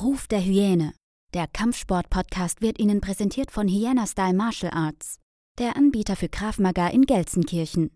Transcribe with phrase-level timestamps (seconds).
[0.00, 0.92] Ruf der Hyäne.
[1.34, 5.18] Der Kampfsport-Podcast wird Ihnen präsentiert von Hyena Style Martial Arts,
[5.58, 7.90] der Anbieter für Krav Maga in Gelsenkirchen.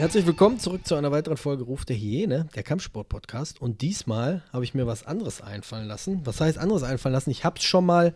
[0.00, 3.60] Herzlich willkommen zurück zu einer weiteren Folge Ruf der Hyäne, der Kampfsport-Podcast.
[3.60, 6.22] Und diesmal habe ich mir was anderes einfallen lassen.
[6.24, 7.28] Was heißt anderes einfallen lassen?
[7.28, 8.14] Ich habe es schon mal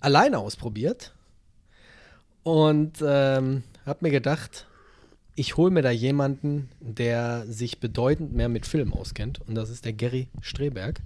[0.00, 1.14] alleine ausprobiert
[2.42, 4.66] und ähm, habe mir gedacht,
[5.36, 9.40] ich hole mir da jemanden, der sich bedeutend mehr mit Film auskennt.
[9.46, 11.00] Und das ist der Gary Streberg.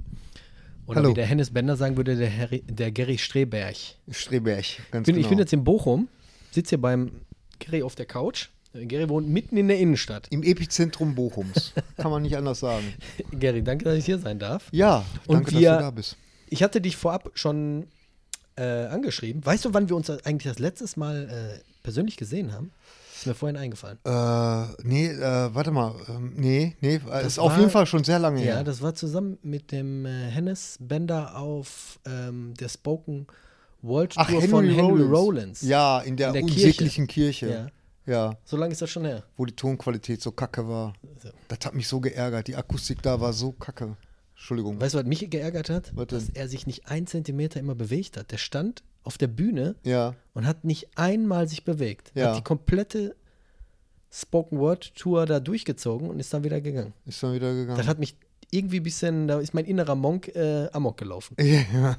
[0.86, 1.10] Oder Hallo.
[1.10, 3.76] wie der Hennes Bender sagen würde, der, Harry, der Gary Streberg.
[4.10, 5.26] Streberg, ganz bin, genau.
[5.26, 6.08] Ich bin jetzt in Bochum,
[6.52, 7.20] sitze hier beim
[7.58, 8.48] Gary auf der Couch.
[8.74, 10.26] Gary wohnt mitten in der Innenstadt.
[10.30, 11.72] Im Epizentrum Bochums.
[11.96, 12.92] Kann man nicht anders sagen.
[13.32, 14.68] Gary, danke, dass ich hier sein darf.
[14.72, 16.16] Ja, Und danke, wir- dass du da bist.
[16.50, 17.86] Ich hatte dich vorab schon
[18.56, 19.44] äh, angeschrieben.
[19.44, 22.70] Weißt du, wann wir uns eigentlich das letztes Mal äh, persönlich gesehen haben?
[23.16, 23.98] Ist mir vorhin eingefallen.
[24.04, 25.94] Äh, nee, äh, warte mal.
[26.08, 28.64] Ähm, nee, nee, äh, ist auf war- jeden Fall schon sehr lange Ja, her.
[28.64, 33.26] das war zusammen mit dem äh, Hennes Bender auf ähm, der Spoken
[33.82, 35.62] World Tour von Henry Rollins.
[35.62, 37.48] Ja, in der, In der unsäglichen Kirche.
[37.50, 37.66] Ja.
[38.06, 38.36] Ja.
[38.44, 39.22] So lange ist das schon her.
[39.36, 40.92] wo die Tonqualität so kacke war.
[41.22, 41.30] So.
[41.48, 42.48] Das hat mich so geärgert.
[42.48, 43.96] Die Akustik da war so kacke.
[44.34, 44.80] Entschuldigung.
[44.80, 45.92] Weißt du, was mich geärgert hat?
[45.94, 46.18] Was denn?
[46.18, 48.30] Dass er sich nicht ein Zentimeter immer bewegt hat.
[48.32, 52.10] Der stand auf der Bühne Ja, und hat nicht einmal sich bewegt.
[52.14, 52.30] Ja.
[52.30, 53.16] Hat die komplette
[54.10, 56.92] Spoken Word Tour da durchgezogen und ist dann wieder gegangen.
[57.04, 57.76] ist dann wieder gegangen.
[57.78, 58.16] Das hat mich
[58.50, 61.36] irgendwie ein bisschen, da ist mein innerer Monk äh, amok gelaufen.
[61.44, 61.96] Ja,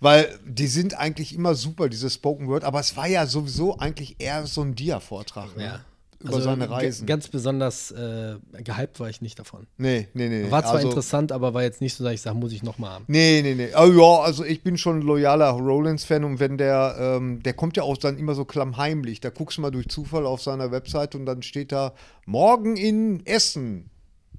[0.00, 4.16] weil die sind eigentlich immer super, diese Spoken Word, aber es war ja sowieso eigentlich
[4.18, 5.80] eher so ein Dia-Vortrag ne?
[6.24, 7.06] über Also, seine Reisen.
[7.06, 9.66] Ganz besonders äh, gehypt war ich nicht davon.
[9.76, 10.50] nee, nee, nee.
[10.50, 12.90] War zwar also, interessant, aber war jetzt nicht so, dass ich sage, muss ich nochmal
[12.92, 13.04] haben.
[13.08, 13.68] Nee, nee, nee.
[13.76, 17.76] Oh, ja, also ich bin schon ein loyaler Rollins-Fan und wenn der, ähm, der kommt
[17.76, 19.20] ja auch dann immer so klammheimlich.
[19.20, 21.94] Da guckst du mal durch Zufall auf seiner Website und dann steht da
[22.26, 23.90] morgen in Essen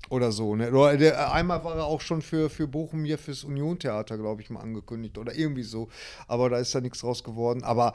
[0.10, 0.56] oder so.
[0.56, 0.72] Ne?
[0.72, 4.50] Oder der, einmal war er auch schon für, für Bochum hier fürs Union-Theater, glaube ich,
[4.50, 5.90] mal angekündigt oder irgendwie so.
[6.28, 7.64] Aber da ist da nichts draus geworden.
[7.64, 7.94] Aber,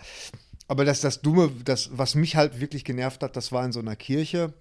[0.68, 3.80] aber das, das Dumme, das, was mich halt wirklich genervt hat, das war in so
[3.80, 4.52] einer Kirche.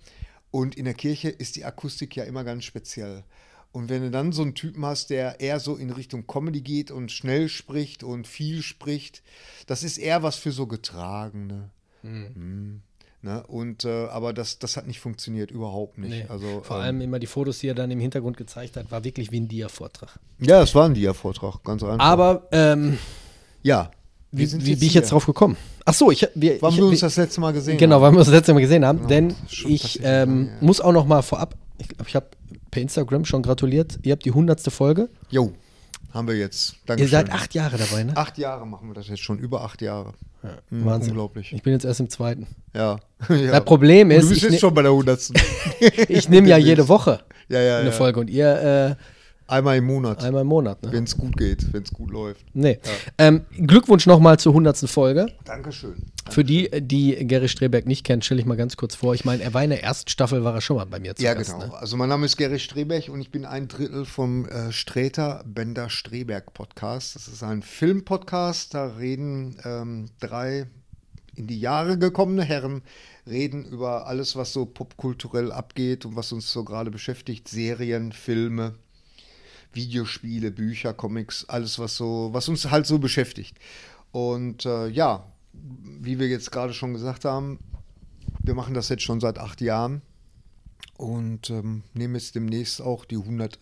[0.51, 3.23] Und in der Kirche ist die Akustik ja immer ganz speziell.
[3.71, 6.89] Und wenn du dann so einen Typen hast, der eher so in Richtung Comedy geht
[6.89, 9.21] und schnell spricht und viel spricht,
[9.67, 11.69] das ist eher was für so Getragene.
[12.01, 12.81] Mhm.
[13.21, 13.43] Ne?
[13.47, 16.09] Und, äh, aber das, das hat nicht funktioniert, überhaupt nicht.
[16.09, 16.25] Nee.
[16.29, 19.03] Also, Vor ähm, allem immer die Fotos, die er dann im Hintergrund gezeigt hat, war
[19.03, 20.17] wirklich wie ein Dia-Vortrag.
[20.39, 21.99] Ja, es war ein Dia-Vortrag, ganz einfach.
[21.99, 22.97] Aber ähm,
[23.61, 23.91] ja.
[24.31, 25.57] wie, wie jetzt bin ich jetzt drauf gekommen?
[25.83, 28.03] Ach so, ich, wir, Wann ich, wir uns das letzte Mal gesehen Genau, haben.
[28.03, 29.05] weil wir uns das letzte Mal gesehen haben.
[29.07, 30.57] denn ist schon ich ähm, her.
[30.61, 32.27] muss auch noch mal vorab, ich ich habe
[32.71, 33.99] per Instagram schon gratuliert.
[34.03, 35.09] Ihr habt die hundertste Folge.
[35.29, 35.51] Jo,
[36.13, 36.73] haben wir jetzt.
[36.73, 37.11] Ihr Dankeschön.
[37.11, 38.17] seid acht Jahre dabei, ne?
[38.17, 40.13] Acht Jahre machen wir das jetzt schon, über acht Jahre.
[40.69, 41.11] Mhm, Wahnsinn.
[41.11, 41.53] Unglaublich.
[41.53, 42.47] Ich bin jetzt erst im zweiten.
[42.73, 42.99] Ja.
[43.29, 43.51] ja.
[43.51, 45.39] Das Problem ist, du bist jetzt ne, schon bei der hundertsten.
[46.07, 47.91] ich nehme ja jede Woche Ja, ja, eine ja.
[47.91, 48.97] Folge und ihr
[49.49, 50.83] Einmal im Monat, einmal im Monat.
[50.83, 50.91] Ne?
[50.91, 52.45] wenn es gut geht, wenn es gut läuft.
[52.53, 52.79] Nee.
[53.17, 55.27] Ähm, Glückwunsch nochmal zur hundertsten Folge.
[55.45, 55.95] Dankeschön.
[56.29, 59.15] Für die, die Gary Streberg nicht kennen, stelle ich mal ganz kurz vor.
[59.15, 61.23] Ich meine, er war in der ersten Staffel, war er schon mal bei mir zu
[61.23, 61.51] Ja, Gast.
[61.53, 61.65] genau.
[61.65, 61.73] Ne?
[61.73, 65.89] Also mein Name ist Gary Streberg und ich bin ein Drittel vom äh, Sträter Bender
[65.89, 67.15] Streberg Podcast.
[67.15, 68.73] Das ist ein Filmpodcast.
[68.73, 70.67] Da reden ähm, drei
[71.35, 72.81] in die Jahre gekommene Herren
[73.25, 77.47] reden über alles, was so popkulturell abgeht und was uns so gerade beschäftigt.
[77.47, 78.75] Serien, Filme,
[79.73, 83.57] Videospiele, Bücher, Comics, alles, was so, was uns halt so beschäftigt.
[84.11, 87.59] Und äh, ja, wie wir jetzt gerade schon gesagt haben,
[88.41, 90.01] wir machen das jetzt schon seit acht Jahren
[90.97, 93.59] und ähm, nehmen jetzt demnächst auch die 101.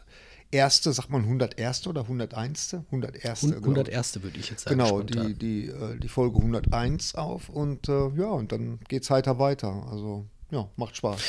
[0.84, 1.88] Sagt man 101.
[1.88, 2.74] oder 101.
[2.92, 3.42] 101.
[3.42, 3.62] Hun- genau.
[3.64, 4.24] 101.
[4.24, 4.78] würde ich jetzt sagen.
[4.78, 5.28] Genau, spontan.
[5.28, 9.86] die, die, äh, die Folge 101 auf und äh, ja, und dann geht's heiter weiter.
[9.92, 11.20] Also ja, macht Spaß.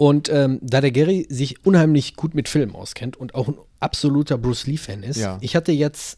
[0.00, 4.38] Und ähm, da der Gary sich unheimlich gut mit Filmen auskennt und auch ein absoluter
[4.38, 5.36] Bruce Lee-Fan ist, Ja.
[5.42, 6.16] ich hatte jetzt,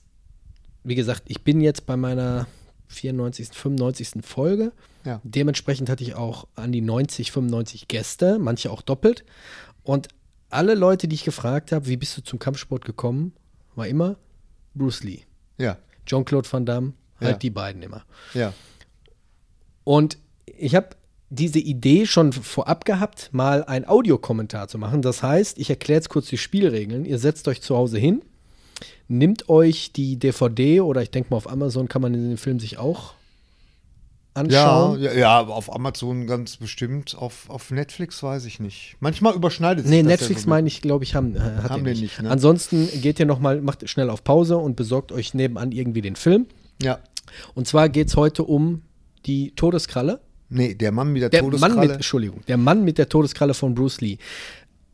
[0.84, 2.46] wie gesagt, ich bin jetzt bei meiner
[2.86, 4.24] 94., 95.
[4.24, 4.70] Folge.
[5.04, 5.20] Ja.
[5.24, 9.24] Dementsprechend hatte ich auch an die 90, 95 Gäste, manche auch doppelt.
[9.82, 10.06] Und
[10.48, 13.32] alle Leute, die ich gefragt habe, wie bist du zum Kampfsport gekommen,
[13.74, 14.14] war immer
[14.76, 15.22] Bruce Lee.
[15.58, 15.76] Ja,
[16.06, 17.36] Jean-Claude Van Damme, halt Ja.
[17.38, 18.04] die beiden immer.
[18.32, 18.52] ja,
[19.82, 20.90] Und ich habe
[21.34, 25.00] diese Idee schon vorab gehabt, mal einen Audiokommentar zu machen.
[25.02, 27.04] Das heißt, ich erkläre jetzt kurz die Spielregeln.
[27.06, 28.20] Ihr setzt euch zu Hause hin,
[29.08, 32.76] nimmt euch die DVD oder ich denke mal auf Amazon kann man den Film sich
[32.78, 33.14] auch
[34.36, 35.00] Ja, anschauen.
[35.00, 37.16] ja, ja, auf Amazon ganz bestimmt.
[37.16, 38.96] Auf, auf Netflix weiß ich nicht.
[39.00, 41.70] Manchmal überschneidet sich Nee, das Netflix ja so meine ich, glaube ich, haben, äh, hat
[41.70, 42.02] Haben den nicht.
[42.02, 42.30] nicht, ne?
[42.30, 46.16] Ansonsten geht ihr noch mal, macht schnell auf Pause und besorgt euch nebenan irgendwie den
[46.16, 46.46] Film.
[46.82, 46.98] Ja.
[47.54, 48.82] Und zwar geht es heute um
[49.24, 50.20] die Todeskralle.
[50.52, 51.92] Nee, der Mann mit der, Der Mann mit, Todeskralle.
[51.94, 54.18] Entschuldigung, der Mann mit der Todeskralle von Bruce Lee.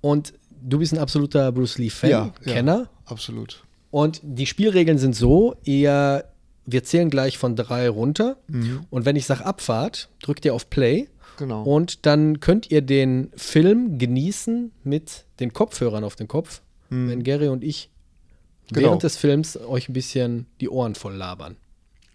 [0.01, 0.33] Und
[0.63, 2.89] du bist ein absoluter Bruce Lee-Fan, ja, ja, Kenner.
[3.07, 3.65] Absolut.
[3.91, 6.25] Und die Spielregeln sind so, ihr,
[6.67, 8.37] wir zählen gleich von drei runter.
[8.91, 11.03] Und wenn ich sage Abfahrt, drückt ihr auf Play.
[11.03, 11.07] Mhm.
[11.39, 11.63] Genau.
[11.63, 17.49] Und dann könnt ihr den Film genießen mit den Kopfhörern auf den Kopf, wenn Gary
[17.49, 17.91] und ich
[18.71, 18.75] Mhm.
[18.75, 18.87] Genau.
[18.89, 21.57] während des Films euch ein bisschen die Ohren voll labern.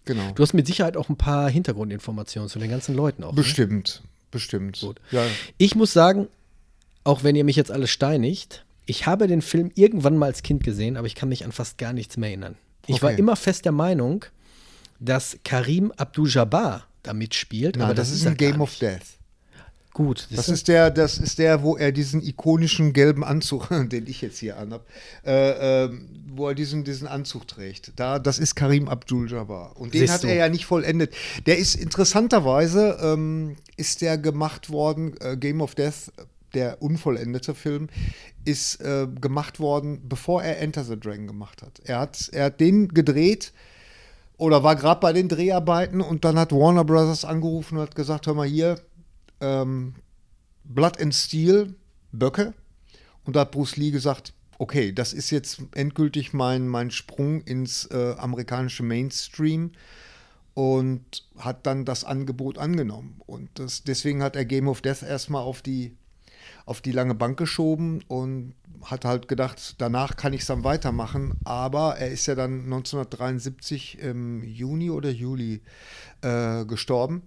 [0.04, 0.32] Genau.
[0.34, 3.30] Du hast mit Sicherheit auch ein paar Hintergrundinformationen zu den ganzen Leuten auch.
[3.32, 3.36] Ne?
[3.36, 4.02] Bestimmt.
[4.30, 4.80] Bestimmt.
[4.80, 5.00] Gut.
[5.10, 5.24] Ja.
[5.58, 6.28] Ich muss sagen,
[7.04, 10.64] auch wenn ihr mich jetzt alle steinigt, ich habe den Film irgendwann mal als Kind
[10.64, 12.56] gesehen, aber ich kann mich an fast gar nichts mehr erinnern.
[12.86, 13.20] Ich war Okay.
[13.20, 14.24] immer fest der Meinung,
[15.00, 18.76] dass Karim Abdul-Jabbar da mitspielt, Nein, aber das, das, ist ein Game of.
[18.78, 19.00] Death.
[19.94, 24.20] Gut, Das ist der, das ist der, wo er diesen ikonischen gelben Anzug, den ich
[24.22, 24.84] jetzt hier anhab,
[25.24, 27.92] äh, ähm, wo er diesen, diesen Anzug trägt.
[27.94, 29.76] Da, das ist Karim Abdul-Jabbar.
[29.76, 30.26] Und den Siehst hat du.
[30.26, 31.14] er ja nicht vollendet.
[31.46, 36.12] Der ist interessanterweise, ähm, ist der gemacht worden, äh, Game of Death,
[36.54, 37.88] der unvollendete Film,
[38.44, 41.80] ist äh, gemacht worden, bevor er Enter the Dragon gemacht hat.
[41.84, 43.52] Er hat, er hat den gedreht
[44.38, 48.26] oder war gerade bei den Dreharbeiten und dann hat Warner Brothers angerufen und hat gesagt,
[48.26, 48.80] hör mal hier,
[49.44, 49.94] ähm,
[50.64, 51.74] Blood and Steel,
[52.12, 52.54] Böcke.
[53.24, 57.86] Und da hat Bruce Lee gesagt, okay, das ist jetzt endgültig mein, mein Sprung ins
[57.86, 59.72] äh, amerikanische Mainstream
[60.54, 63.20] und hat dann das Angebot angenommen.
[63.26, 65.96] Und das, deswegen hat er Game of Death erstmal auf die,
[66.64, 71.34] auf die lange Bank geschoben und hat halt gedacht, danach kann ich es dann weitermachen.
[71.44, 75.62] Aber er ist ja dann 1973 im Juni oder Juli
[76.22, 77.22] äh, gestorben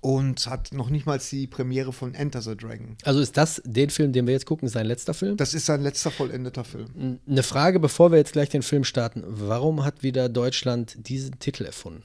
[0.00, 2.96] und hat noch nicht mal die Premiere von Enter the Dragon.
[3.04, 5.36] Also ist das den Film, den wir jetzt gucken, sein letzter Film?
[5.36, 7.20] Das ist sein letzter vollendeter Film.
[7.28, 9.22] Eine Frage, bevor wir jetzt gleich den Film starten.
[9.26, 12.02] Warum hat wieder Deutschland diesen Titel erfunden?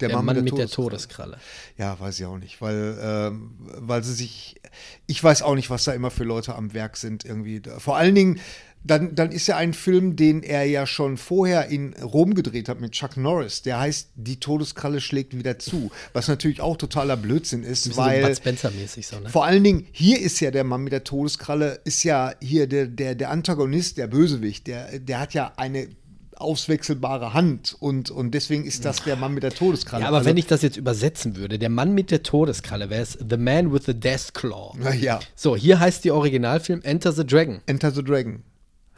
[0.00, 1.32] Der Der Mann Mann, mit der mit der Todeskralle.
[1.32, 1.88] Todeskralle.
[1.90, 4.60] Ja, weiß ich auch nicht, weil, ähm, weil sie sich,
[5.06, 7.62] ich weiß auch nicht, was da immer für Leute am Werk sind irgendwie.
[7.78, 8.38] Vor allen Dingen,
[8.84, 12.80] dann, dann ist ja ein Film, den er ja schon vorher in Rom gedreht hat
[12.80, 17.64] mit Chuck Norris, der heißt Die Todeskralle schlägt wieder zu, was natürlich auch totaler Blödsinn
[17.64, 19.28] ist, weil so Spencer-mäßig so, ne?
[19.28, 22.86] vor allen Dingen, hier ist ja der Mann mit der Todeskralle, ist ja hier der,
[22.86, 25.88] der, der Antagonist, der Bösewicht, der, der hat ja eine
[26.36, 30.02] auswechselbare Hand und, und deswegen ist das der Mann mit der Todeskralle.
[30.02, 33.02] Ja, aber Also- wenn ich das jetzt übersetzen würde, der Mann mit der Todeskralle wäre
[33.02, 34.72] es The Man with the Death Claw.
[35.00, 37.60] Ja, So, hier heißt die Originalfilm Enter the Dragon.
[37.66, 38.42] Enter the Dragon.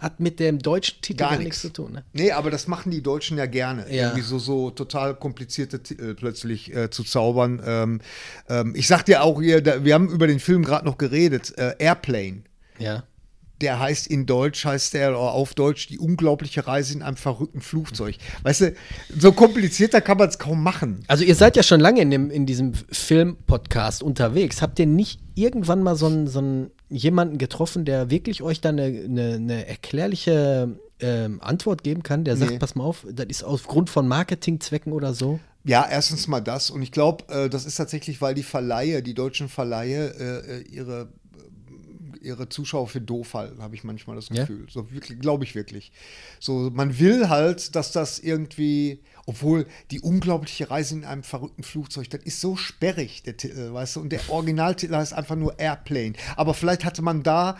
[0.00, 1.60] Hat mit dem deutschen Titel Gar gar, nichts.
[1.60, 2.04] zu tun, ne?
[2.14, 3.82] Nee, aber das machen die Deutschen ja gerne.
[3.94, 4.08] Ja.
[4.08, 7.62] Irgendwie so, so total komplizierte Titel plötzlich äh, zu zaubern.
[7.64, 8.00] Ähm,
[8.48, 11.52] ähm, ich sag dir auch hier, da, wir haben über den Film gerade noch geredet,
[11.58, 12.44] äh, Airplane.
[12.78, 13.04] Ja.
[13.60, 18.16] Der heißt in Deutsch, heißt der auf Deutsch die unglaubliche Reise in einem verrückten Flugzeug.
[18.42, 18.74] Weißt du,
[19.14, 21.04] so komplizierter kann man es kaum machen.
[21.08, 24.62] Also ihr seid ja schon lange in, dem, in diesem Film-Podcast unterwegs.
[24.62, 28.78] Habt ihr nicht irgendwann mal so einen, so einen jemanden getroffen, der wirklich euch dann
[28.78, 32.58] eine, eine, eine erklärliche ähm, Antwort geben kann, der sagt, Nee.
[32.58, 35.40] pass mal auf, das ist aufgrund von Marketingzwecken oder so?
[35.64, 36.70] Ja, erstens mal das.
[36.70, 40.62] Und ich glaube, äh, das ist tatsächlich, weil die Verleihe, die deutschen Verleihe, äh, äh,
[40.62, 41.08] ihre,
[42.22, 44.42] ihre Zuschauer für doof halten, habe ich manchmal das Ja?
[44.42, 44.66] Gefühl.
[44.70, 45.92] So wirklich, glaube ich wirklich.
[46.38, 52.10] So, man will halt, dass das irgendwie, obwohl die unglaubliche Reise in einem verrückten Flugzeug,
[52.10, 56.12] das ist so sperrig, der Titel, weißt du, und der Originaltitel heißt einfach nur Airplane.
[56.36, 57.58] Aber vielleicht hatte man da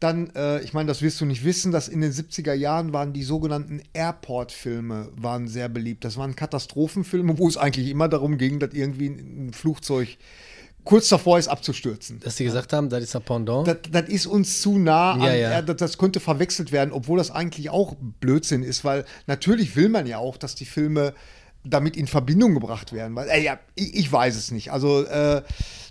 [0.00, 3.12] dann, äh, ich meine, das wirst du nicht wissen, dass in den 70er Jahren waren
[3.12, 6.04] die sogenannten Airport-Filme waren sehr beliebt.
[6.04, 10.16] Das waren Katastrophenfilme, wo es eigentlich immer darum ging, dass irgendwie ein Flugzeug
[10.84, 12.20] kurz davor ist abzustürzen.
[12.20, 13.66] Dass sie gesagt haben, das ist ein Pendant.
[13.66, 15.58] Das, das ist uns zu nah an, Ja, ja.
[15.58, 19.88] äh, das, das könnte verwechselt werden, obwohl das eigentlich auch Blödsinn ist, weil natürlich will
[19.88, 21.14] man ja auch, dass die Filme
[21.62, 23.14] damit in Verbindung gebracht werden.
[23.14, 24.72] Weil, äh, ja, ich, ich weiß es nicht.
[24.72, 25.42] Also äh,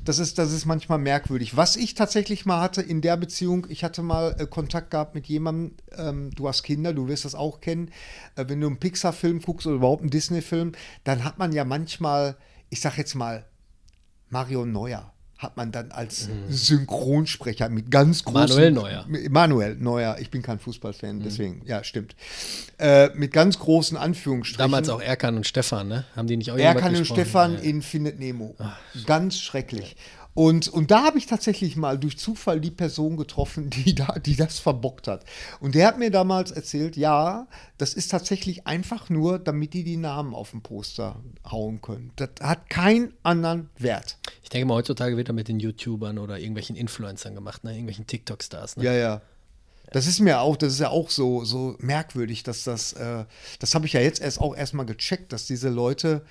[0.04, 1.56] das, ist, das ist manchmal merkwürdig.
[1.58, 5.28] Was ich tatsächlich mal hatte in der Beziehung, ich hatte mal äh, Kontakt gehabt mit
[5.28, 7.92] jemandem, ähm, du hast Kinder, du wirst das auch kennen,
[8.36, 10.72] äh, wenn du einen Pixar-Film guckst oder überhaupt einen Disney-Film,
[11.04, 12.36] dann hat man ja manchmal,
[12.72, 13.46] ich sag jetzt mal,
[14.30, 18.50] Mario Neuer hat man dann als Synchronsprecher mit ganz großen...
[18.50, 19.06] Manuel Neuer.
[19.30, 22.14] Manuel Neuer, ich bin kein Fußballfan, deswegen, ja, stimmt.
[22.78, 24.70] Äh, mit ganz großen Anführungsstrichen.
[24.70, 26.04] Damals auch Erkan und Stefan, ne?
[26.14, 27.06] Haben die nicht auch Erkan und?
[27.06, 27.60] Stefan Ja.
[27.60, 28.54] in Findet Nemo.
[29.06, 29.96] Ganz schrecklich.
[30.40, 34.38] Und, und da habe ich tatsächlich mal durch Zufall die Person getroffen, die, da, die
[34.38, 35.26] das verbockt hat.
[35.60, 37.46] Und der hat mir damals erzählt, ja,
[37.78, 42.14] das ist tatsächlich einfach nur, damit die die Namen auf dem Poster hauen können.
[42.16, 44.18] Das hat keinen anderen Wert.
[44.42, 47.72] Ich denke mal, heutzutage wird er mit den YouTubern oder irgendwelchen Influencern gemacht, ne?
[47.72, 48.78] irgendwelchen TikTok-Stars.
[48.78, 48.86] Ne?
[48.86, 49.22] Ja, ja.
[49.92, 53.26] Das ist mir auch, das ist ja auch so, so merkwürdig, dass das, äh,
[53.60, 56.24] das habe ich ja jetzt erst auch erstmal gecheckt, dass diese Leute,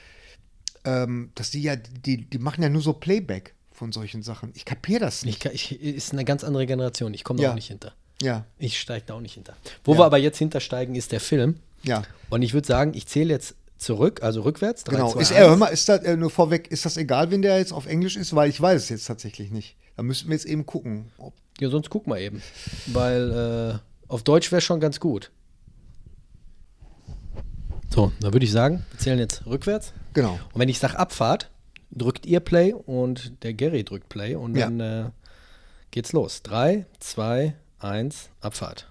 [0.86, 4.50] ähm, dass die ja, die, die machen ja nur so Playback von solchen Sachen.
[4.54, 5.40] Ich kapiere das Ich, nicht.
[5.40, 7.14] kann- ich, ist eine ganz andere Generation.
[7.14, 7.50] Ich komme da Ja.
[7.50, 7.92] auch nicht hinter.
[8.20, 9.54] Ja, Ich steige da auch nicht hinter.
[9.84, 9.98] Wo Ja.
[10.00, 11.60] wir aber jetzt hintersteigen, ist der Film.
[11.84, 12.02] ja.
[12.30, 14.82] Und ich würde sagen, ich zähle jetzt zurück, also rückwärts.
[14.82, 15.12] Drei, Genau.
[15.12, 15.40] zwei, Ist eins.
[15.40, 17.86] er, hör mal, ist das, äh, nur vorweg, ist das egal, wenn der jetzt auf
[17.86, 18.34] Englisch ist?
[18.34, 19.76] Weil ich weiß es jetzt tatsächlich nicht.
[19.96, 21.12] Da müssten wir jetzt eben gucken.
[21.18, 22.42] Ob, Ja, sonst guck mal eben.
[22.86, 25.30] Weil äh, auf Deutsch wäre schon ganz gut.
[27.94, 29.92] So, dann würde ich sagen, wir zählen jetzt rückwärts.
[30.12, 30.38] genau.
[30.52, 31.50] Und wenn ich sage Abfahrt,
[31.90, 34.66] drückt ihr Play und der Gary drückt Play und Ja.
[34.66, 35.04] dann äh,
[35.90, 36.42] geht's los.
[36.42, 38.90] Drei, zwei, eins, Abfahrt.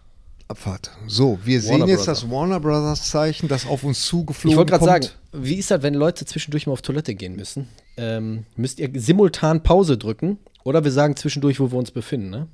[0.49, 0.91] Abfahrt.
[1.07, 2.11] So, wir Warner sehen jetzt Brother.
[2.13, 5.03] das Warner Brothers Zeichen, das auf uns zugeflogen Ich wollte gerade kommt.
[5.03, 7.67] sagen, wie ist das, wenn Leute zwischendurch mal auf Toilette gehen müssen?
[7.97, 12.47] Ähm, müsst ihr simultan Pause drücken oder wir sagen zwischendurch, wo wir uns befinden, ne?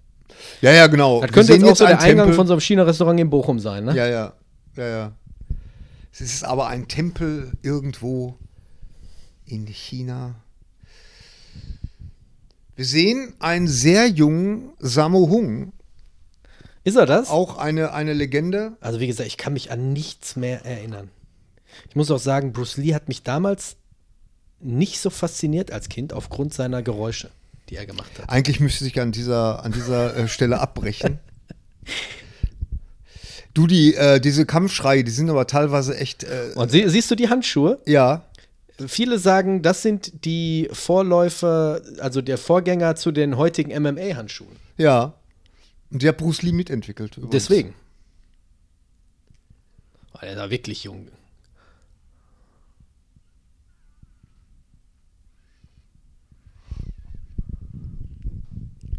[0.62, 1.22] Ja, ja, genau.
[1.22, 2.36] Das könnte jetzt auch so der einen Eingang Tempel.
[2.36, 3.96] von so einem China-Restaurant in Bochum sein, ne?
[3.96, 4.34] Ja, ja,
[4.76, 5.12] ja, ja.
[6.12, 8.38] Es ist aber ein Tempel irgendwo
[9.46, 10.36] in China.
[12.76, 15.74] Wir sehen einen sehr jungen Sammo Hung,
[16.84, 17.30] Ist er das?
[17.30, 18.74] auch eine, eine Legende.
[18.82, 21.10] Also wie gesagt, ich kann mich an nichts mehr erinnern.
[21.90, 23.76] Ich muss auch sagen, Bruce Lee hat mich damals
[24.60, 27.30] nicht so fasziniert als Kind aufgrund seiner Geräusche,
[27.70, 28.30] die er gemacht hat.
[28.30, 31.20] Eigentlich müsste ich an dieser, an dieser äh, Stelle abbrechen.
[33.54, 37.16] Du, die, äh, diese Kampfschreie, die sind aber teilweise echt, äh, Und sie, siehst du
[37.16, 37.80] die Handschuhe?
[37.86, 38.26] ja,
[38.88, 44.56] Viele sagen, das sind die Vorläufer, also der Vorgänger zu den heutigen MMA-Handschuhen.
[44.78, 45.14] ja.
[45.92, 47.18] Und die hat Bruce Lee mitentwickelt.
[47.18, 47.32] übrigens.
[47.34, 47.76] Deswegen.
[50.16, 51.08] Oh, der war wirklich jung.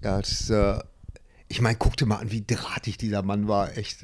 [0.05, 0.79] Ja, das äh,
[1.55, 4.03] ich meine, guck dir mal an, wie drahtig dieser Mann war, echt.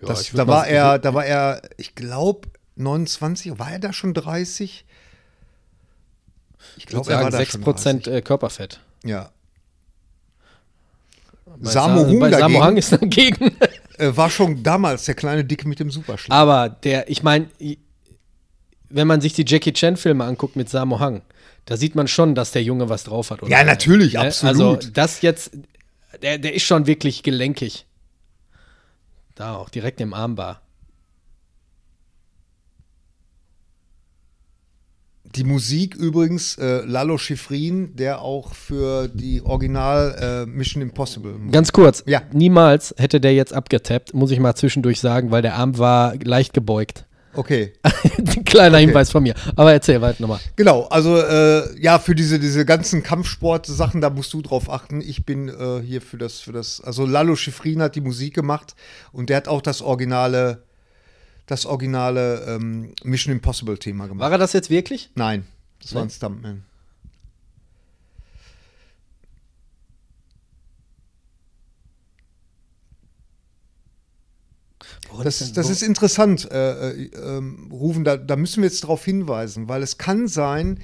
[0.00, 4.14] Ja, das, da war er, da war er, ich glaube, 29, war er da schon
[4.14, 4.84] 30?
[6.76, 8.80] Ich glaube, er war sagen, da 6% schon äh, Körperfett.
[9.02, 9.10] 30.
[9.10, 9.30] Ja.
[11.58, 13.56] Bei Sammo Sa- Hung Bei dagegen- Hung ist dagegen.
[13.96, 16.36] Äh, war schon damals der kleine Dicke mit dem Superschlag.
[16.36, 17.46] Aber der, ich meine,
[18.88, 21.22] wenn man sich die Jackie Chan-Filme anguckt mit Sammo Hung,
[21.66, 23.40] da sieht man schon, dass der Junge was drauf hat.
[23.44, 23.52] oder?
[23.52, 24.20] Ja, natürlich, Ne?
[24.22, 24.78] absolut.
[24.78, 25.52] Also das jetzt,
[26.22, 27.86] der, der ist schon wirklich gelenkig.
[29.36, 30.60] Da auch, direkt im Armbar.
[35.36, 41.34] Die Musik übrigens, äh, Lalo Schifrin, der auch für die Original äh, Mission Impossible.
[41.50, 42.22] Ganz kurz, Ja.
[42.32, 46.52] niemals hätte der jetzt abgetappt, muss ich mal zwischendurch sagen, weil der Arm war leicht
[46.54, 47.06] gebeugt.
[47.36, 47.72] Okay.
[48.44, 49.34] Kleiner Hinweis von mir.
[49.56, 50.38] Aber erzähl weiter nochmal.
[50.54, 55.00] Genau, also äh, ja, für diese, diese ganzen Kampfsport-Sachen, da musst du drauf achten.
[55.00, 58.76] Ich bin äh, hier für das, für das, also Lalo Schifrin hat die Musik gemacht
[59.10, 60.62] und der hat auch das originale,
[61.46, 64.20] das originale ähm, Mission Impossible-Thema gemacht.
[64.24, 65.10] War er das jetzt wirklich?
[65.14, 65.46] Nein,
[65.80, 66.12] das war ein Nee?
[66.14, 66.62] Stuntman.
[75.22, 79.04] Das, ist- das ist interessant, äh, äh, ähm, Rufen, da, da müssen wir jetzt darauf
[79.04, 80.80] hinweisen, weil es kann sein,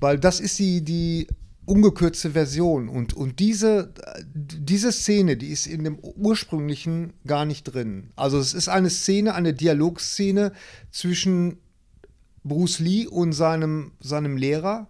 [0.00, 1.26] weil das ist die, die
[1.66, 3.92] ungekürzte Version und, und diese,
[4.34, 8.10] diese Szene, die ist in dem ursprünglichen gar nicht drin.
[8.16, 10.52] Also es ist eine Szene, eine Dialogszene
[10.90, 11.58] zwischen
[12.42, 14.88] Bruce Lee und seinem, seinem Lehrer.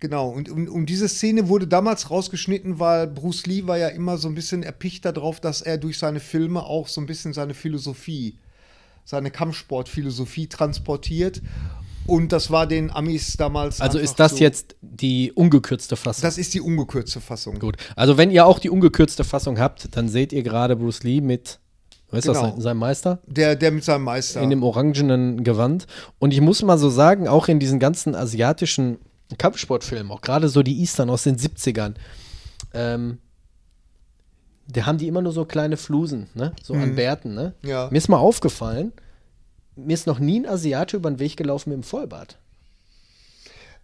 [0.00, 4.18] Genau, und um, um diese Szene wurde damals rausgeschnitten, weil Bruce Lee war ja immer
[4.18, 7.54] so ein bisschen erpicht darauf, dass er durch seine Filme auch so ein bisschen seine
[7.54, 8.36] Philosophie,
[9.06, 11.40] seine Kampfsportphilosophie transportiert.
[12.06, 13.80] Und das war den Amis damals.
[13.80, 16.22] Also ist das so, jetzt die ungekürzte Fassung?
[16.22, 17.58] Das ist die ungekürzte Fassung.
[17.58, 17.76] Gut.
[17.96, 21.60] Also wenn ihr auch die ungekürzte Fassung habt, dann seht ihr gerade Bruce Lee mit,
[22.10, 22.54] weißt du, Genau.
[22.56, 23.20] was, seinem Meister?
[23.26, 24.42] Der, der mit seinem Meister.
[24.42, 25.86] In dem orangenen Gewand.
[26.18, 28.98] Und ich muss mal so sagen, auch in diesen ganzen asiatischen
[29.38, 31.94] Kampfsportfilmen, auch gerade so die Eastern aus den 70ern,
[32.74, 33.18] ähm,
[34.68, 36.52] da haben die immer nur so kleine Flusen, ne?
[36.62, 37.54] So an Bärten, ne?
[37.62, 37.68] Mhm.
[37.68, 37.88] Ja.
[37.90, 38.92] Mir ist mal aufgefallen,
[39.76, 42.38] mir ist noch nie ein Asiate über den Weg gelaufen mit dem Vollbart.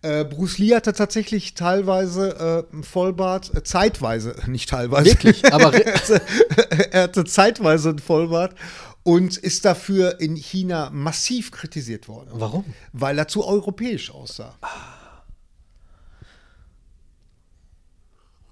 [0.03, 5.11] Äh, Bruce Lee hatte tatsächlich teilweise äh, einen Vollbart, äh, zeitweise, nicht teilweise.
[5.11, 6.23] Wirklich, aber er, hatte,
[6.93, 8.55] er hatte zeitweise einen Vollbart
[9.03, 12.65] und ist dafür in China massiv kritisiert worden, Warum?
[12.93, 14.55] weil er zu europäisch aussah.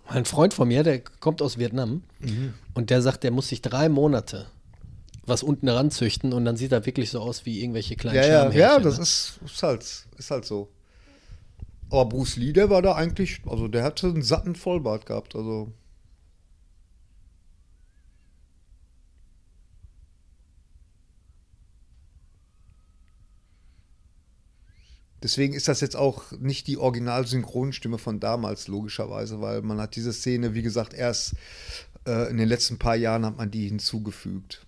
[0.07, 2.03] Ein Freund von mir, der kommt aus Vietnam
[2.73, 4.47] und der sagt, der muss sich drei Monate
[5.29, 8.51] was unten ranzüchten und dann sieht er wirklich so aus wie irgendwelche kleinen Ja, ja,
[8.51, 9.03] ja, das ne?
[9.03, 9.83] ist, ist, halt,
[10.17, 10.69] ist halt so.
[11.91, 15.73] Aber Bruce Lee, der war da eigentlich, also der hatte einen satten Vollbart gehabt, also.
[25.21, 30.13] Deswegen ist das jetzt auch nicht die Original-Synchronstimme von damals, logischerweise, weil man hat diese
[30.13, 31.35] Szene, wie gesagt, erst
[32.07, 34.68] äh, in den letzten paar Jahren hat man die hinzugefügt.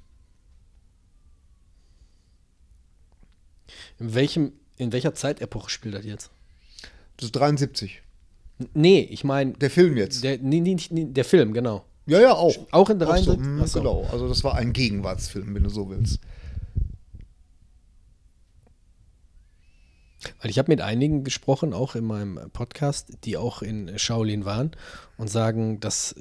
[4.01, 6.31] In, welchem, in welcher Zeitepoche spielt das jetzt?
[7.17, 8.03] Das ist 73.
[8.59, 10.25] N- Nee, ich meine, Der Film jetzt.
[10.25, 11.85] der, nee, nee, nee, der Film, genau.
[12.07, 12.55] ja, ja, auch.
[12.73, 13.39] Auch in Auch so, 73?
[13.39, 13.79] mm, Ach so.
[13.81, 16.19] Genau, also das war ein Gegenwartsfilm, wenn du so willst.
[20.43, 24.73] Weil ich habe mit einigen gesprochen, auch in meinem Podcast, die auch in Shaolin waren
[25.17, 26.15] und sagen, dass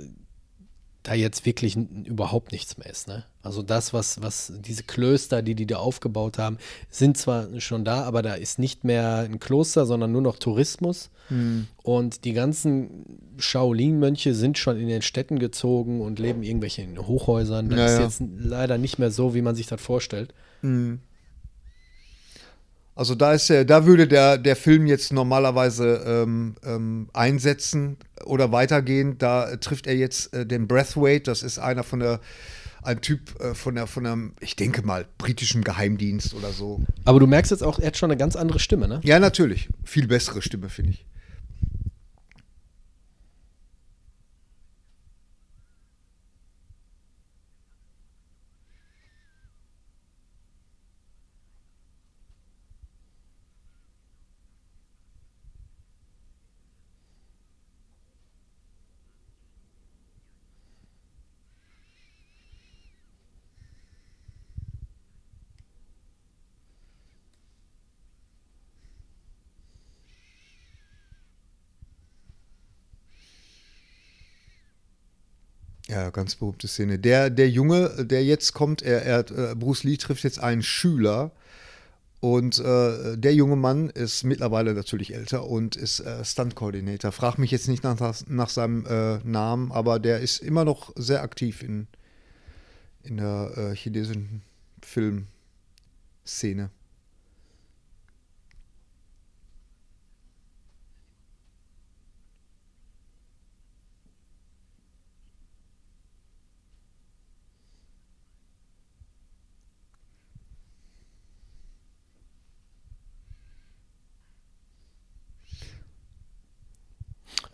[1.10, 3.08] da jetzt wirklich überhaupt nichts mehr ist.
[3.08, 3.24] Ne?
[3.42, 6.58] Also das, was, was diese Klöster, die die da aufgebaut haben,
[6.92, 11.10] sind zwar schon da, aber da ist nicht mehr ein Kloster, sondern nur noch Tourismus.
[11.84, 13.06] Und die ganzen
[13.38, 17.70] Shaolin-Mönche sind schon in den Städten gezogen und leben irgendwelche in Hochhäusern.
[17.70, 20.34] Das Ja, ist jetzt leider nicht mehr so, wie man sich das vorstellt.
[23.00, 28.52] Also da ist der, da würde der, der Film jetzt normalerweise ähm, ähm, einsetzen oder
[28.52, 29.18] weitergehen.
[29.18, 32.20] Da trifft er jetzt äh, den Breathwaite, das ist einer von der,
[32.84, 36.82] ein Typ äh, von der, von der, ich denke mal, britischen Geheimdienst oder so.
[37.06, 39.00] Aber du merkst jetzt auch, er hat schon eine ganz andere Stimme, ne?
[39.06, 39.70] Ja, natürlich.
[39.86, 41.06] Viel bessere Stimme, finde ich.
[75.90, 77.00] Ja, ganz berühmte Szene.
[77.00, 81.32] Der, der Junge, der jetzt kommt, er, er äh, Bruce Lee trifft jetzt einen Schüler
[82.20, 87.12] und äh, der junge Mann ist mittlerweile natürlich älter und ist äh, Stunt-Coordinator.
[87.12, 87.98] Frag mich jetzt nicht nach,
[88.28, 91.88] nach seinem äh, Namen, aber der ist immer noch sehr aktiv in,
[93.02, 94.44] in der äh, chinesischen
[94.84, 96.70] Filmszene.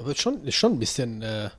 [0.06, 1.50] Aber ist schon, ist schon ein bisschen äh,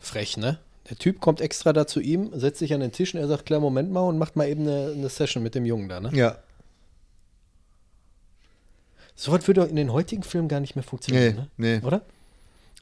[0.00, 0.58] frech, ne?
[0.88, 3.46] Der Typ kommt extra da zu ihm, setzt sich an den Tisch und er sagt,
[3.46, 6.10] klar, Moment mal und macht mal eben eine, eine Session mit dem Jungen da, ne?
[6.12, 6.38] Ja,
[9.14, 11.78] So was würde in den heutigen Filmen gar nicht mehr funktionieren, Nee, ne?
[11.80, 11.86] nee.
[11.86, 12.02] Oder?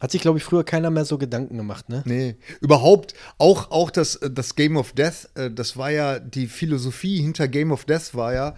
[0.01, 2.03] Hat sich, glaube ich, früher keiner mehr so Gedanken gemacht, ne?
[2.07, 7.21] Nee, überhaupt, auch, auch das, das Game of Death, äh, das war ja, die Philosophie
[7.21, 8.55] hinter Game of Death war ja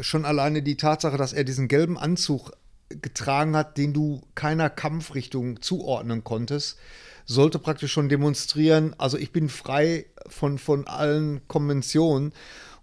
[0.00, 2.50] schon alleine die Tatsache, dass er diesen gelben Anzug
[2.90, 6.78] getragen hat, den du keiner Kampfrichtung zuordnen konntest,
[7.24, 12.32] sollte praktisch schon demonstrieren, also ich bin frei von, von allen Konventionen.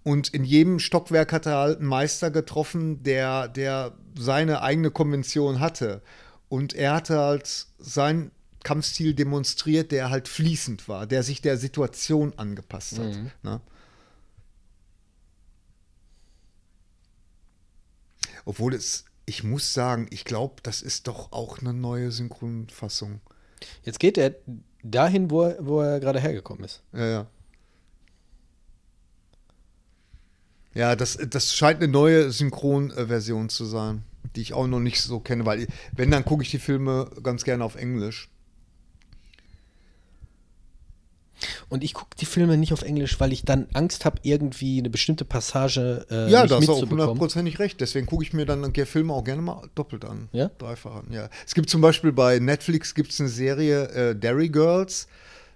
[0.03, 5.59] Und in jedem Stockwerk hat er halt einen Meister getroffen, der, der seine eigene Konvention
[5.59, 6.01] hatte.
[6.47, 8.31] Und er hatte halt seinen
[8.63, 13.17] Kampfstil demonstriert, der halt fließend war, der sich der Situation angepasst hat.
[13.43, 13.59] Ne?
[18.45, 23.19] Obwohl es, ich muss sagen, ich glaube, das ist doch auch eine neue Synchronfassung.
[23.83, 24.35] Jetzt geht er
[24.83, 26.81] dahin, wo er, wo er gerade hergekommen ist.
[26.93, 27.27] Ja, ja.
[30.73, 34.03] Ja, das, das scheint eine neue Synchronversion zu sein,
[34.35, 37.43] die ich auch noch nicht so kenne, weil wenn, dann gucke ich die Filme ganz
[37.43, 38.29] gerne auf Englisch.
[41.69, 44.89] Und ich gucke die Filme nicht auf Englisch, weil ich dann Angst habe, irgendwie eine
[44.89, 47.01] bestimmte Passage äh, ja, nicht da hast du auch mitzubekommen.
[47.09, 47.79] hundertprozentig recht.
[47.81, 50.29] Deswegen gucke ich mir dann die Filme auch gerne mal doppelt an.
[50.31, 50.49] Ja?
[50.57, 51.29] Dreifach an, ja.
[51.45, 55.07] Es gibt zum Beispiel bei Netflix gibt's eine Serie äh, Derry Girls.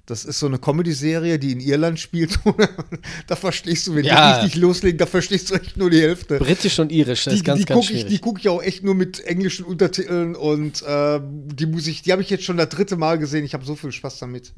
[0.07, 2.37] Das ist so eine Comedy-Serie, die in Irland spielt.
[3.27, 4.39] da verstehst du, wenn Ja.
[4.39, 6.37] die richtig loslegen, da verstehst du echt nur die Hälfte.
[6.39, 8.61] Britisch und Irisch, das die, ist ganz, die ganz gucke ich, die guck ich auch
[8.61, 12.57] echt nur mit englischen Untertiteln und äh, die muss ich, die habe ich jetzt schon
[12.57, 13.45] das dritte Mal gesehen.
[13.45, 14.53] Ich habe so viel Spaß damit.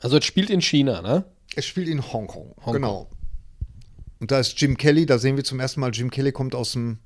[0.00, 1.24] Also es spielt in China, ne?
[1.54, 2.72] Es spielt in Hongkong, Hongkong.
[2.72, 3.10] genau.
[4.18, 6.72] Und da ist Jim Kelly, da sehen wir zum ersten Mal, Jim Kelly kommt aus
[6.72, 6.98] dem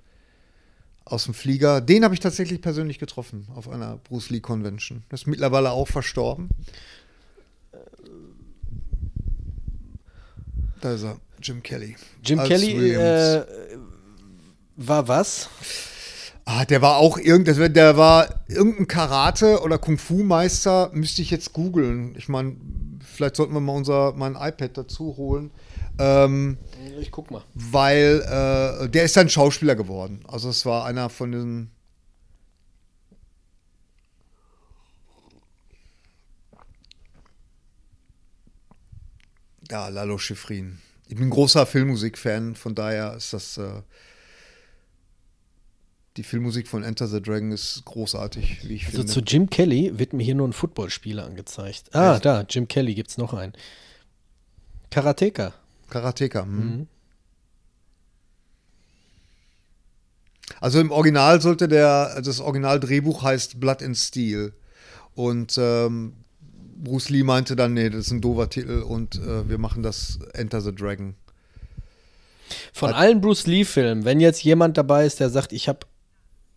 [1.04, 1.80] aus dem Flieger.
[1.80, 5.02] Den habe ich tatsächlich persönlich getroffen auf einer Bruce Lee Convention.
[5.10, 6.48] Ist mittlerweile auch verstorben.
[10.80, 11.96] Da ist er, Jim Kelly.
[12.24, 13.44] Jim Als Kelly äh,
[14.76, 15.50] war was?
[16.44, 22.14] Ah, der war auch irgend, der war irgendein Karate- oder Kung-Fu-Meister, müsste ich jetzt googeln.
[22.16, 22.56] Ich meine,
[23.20, 25.50] vielleicht sollten wir mal unser mein iPad dazu holen.
[25.98, 26.56] Ähm,
[26.98, 27.42] Ich guck mal.
[27.52, 30.20] weil äh, der ist dann Schauspieler geworden.
[30.26, 31.70] Also es war einer von den
[39.70, 40.78] Ja, Lalo Schifrin.
[41.06, 43.82] Ich bin ein großer Filmmusik-Fan, von daher ist das äh,
[46.20, 49.10] die Filmmusik von Enter the Dragon ist großartig, wie ich Also finde.
[49.12, 51.94] zu Jim Kelly wird mir hier nur ein Footballspieler angezeigt.
[51.94, 52.26] Ah, Echt?
[52.26, 53.54] da, Jim Kelly gibt's noch einen.
[54.90, 55.54] Karateka.
[55.88, 56.42] Karateka.
[56.42, 56.50] hm.
[56.76, 56.86] Mhm.
[60.60, 64.52] Also im Original sollte der, also das Originaldrehbuch heißt Blood and Steel.
[65.14, 66.12] Und ähm,
[66.76, 70.18] Bruce Lee meinte dann, nee, das ist ein doofer Titel und äh, wir machen das
[70.34, 71.14] Enter the Dragon.
[72.74, 75.86] Von allen Bruce Lee-Filmen, wenn jetzt jemand dabei ist, der sagt, ich habe,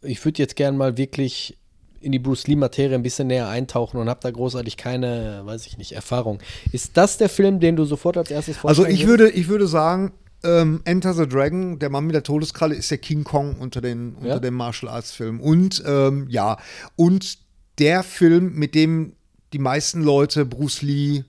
[0.04, 1.58] ich würde jetzt gern mal wirklich
[2.02, 5.78] in die Bruce Lee-Materie ein bisschen näher eintauchen und habe da großartig keine, weiß ich
[5.78, 6.40] nicht, Erfahrung.
[6.72, 9.68] Ist das der Film, den du sofort als erstes Also vorstellen ich würde, ich würde
[9.68, 10.12] sagen,
[10.44, 14.16] ähm, Enter the Dragon, der Mann mit der Todeskralle, ist der King Kong unter den,
[14.16, 14.40] unter Ja?
[14.40, 15.40] den Martial Arts Filmen.
[15.40, 16.58] Und ähm, ja,
[16.98, 17.38] und
[17.80, 19.16] der Film, mit dem
[19.54, 21.24] die meisten Leute Bruce Lee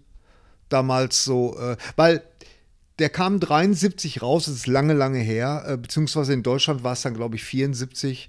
[0.68, 2.22] damals so, äh, weil
[2.98, 7.02] der kam 73 raus, das ist lange, lange her, äh, beziehungsweise in Deutschland war es
[7.02, 8.28] dann, glaube ich, 74.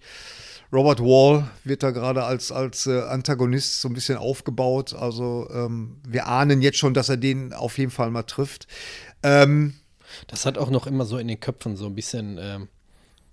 [0.74, 4.94] Robert Wall wird da gerade als, als äh, Antagonist so ein bisschen aufgebaut.
[4.94, 8.68] Also ähm, wir ahnen jetzt schon, dass er den auf jeden Fall mal trifft.
[9.24, 9.76] Ähm,
[10.28, 12.68] Das hat auch noch immer so in den Köpfen so ein bisschen ähm,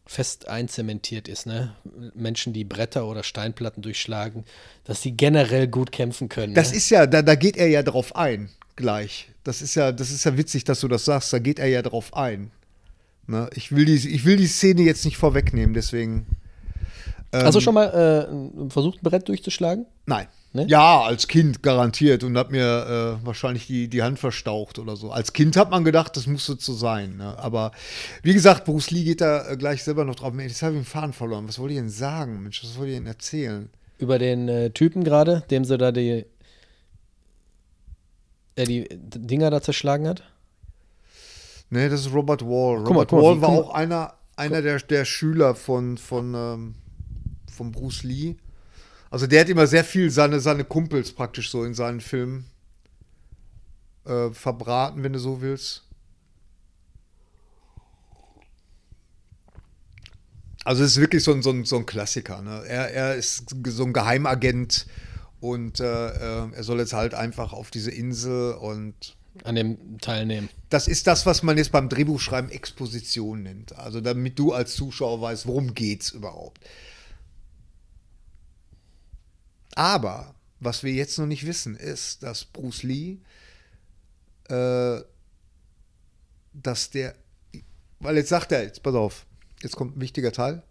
[0.07, 1.75] fest einzementiert ist, ne?
[2.15, 4.45] Menschen, die Bretter oder Steinplatten durchschlagen,
[4.85, 6.55] dass sie generell gut kämpfen können.
[6.55, 6.77] das ne?
[6.77, 9.29] ist ja, da, da geht er ja drauf ein, gleich.
[9.45, 11.33] Das ist ja, das ist ja witzig, dass du das sagst.
[11.33, 12.51] Da geht er ja drauf ein.
[13.27, 13.49] Ne?
[13.55, 16.27] Ich, will die, ich will die Szene jetzt nicht vorwegnehmen, deswegen.
[17.33, 19.87] ähm, Hast du schon mal äh, versucht, ein Brett durchzuschlagen?
[20.07, 20.27] Nein.
[20.55, 20.67] Ne?
[20.69, 25.11] Ja, als Kind garantiert und hab mir äh, wahrscheinlich die, die Hand verstaucht oder so.
[25.11, 27.17] Als Kind hat man gedacht, das musste so sein.
[27.17, 27.39] Ne?
[27.39, 27.73] Aber
[28.23, 30.35] wie gesagt, Bruce Lee geht da äh, gleich selber noch drauf.
[30.39, 31.49] Jetzt habe ich den Faden verloren.
[31.49, 32.43] Was wollte ich denn sagen?
[32.43, 33.71] Mensch, was wollte ich denn erzählen?
[33.97, 36.27] Über den äh, Typen gerade, dem sie da die,
[38.57, 40.23] er die Dinger da zerschlagen hat?
[41.71, 42.81] Nee, das ist Robert Wall.
[42.81, 46.35] mal, Robert guck mal, Wall war guck auch einer, einer der, der Schüler von, von,
[46.35, 46.75] ähm,
[47.51, 48.37] von Bruce Lee.
[49.11, 52.47] Also der hat immer sehr viel seine, seine Kumpels praktisch so in seinen Filmen
[54.05, 55.85] äh, verbraten, wenn du so willst.
[60.65, 62.41] Also es ist wirklich so ein, so ein, so ein Klassiker.
[62.43, 62.65] Ne?
[62.67, 64.87] Er, er ist so ein Geheimagent
[65.43, 65.85] und äh,
[66.45, 70.49] äh, er soll jetzt halt einfach auf diese Insel und An dem teilnehmen.
[70.71, 73.77] das ist das, was man jetzt beim Drehbuchschreiben Exposition nennt.
[73.77, 76.61] Also damit du als Zuschauer weißt, worum geht's überhaupt.
[79.75, 83.19] Aber was wir jetzt noch nicht wissen, ist, dass Bruce Lee,
[84.49, 85.01] äh,
[86.53, 87.17] dass der,
[87.99, 89.27] weil jetzt sagt er, jetzt pass auf,
[89.61, 90.63] jetzt kommt ein wichtiger Teil.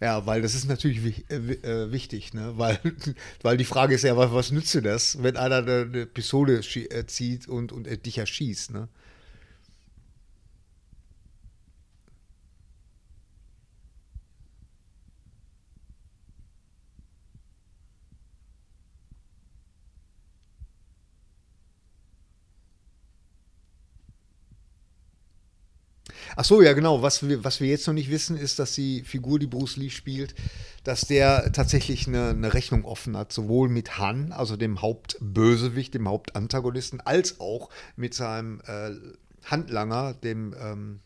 [0.00, 2.54] Ja, weil das ist natürlich äh, äh, wichtig, ne?
[2.56, 2.78] Weil,
[3.42, 7.48] weil die Frage ist ja, was, nützt dir das, wenn einer eine, Pistole äh, zieht
[7.48, 8.88] und, und dich erschießt, ne?
[26.36, 27.02] Ach so, ja genau.
[27.02, 29.90] Was wir, was wir jetzt noch nicht wissen, ist, dass die Figur, die Bruce Lee
[29.90, 30.34] spielt,
[30.84, 36.08] dass der tatsächlich eine, eine Rechnung offen hat, sowohl mit Han, also dem Hauptbösewicht, dem
[36.08, 38.92] Hauptantagonisten, als auch mit seinem äh,
[39.44, 41.00] Handlanger, dem, ähm,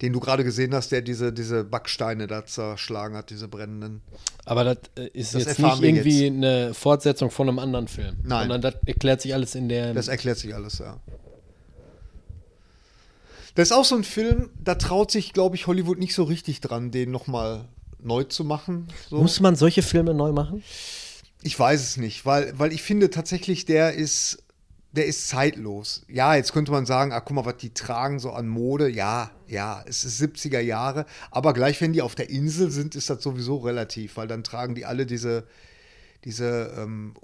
[0.00, 4.02] den du gerade gesehen hast, der diese, diese Backsteine da zerschlagen hat, diese brennenden.
[4.44, 8.16] Aber das äh, ist Das jetzt nicht irgendwie eine Fortsetzung von einem anderen Film.
[8.22, 8.48] Nein.
[8.48, 9.94] Sondern das erklärt sich alles in der.
[9.94, 11.00] Das erklärt sich alles, ja.
[13.58, 16.60] Das ist auch so ein Film, da traut sich, glaube ich, Hollywood nicht so richtig
[16.60, 17.64] dran, den nochmal
[17.98, 18.86] neu zu machen.
[19.10, 19.16] So.
[19.16, 20.62] Muss man solche Filme neu machen?
[21.42, 24.44] Ich weiß es nicht, weil, weil ich finde tatsächlich, der ist,
[24.92, 26.04] der ist zeitlos.
[26.06, 28.88] Ja, jetzt könnte man sagen, ach guck mal, was die tragen so an Mode.
[28.88, 31.04] Ja, ja, es ist 70er Jahre.
[31.32, 34.76] Aber gleich, wenn die auf der Insel sind, ist das sowieso relativ, weil dann tragen
[34.76, 35.48] die alle diese,
[36.24, 37.14] diese ähm,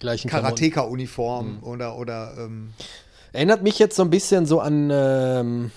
[0.00, 0.56] Gleichen Klamotten.
[0.56, 2.74] Karateka-Uniform oder, oder ähm,
[3.32, 5.70] Erinnert mich jetzt so ein bisschen so an ähm,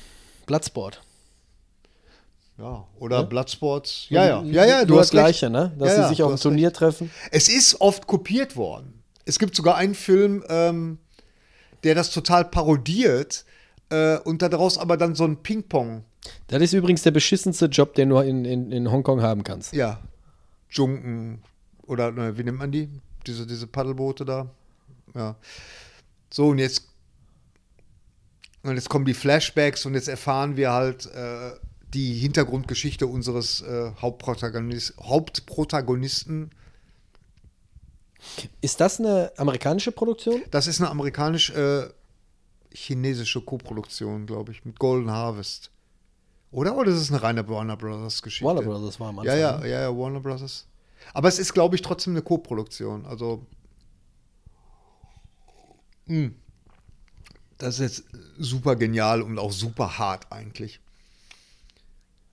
[0.46, 1.02] Bloodsport.
[2.58, 4.08] ja, oder Bloodsports.
[4.10, 5.24] Ja, ja, ja, ja, du du das hast recht.
[5.24, 5.74] Gleiche, ne?
[5.78, 7.12] Dass Ja, sie ja, sich auf dem Turnier treffen.
[7.32, 9.02] Es ist oft kopiert worden.
[9.26, 11.00] Es gibt sogar einen Film, ähm,
[11.84, 13.46] der das total parodiert
[13.89, 16.04] äh, und daraus aber dann so ein Ping-Pong,
[16.48, 19.74] Das ist übrigens der beschissenste Job, den du in, in, in Hongkong haben kannst.
[19.74, 20.00] ja,
[20.70, 21.41] Junken
[21.88, 22.89] oder ne, wie nennt man die?
[23.28, 24.48] Diese, diese Paddelboote da.
[25.13, 25.36] Ja.
[26.32, 26.88] So, und jetzt,
[28.69, 31.51] und jetzt kommen die Flashbacks und jetzt erfahren wir halt äh,
[31.93, 36.49] die Hintergrundgeschichte unseres äh, Hauptprotagonis Hauptprotagonisten.
[38.62, 40.41] Ist das eine amerikanische Produktion?
[40.51, 45.69] Das ist eine amerikanisch-chinesische Koproduktion, glaube ich, mit Golden Harvest.
[46.51, 46.75] Oder?
[46.75, 48.45] Oder ist es eine reine Warner Brothers Geschichte?
[48.45, 49.38] Warner Brothers war am Anfang.
[49.38, 50.65] Ja, ja, ja, ja, Warner Brothers.
[51.13, 53.06] Aber es ist, glaube ich, trotzdem eine Koproduktion.
[53.06, 53.45] Also.
[56.08, 56.36] Hm.
[57.58, 58.04] Das ist jetzt
[58.38, 60.80] super genial und auch super hart eigentlich.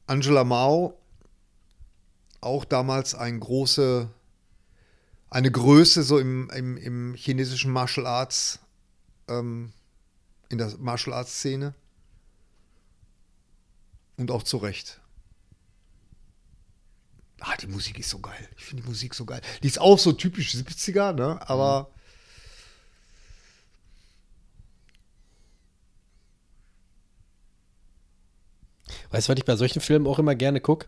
[0.06, 0.98] Angela Mao,
[2.40, 4.10] auch damals ein große,
[5.30, 8.58] eine Größe so im, im, im chinesischen Martial Arts,
[9.28, 9.72] ähm,
[10.48, 11.74] in der Martial Arts Szene.
[14.16, 15.00] Und auch zu Recht.
[17.40, 18.48] Ah, die Musik ist so geil.
[18.56, 19.40] Ich finde die Musik so geil.
[19.62, 21.40] Die ist auch so typisch 70er, ne?
[21.48, 21.91] Aber.
[29.10, 30.86] Weißt du, was ich bei solchen Filmen auch immer gerne gucke?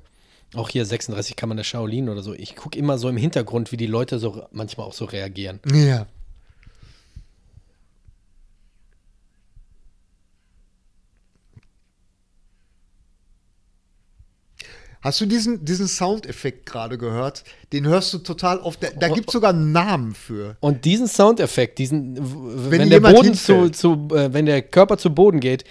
[0.54, 2.32] Auch hier 36 Kammern der Shaolin oder so.
[2.34, 5.60] Ich gucke immer so im Hintergrund, wie die Leute so manchmal auch so reagieren.
[5.72, 6.06] Ja.
[15.04, 17.44] Hast du diesen, diesen Soundeffekt gerade gehört?
[17.74, 18.82] Den hörst du total oft.
[18.82, 20.56] Da, da gibt es sogar einen Namen für.
[20.60, 22.16] Und diesen Soundeffekt, diesen,
[22.70, 25.64] wenn, Wenn der Boden zu, zu äh, wenn der Körper zu Boden geht,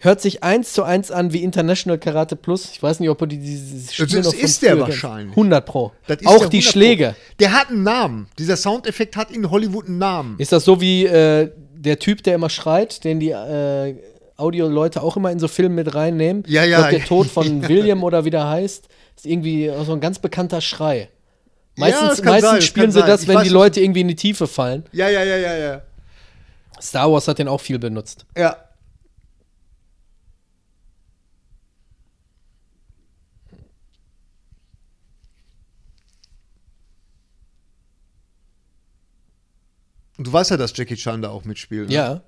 [0.00, 2.70] hört sich eins zu eins an wie International Karate Plus.
[2.72, 5.30] Ich weiß nicht, ob du die, dieses Spiel Das noch von ist der wahrscheinlich.
[5.30, 5.92] 100 Pro.
[6.06, 6.70] Das auch die 100 Pro.
[6.70, 7.16] Schläge.
[7.38, 8.28] Der hat einen Namen.
[8.38, 10.34] Dieser Soundeffekt hat in Hollywood einen Namen.
[10.38, 13.94] Ist das so wie äh, der Typ, der immer schreit, den die äh,
[14.36, 16.44] Audio-Leute auch immer in so Filmen mit reinnehmen?
[16.46, 16.78] Ja, ja.
[16.78, 20.62] glaub, der Tod von William oder wie der heißt, ist irgendwie so ein ganz bekannter
[20.62, 21.10] Schrei.
[21.76, 23.08] Meistens, das kann meistens sein, das spielen sie sein.
[23.08, 24.84] das, Ich wenn die Leute irgendwie in die Tiefe fallen.
[24.92, 25.82] Ja, ja, ja, ja, ja.
[26.80, 28.24] Star Wars hat den auch viel benutzt.
[28.36, 28.56] Ja.
[40.26, 41.88] Du weißt ja, dass Jackie Chan da auch mitspielt.
[41.88, 41.94] Ne?
[41.94, 42.22] Ja.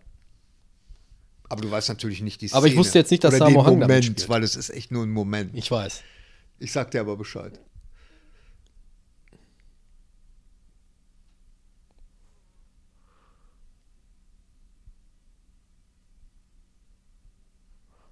[1.48, 2.58] Aber du weißt natürlich nicht die Szene.
[2.58, 4.28] Aber ich wusste jetzt nicht, dass Oder Sammo Hung da mitspielt.
[4.28, 5.54] weil es ist echt nur ein Moment.
[5.54, 6.02] Ich weiß.
[6.58, 7.60] Ich sag dir aber Bescheid.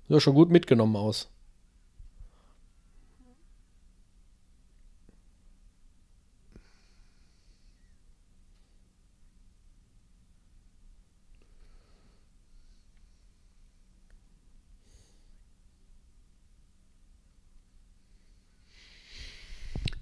[0.08, 1.30] Sieht schon gut mitgenommen aus.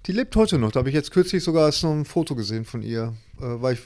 [0.09, 0.71] Die lebt heute noch.
[0.71, 3.13] Da habe ich jetzt kürzlich sogar erst noch ein Foto gesehen von ihr.
[3.37, 3.81] Äh, weil ich,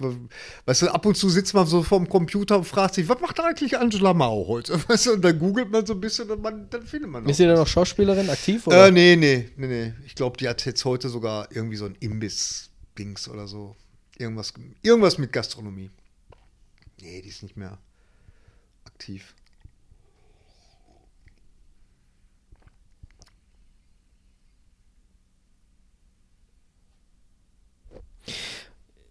[0.65, 3.41] weißt du, ab und zu sitzt man so vorm Computer und fragt sich, was macht
[3.41, 4.81] eigentlich Angela Mao heute?
[4.87, 7.35] Weißt du, und dann googelt man so ein bisschen und man, dann findet man Ist
[7.35, 8.65] sie denn noch Schauspielerin aktiv?
[8.67, 8.87] Oder?
[8.87, 9.93] Äh, nee, nee, nee, nee.
[10.05, 13.75] Ich glaube, die hat jetzt heute sogar irgendwie so ein Imbiss-Dings oder so.
[14.17, 15.91] Irgendwas, irgendwas mit Gastronomie.
[17.01, 17.79] Nee, die ist nicht mehr
[18.85, 19.35] aktiv.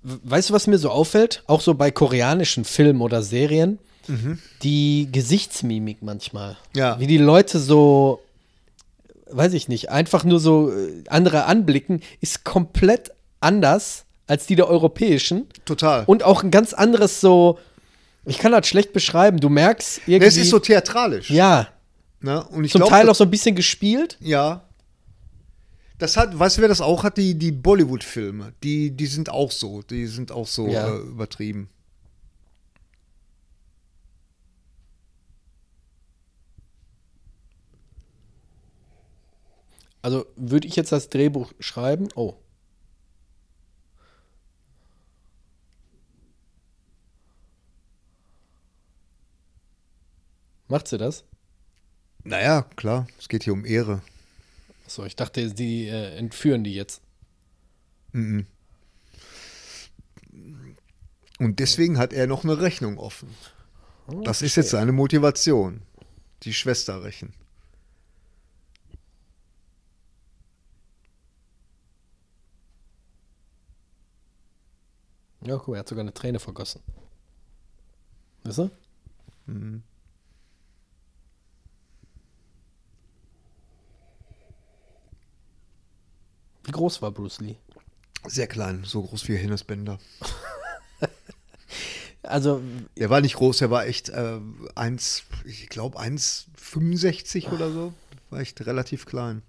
[0.03, 1.43] Weißt du, was mir so auffällt?
[1.47, 3.79] Auch so bei koreanischen Filmen oder Serien,
[4.63, 6.57] die Gesichtsmimik manchmal.
[6.75, 6.99] Ja.
[6.99, 8.21] Wie die Leute so,
[9.31, 14.69] weiß ich nicht, einfach nur so äh, andere anblicken, ist komplett anders als die der
[14.69, 15.47] europäischen.
[15.65, 16.03] Total.
[16.07, 17.61] Und auch ein ganz anderes so,
[18.25, 19.39] ich kann das schlecht beschreiben.
[19.39, 20.27] Du merkst irgendwie.
[20.27, 21.31] es ist so theatralisch.
[21.31, 21.69] ja,
[22.23, 22.43] Ne?
[22.51, 24.17] Und ich zum glaub, Teil auch so ein bisschen gespielt.
[24.21, 24.63] Ja.
[26.03, 27.17] Das hat, weißt du, wer das auch hat?
[27.17, 28.55] Die, die Bollywood-Filme.
[28.65, 29.83] Die, die sind auch so.
[29.83, 30.89] Die sind auch so ja.
[30.89, 31.71] äh, übertrieben.
[40.03, 42.09] Also würde ich jetzt das Drehbuch schreiben?
[42.17, 42.35] Oh.
[50.67, 51.23] Macht sie das?
[52.25, 53.07] Naja, klar.
[53.21, 54.03] Es geht hier um Ehre.
[54.93, 57.01] Achso, ich dachte, die äh, entführen die jetzt.
[58.13, 58.47] Und
[61.41, 63.35] deswegen hat er noch eine Rechnung offen.
[64.23, 65.81] Das ist jetzt seine Motivation.
[66.43, 67.33] Die Schwester rächen.
[75.41, 76.83] Ja, guck mal, er hat sogar eine Träne vergossen.
[78.45, 78.71] Weißt du?
[86.65, 87.57] Wie groß war Bruce Lee?
[88.27, 89.99] Sehr klein, so groß wie Hennes Bender.
[92.25, 92.63] Also,
[92.97, 94.39] Der war nicht groß, der war echt äh,
[94.77, 97.93] 1, ich glaube 1,65 oder so.
[98.31, 99.43] War echt relativ klein.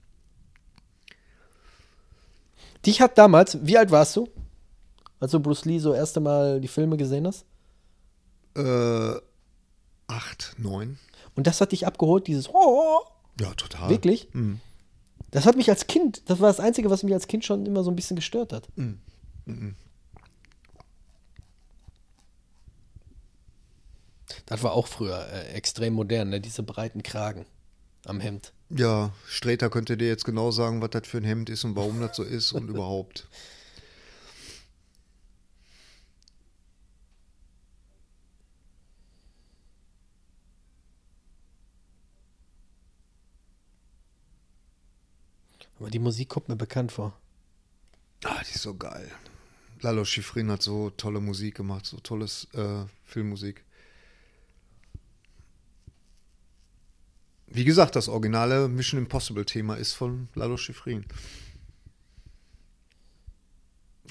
[2.83, 4.27] dich hat damals, wie alt warst du?
[5.19, 7.45] Als du Bruce Lee so erste Mal die Filme gesehen hast?
[8.55, 9.19] Äh,
[10.07, 10.99] 8, 9.
[11.35, 12.49] Und das hat dich abgeholt, dieses
[13.39, 13.89] Ja, total.
[13.89, 14.27] Wirklich?
[14.33, 14.59] Mhm.
[15.33, 17.83] Das hat mich als Kind, das war das Einzige, was mich als Kind schon immer
[17.83, 18.67] so ein bisschen gestört hat.
[24.45, 26.39] Das war auch früher äh, extrem modern, ne?
[26.39, 27.47] diese breiten Kragen
[28.05, 28.53] am Hemd.
[28.69, 31.99] Ja, Streter könnte dir jetzt genau sagen, was das für ein Hemd ist und warum
[31.99, 33.27] das so ist und überhaupt.
[45.79, 47.17] Aber die Musik kommt mir bekannt vor.
[48.23, 49.11] Ah, die ist so geil.
[49.81, 53.65] Lalo Schifrin hat so tolle Musik gemacht, so tolles äh, Filmmusik.
[57.47, 61.05] Wie gesagt, das originale Mission Impossible Thema ist von Lalo Schifrin.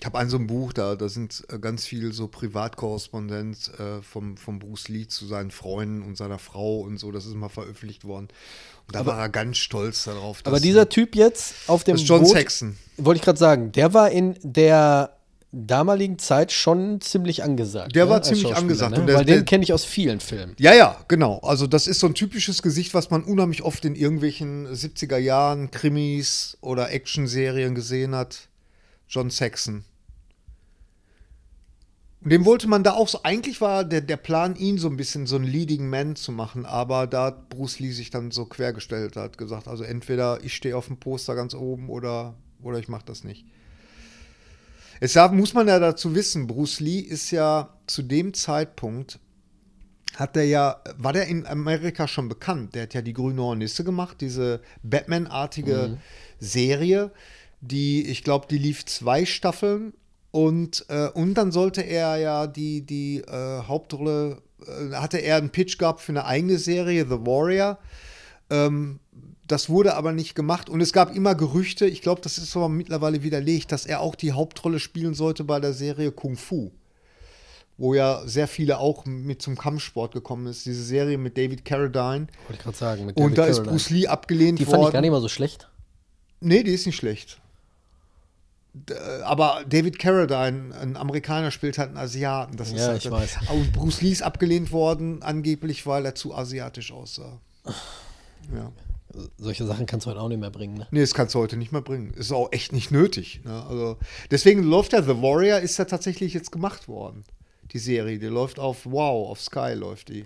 [0.03, 4.03] Ich habe ein so ein Buch, da, da sind äh, ganz viel so Privatkorrespondenz äh,
[4.03, 7.13] vom, vom Bruce Lee zu seinen Freunden und seiner Frau und so.
[7.13, 8.27] Das ist mal veröffentlicht worden.
[8.89, 10.41] Und da war er ganz stolz darauf.
[10.43, 12.77] Aber dieser Typ jetzt auf dem das ist John Boot, Saxon.
[12.97, 15.19] wollte ich gerade sagen, der war in der
[15.53, 17.95] damaligen Zeit schon ziemlich angesagt.
[17.95, 18.99] Der ne, war ziemlich angesagt.
[18.99, 19.07] Ne?
[19.07, 20.57] Der- Weil den kenne ich aus vielen Filmen.
[20.59, 21.39] Ja, ja, genau.
[21.45, 25.71] Also das ist so ein typisches Gesicht, was man unheimlich oft in irgendwelchen 70er Jahren
[25.71, 28.49] Krimis oder Actionserien gesehen hat.
[29.09, 29.85] John Saxon.
[32.23, 34.97] Und dem wollte man da auch so, eigentlich war der, der Plan, ihn so ein
[34.97, 38.45] bisschen so ein Leading Man zu machen, aber da hat Bruce Lee sich dann so
[38.45, 42.89] quergestellt, hat gesagt, also entweder ich stehe auf dem Poster ganz oben oder, oder ich
[42.89, 43.45] mache das nicht.
[45.01, 49.19] Es muss man ja dazu wissen, Bruce Lee ist ja zu dem Zeitpunkt
[50.17, 52.75] hat der ja, war der in Amerika schon bekannt.
[52.75, 55.99] Der hat ja die Grüne Hornisse gemacht, diese Batman-artige
[56.39, 57.11] Serie,
[57.61, 59.95] die, ich glaube, die lief zwei Staffeln
[60.33, 65.51] und, äh, und dann sollte er ja die, die äh, Hauptrolle, äh, hatte er einen
[65.51, 67.79] Pitch gehabt für eine eigene Serie, The Warrior.
[68.51, 68.99] Ähm,
[69.47, 72.69] das wurde aber nicht gemacht und es gab immer Gerüchte, ich glaube, das ist aber
[72.69, 76.73] mittlerweile widerlegt, dass er auch die Hauptrolle spielen sollte bei der Serie Kung Fu
[77.79, 80.65] wo ja sehr viele auch mit zum Kampfsport gekommen ist.
[80.67, 82.29] Diese Serie mit David Carradine.
[82.47, 83.07] Wollte ich gerade sagen.
[83.07, 83.73] Mit Und David da ist Carradine.
[83.73, 84.77] Bruce Lee abgelehnt Die worden.
[84.77, 85.69] fand ich gar nicht mal so schlecht.
[86.41, 87.41] Nee, die ist nicht schlecht.
[88.89, 92.57] Äh, Aber David Carradine, ein Amerikaner, spielt halt einen Asiaten.
[92.57, 93.39] Das ist Ja, halt ich weiß.
[93.53, 97.41] Und Bruce Lee ist abgelehnt worden, angeblich, weil er zu asiatisch aussah.
[98.55, 98.73] Ja.
[99.37, 100.75] Solche Sachen kannst du heute auch nicht mehr bringen.
[100.79, 100.87] Ne?
[100.91, 102.15] Nee, das kannst du heute nicht mehr bringen.
[102.15, 103.43] Ist auch echt nicht nötig.
[103.45, 103.63] Ne?
[103.69, 103.99] Also,
[104.31, 107.25] deswegen läuft ja The Warrior, ist ja tatsächlich jetzt gemacht worden.
[107.73, 110.25] Die Serie, die läuft auf Wow, auf Sky läuft die.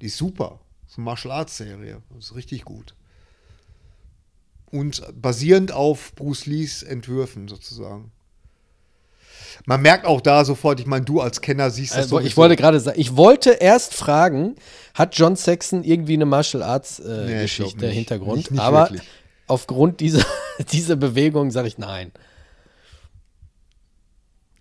[0.00, 0.58] Die ist super.
[0.82, 2.02] Das ist eine Martial Arts Serie.
[2.14, 2.94] Das ist richtig gut.
[4.74, 8.10] Und basierend auf Bruce Lees Entwürfen sozusagen.
[9.66, 12.56] Man merkt auch da sofort, ich meine, du als Kenner siehst das Also, ich wollte
[12.56, 14.56] gerade sagen, ich wollte erst fragen,
[14.94, 17.94] hat John Saxon irgendwie eine Martial Arts äh, Nee, Geschichte, nicht.
[17.94, 18.36] Hintergrund?
[18.38, 19.02] Nicht- nicht aber wirklich.
[19.46, 20.24] aufgrund dieser,
[20.72, 22.10] dieser Bewegung sage ich nein.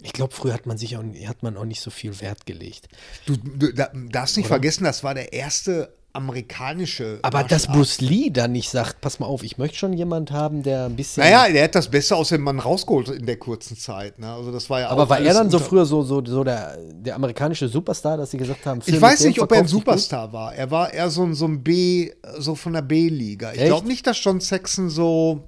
[0.02, 2.88] Ich glaube, früher hat man sich auch, hat man auch nicht so viel Wert gelegt.
[3.26, 7.20] Du, du da- darfst nicht vergessen, das war der erste amerikanische.
[7.24, 10.62] Aber dass Bruce Lee da nicht sagt, pass mal auf, ich möchte schon jemand haben,
[10.62, 11.24] der ein bisschen.
[11.24, 14.20] Naja, der hat das Beste aus dem Mann rausgeholt in der kurzen Zeit.
[14.20, 14.32] Ne?
[14.32, 17.16] Also das war ja aber war er dann so früher so, so, so der, der
[17.16, 19.68] amerikanische Superstar, dass sie gesagt haben, Film Ich weiß nicht, ob er ein?
[19.68, 20.54] Superstar war.
[20.54, 23.52] Er war eher so ein, so ein B, so von der B-Liga.
[23.54, 25.44] Ich glaube nicht, dass John Saxon so.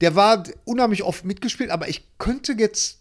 [0.00, 2.98] Der war unheimlich oft mitgespielt, aber ich könnte jetzt.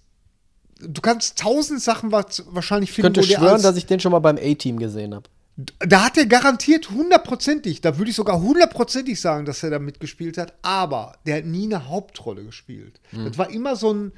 [0.79, 3.99] Du kannst tausend Sachen was- wahrscheinlich Ich finden, könnte wo der schwören, dass ich den
[3.99, 5.23] schon mal beim A-Team gesehen habe.
[5.55, 10.39] Da hat er garantiert hundertprozentig, da würde ich sogar hundertprozentig sagen, dass er da mitgespielt
[10.39, 12.99] hat, aber der hat nie eine Hauptrolle gespielt.
[13.11, 13.25] Hm.
[13.25, 14.13] Das war immer so ein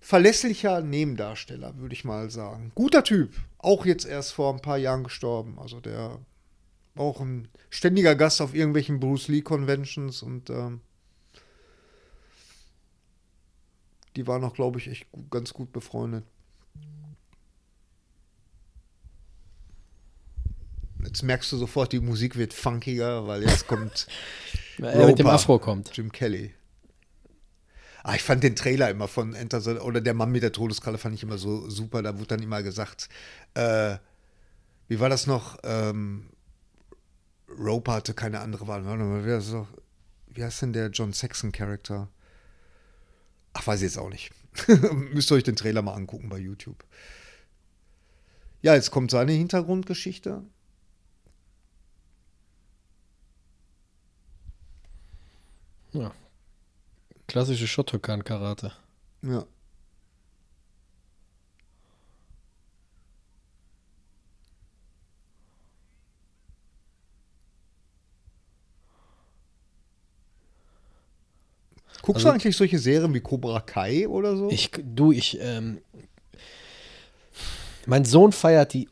[0.00, 2.72] verlässlicher Nebendarsteller, würde ich mal sagen.
[2.74, 5.58] Guter Typ, auch jetzt erst vor ein paar Jahren gestorben.
[5.58, 6.18] Also der
[6.94, 10.80] auch ein ständiger Gast auf irgendwelchen Bruce Lee Conventions und ähm,
[14.16, 16.24] die waren auch, glaube ich, echt gut, ganz gut befreundet.
[21.04, 24.06] Jetzt merkst du sofort, die Musik wird funkiger, weil jetzt kommt
[24.78, 25.96] Weil er mit dem Afro kommt.
[25.96, 26.54] Jim Kelly.
[28.02, 30.98] Ah, ich fand den Trailer immer von Enter the, oder der Mann mit der Todeskralle
[30.98, 32.02] fand ich immer so super.
[32.02, 33.08] Da wurde dann immer gesagt,
[33.54, 33.96] äh,
[34.88, 35.58] wie war das noch?
[35.62, 36.28] Ähm,
[37.48, 38.84] Roper hatte keine andere Wahl.
[38.84, 39.24] Warte mal,
[40.28, 42.08] wie heißt denn der John Saxon-Charakter?
[43.54, 44.32] Ach, weiß ich jetzt auch nicht.
[45.12, 46.84] Müsst ihr euch den Trailer mal angucken bei YouTube.
[48.60, 50.42] Ja, jetzt kommt seine Hintergrundgeschichte.
[55.94, 56.12] Ja.
[57.26, 58.72] Klassische Shotokan-Karate.
[59.22, 59.46] Ja.
[72.02, 74.50] Guckst Also- du eigentlich solche Serien wie Cobra Kai oder so?
[74.50, 75.78] Ich, du, ich, ähm,
[77.86, 78.88] mein Sohn feiert die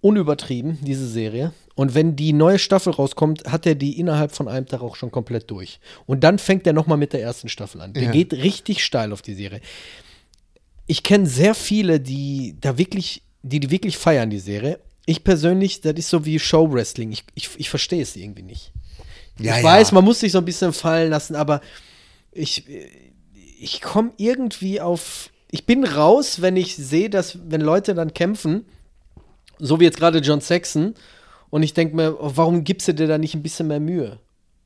[0.00, 1.52] unübertrieben, diese Serie.
[1.80, 5.10] Und wenn die neue Staffel rauskommt, hat er die innerhalb von einem Tag auch schon
[5.10, 5.80] komplett durch.
[6.04, 7.94] Und dann fängt er nochmal mit der ersten Staffel an.
[7.94, 8.10] Der Ja.
[8.10, 9.62] geht richtig steil auf die Serie.
[10.86, 14.78] Ich kenne sehr viele, die da wirklich, die, die wirklich feiern, die Serie.
[15.06, 17.12] Ich persönlich, das ist so wie Showwrestling.
[17.12, 18.72] Ich, ich, ich verstehe es irgendwie nicht.
[19.38, 19.70] Ja, ich ja.
[19.70, 21.62] weiß, man muss sich so ein bisschen fallen lassen, aber
[22.30, 22.64] ich,
[23.58, 25.30] ich komme irgendwie auf.
[25.50, 28.66] Ich bin raus, wenn ich sehe, dass, wenn Leute dann kämpfen,
[29.58, 30.94] so wie jetzt gerade John Saxon,
[31.50, 34.18] und ich denke mir, warum gibst du dir da nicht ein bisschen mehr Mühe?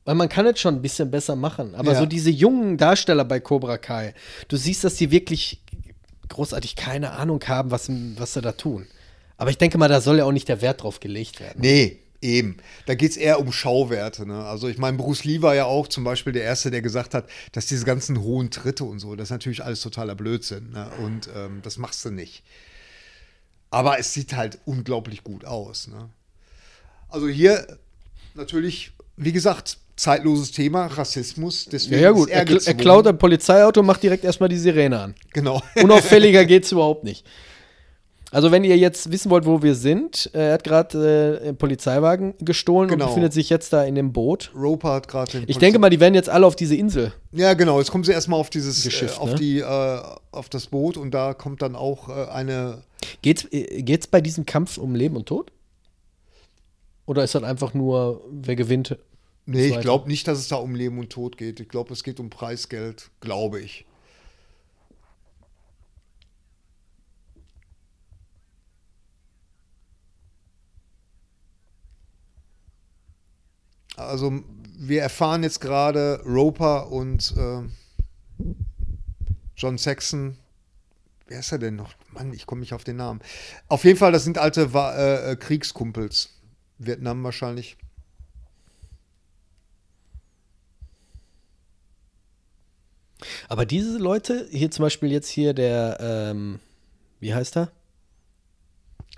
[0.05, 1.73] Weil man kann es schon ein bisschen besser machen.
[1.73, 1.99] Aber Ja.
[1.99, 4.13] so diese jungen Darsteller bei Cobra Kai,
[4.47, 5.61] du siehst, dass die wirklich
[6.29, 8.87] großartig keine Ahnung haben, was, was sie da tun.
[9.37, 11.59] Aber ich denke mal, da soll ja auch nicht der Wert drauf gelegt werden.
[11.59, 12.57] Nee, eben.
[12.85, 14.27] Da geht es eher um Schauwerte.
[14.27, 14.45] Ne?
[14.45, 17.27] Also ich meine, Bruce Lee war ja auch zum Beispiel der Erste, der gesagt hat,
[17.51, 20.69] dass diese ganzen hohen Tritte und so, das ist natürlich alles totaler Blödsinn.
[20.71, 20.87] Ne?
[21.03, 22.43] Und ähm, das machst du nicht.
[23.71, 25.87] Aber es sieht halt unglaublich gut aus.
[25.87, 26.09] Ne?
[27.15, 27.65] Also hier
[28.33, 31.65] natürlich, wie gesagt, zeitloses Thema, Rassismus.
[31.71, 34.99] Deswegen Ja, ja gut, er, er, er klaut ein Polizeiauto, macht direkt erstmal die Sirene
[34.99, 35.15] an.
[35.31, 35.61] Genau.
[35.81, 37.25] Unauffälliger geht's überhaupt nicht.
[38.31, 41.57] Also, wenn ihr jetzt wissen wollt, wo wir sind, äh, er hat gerade äh, einen
[41.57, 43.05] Polizeiwagen gestohlen Genau.
[43.05, 44.51] und befindet sich jetzt da in dem Boot.
[44.53, 47.13] Roper hat gerade den Ich denke mal, die werden jetzt alle auf diese Insel.
[47.31, 47.79] Ja, genau.
[47.79, 49.35] Jetzt kommen sie erstmal auf dieses, Geschifft, äh, auf ne?
[49.35, 49.99] die, äh,
[50.31, 52.79] auf das Boot und da kommt dann auch äh, eine.
[53.21, 55.53] Geht's, äh, geht's bei diesem Kampf um Leben und Tod?
[57.05, 58.97] Oder ist das einfach nur, wer gewinnt?
[59.45, 61.59] Nee, ich glaube nicht, dass es da um Leben und Tod geht.
[61.59, 63.85] Ich glaube, es geht um Preisgeld, glaube ich.
[73.97, 74.41] Also,
[74.77, 77.61] wir erfahren jetzt gerade Roper und äh,
[79.55, 80.37] John Saxon.
[81.27, 81.93] Wer ist er denn noch?
[82.11, 83.21] Mann, ich komme nicht auf den Namen.
[83.67, 86.29] Auf jeden Fall, das sind alte äh, äh, Kriegskumpels.
[86.77, 87.77] Vietnam wahrscheinlich.
[93.47, 96.59] Aber diese Leute, hier zum Beispiel jetzt hier der, ähm,
[97.19, 97.71] wie heißt er?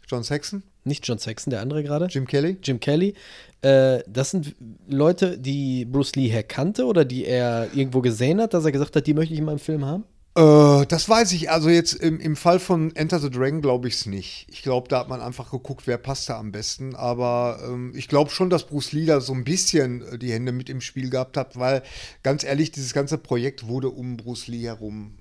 [0.07, 2.05] John Saxon, Nicht John Saxon, der andere gerade.
[2.05, 2.57] Jim Kelly.
[2.63, 3.13] Jim Kelly.
[3.61, 4.55] Äh, das sind
[4.87, 9.05] Leute, die Bruce Lee herkannte oder die er irgendwo gesehen hat, dass er gesagt hat,
[9.05, 10.05] die möchte ich in meinem Film haben?
[10.37, 11.49] Äh, das weiß ich.
[11.49, 14.45] Also jetzt im, im Fall von Enter the Dragon glaube ich es nicht.
[14.51, 16.95] Ich glaube, da hat man einfach geguckt, wer passt da am besten.
[16.95, 20.51] Aber ähm, ich glaube schon, dass Bruce Lee da so ein bisschen äh, die Hände
[20.51, 21.81] mit im Spiel gehabt hat, weil
[22.21, 25.17] ganz ehrlich, dieses ganze Projekt wurde um Bruce Lee herum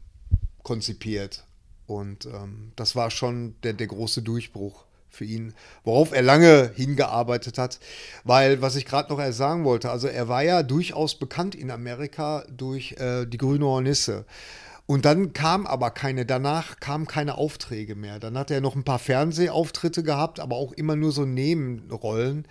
[0.63, 1.45] konzipiert.
[1.87, 5.55] Und ähm, das war schon der, der große Durchbruch für ihn,
[5.85, 7.79] worauf er lange hingearbeitet hat.
[8.25, 11.71] Weil, was ich gerade noch erst sagen wollte, also er war ja durchaus bekannt in
[11.71, 14.27] Amerika durch äh, die Grüne Hornisse.
[14.87, 18.21] Und dann kam aber keine, danach kamen keine Aufträge mehr.
[18.21, 22.47] Dann hat er noch ein paar Fernsehauftritte gehabt, aber auch immer nur so Nebenrollen.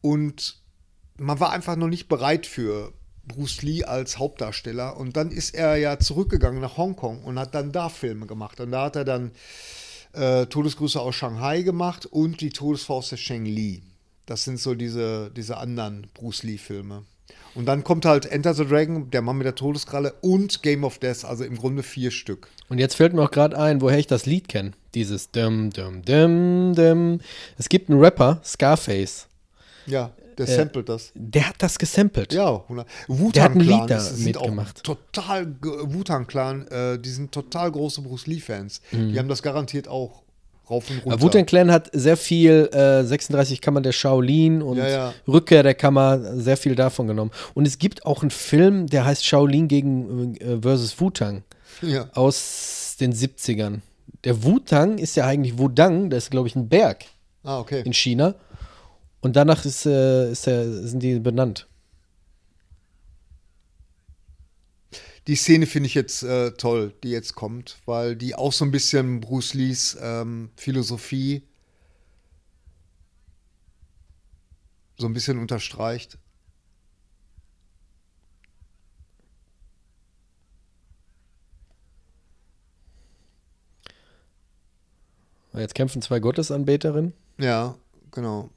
[0.00, 0.60] Und
[1.18, 2.92] man war einfach noch nicht bereit für
[3.26, 4.96] Bruce Lee als Hauptdarsteller.
[4.96, 8.60] Und dann ist er ja zurückgegangen nach Hongkong und hat dann da Filme gemacht.
[8.60, 9.32] Und da hat er dann
[10.12, 13.82] äh, Todesgrüße aus Shanghai gemacht und die Todesfaust der Sheng Li.
[14.26, 17.04] Das sind so diese, diese anderen Bruce Lee-Filme.
[17.56, 20.98] Und dann kommt halt Enter the Dragon, der Mann mit der Todeskralle und Game of
[20.98, 22.48] Death, also im Grunde vier Stück.
[22.68, 24.72] Und jetzt fällt mir auch gerade ein, woher ich das Lied kenne.
[24.94, 27.20] Dieses Dum, Dum, Dum, Dum.
[27.58, 29.26] Es gibt einen Rapper, Scarface,
[29.86, 31.12] Ja, der samplet das.
[31.14, 32.34] der hat das gesampelt.
[32.34, 32.86] Ja, 100.
[33.34, 34.84] Der hat ein Lied Clan da das sind auch mitgemacht.
[34.84, 38.82] total Wu-Tang Clan, äh, die sind total große Bruce Lee Fans.
[38.92, 40.22] Die haben das garantiert auch
[40.68, 41.20] rauf und runter.
[41.22, 45.14] Wu-Tang Clan hat sehr viel, äh, 36 Kammern der Shaolin und Ja, ja.
[45.28, 47.30] Rückkehr der Kammer, sehr viel davon genommen.
[47.54, 51.42] Und es gibt auch einen Film, der heißt Shaolin gegen äh, versus Wu-Tang
[51.82, 52.08] ja.
[52.14, 53.80] aus den 70ern.
[54.24, 57.04] Der Wu-Tang ist ja eigentlich Wudang, das ist, glaube ich, ein Berg
[57.44, 57.82] Ah, okay.
[57.84, 58.34] in China.
[59.20, 61.66] Und danach ist, äh, ist der, sind die benannt.
[65.26, 68.70] Die Szene finde ich jetzt äh, toll, die jetzt kommt, weil die auch so ein
[68.70, 71.42] bisschen Bruce Lees ähm, Philosophie
[74.98, 76.18] so ein bisschen unterstreicht.
[85.52, 87.14] Jetzt kämpfen zwei Gottesanbeterinnen.
[87.38, 87.76] Ja,
[88.10, 88.50] genau.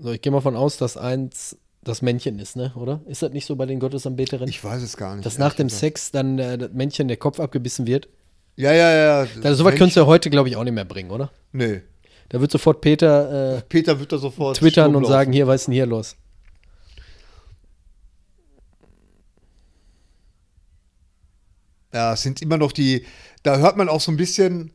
[0.00, 2.72] So, ich gehe mal von aus, dass eins das Männchen ist, ne?
[2.74, 3.00] Oder?
[3.06, 4.48] Ist das nicht so bei den Gottesanbeterinnen?
[4.48, 5.24] Ich weiß es gar nicht.
[5.24, 5.80] dass nach dem gesagt.
[5.80, 8.08] Sex dann äh, das Männchen der Kopf abgebissen wird?
[8.56, 9.26] Ja, ja, ja.
[9.42, 11.30] Also, sowas könntest du heute, glaube ich, auch nicht mehr bringen, oder?
[11.52, 11.82] Nee.
[12.28, 15.12] Da wird sofort Peter äh, Peter wird da sofort twittern Sturm und laufen.
[15.12, 16.16] sagen: Hier, was ist denn hier los?
[21.94, 23.06] Ja, es sind immer noch die,
[23.42, 24.72] da hört man auch so ein bisschen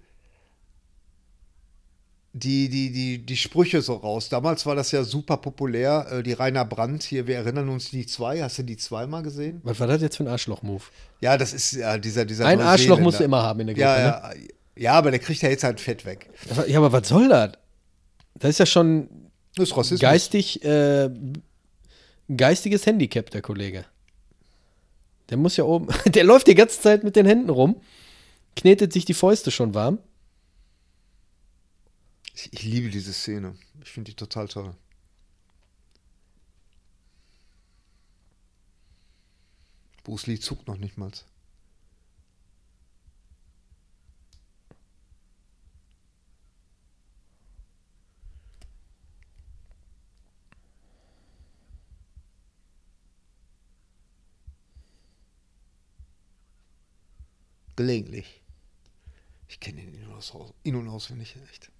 [2.33, 4.29] die, die, die, die Sprüche so raus.
[4.29, 8.05] Damals war das ja super populär, äh, die Rainer Brandt hier, wir erinnern uns die
[8.05, 9.59] zwei, hast du die zweimal gesehen?
[9.63, 10.83] Was war das jetzt für ein Arschloch-Move?
[11.19, 13.87] Ja, das ist ja dieser, dieser Ein Arschloch musst du immer haben in der Gruppe,
[13.87, 14.03] Ja, ne?
[14.03, 14.31] ja,
[14.77, 16.29] ja, aber der kriegt ja jetzt halt Fett weg.
[16.67, 17.51] Ja, aber was soll das?
[18.35, 19.09] Das ist ja schon
[19.55, 19.99] Das ist Rassismus.
[19.99, 21.09] geistig, äh,
[22.35, 23.85] geistiges Handicap, der Kollege.
[25.29, 27.75] Der muss ja oben, der läuft die ganze Zeit mit den Händen rum,
[28.55, 29.99] knetet sich die Fäuste schon warm.
[32.41, 33.55] Ich, ich liebe diese Szene.
[33.83, 34.73] Ich finde die total toll.
[40.03, 41.11] Bruce Lee zuckt noch nicht mal.
[57.75, 58.41] Gelegentlich.
[59.47, 59.93] Ich kenne ihn
[60.63, 61.71] in- und auswendig, echt.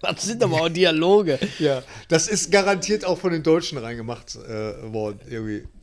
[0.14, 1.38] Das sind aber auch Dialoge.
[1.58, 5.64] Ja, das ist garantiert auch von den Deutschen reingemacht äh, worden, irgendwie.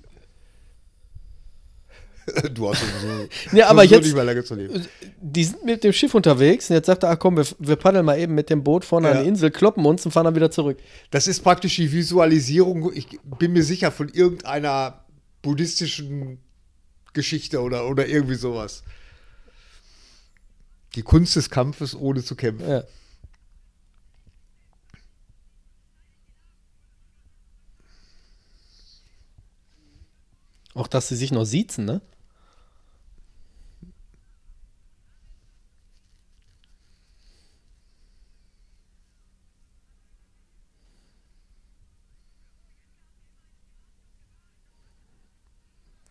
[2.54, 4.86] Du hast sowieso, Ja, aber sowieso jetzt- nicht mehr lange zu leben.
[5.22, 8.06] Die sind mit dem Schiff unterwegs und jetzt sagt er, ach komm, wir, wir paddeln
[8.06, 9.22] mal eben mit dem Boot vorne an Ja.
[9.24, 10.78] die Insel, kloppen uns und fahren dann wieder zurück.
[11.12, 13.08] Das ist praktisch die Visualisierung, ich
[13.40, 15.06] bin mir sicher, von irgendeiner
[15.42, 16.40] buddhistischen
[17.14, 18.84] Geschichte oder, oder irgendwie sowas.
[20.96, 22.68] Die Kunst des Kampfes ohne zu kämpfen.
[22.70, 22.84] Ja.
[30.78, 32.02] Auch, dass sie sich noch siezen, ne?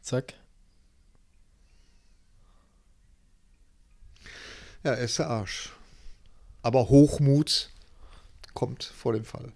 [0.02, 0.34] Zack.
[4.82, 5.72] Ja, er ist der Arsch.
[6.62, 7.70] Aber Hochmut
[8.54, 9.52] kommt vor dem Fall.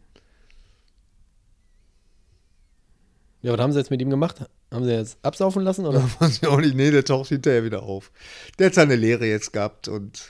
[3.42, 4.48] Ja, was haben sie jetzt mit ihm gemacht?
[4.70, 6.08] Haben sie jetzt absaufen lassen oder?
[6.28, 6.74] Ich auch nicht.
[6.74, 8.12] Nee, der taucht hinterher wieder auf.
[8.58, 10.28] Der hat seine Lehre jetzt gehabt und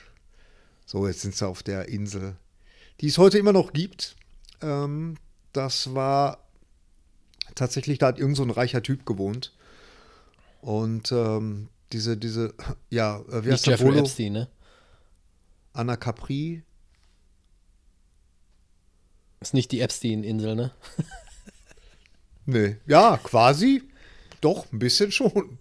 [0.87, 2.37] so, jetzt sind sie auf der Insel,
[3.01, 4.17] die es heute immer noch gibt.
[4.63, 5.17] Ähm,
[5.53, 6.39] das war
[7.55, 9.53] tatsächlich, da hat irgend so ein reicher Typ gewohnt.
[10.63, 12.55] Und ähm, diese, diese,
[12.91, 14.01] ja, äh, wie heißt der Jeffrey Bolo?
[14.01, 14.49] Epstein, ne?
[15.73, 16.63] Anna Capri.
[19.41, 20.73] Ist nicht die Epstein-Insel, ne?
[22.47, 23.90] Nee, ja, quasi.
[24.41, 25.59] Doch, ein bisschen schon.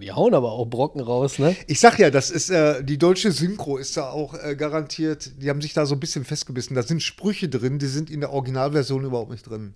[0.00, 1.56] Die hauen aber auch Brocken raus, ne?
[1.68, 5.40] Ich sag ja, das ist äh, die deutsche Synchro ist da auch äh, garantiert.
[5.40, 6.74] Die haben sich da so ein bisschen festgebissen.
[6.74, 9.74] Da sind Sprüche drin, die sind in der Originalversion überhaupt nicht drin.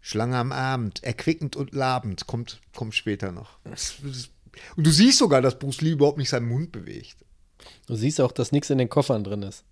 [0.00, 3.58] Schlange am Abend, erquickend und labend, kommt, kommt später noch.
[4.76, 7.16] Und du siehst sogar, dass Bruce Lee überhaupt nicht seinen Mund bewegt.
[7.86, 9.64] Du siehst auch, dass nichts in den Koffern drin ist.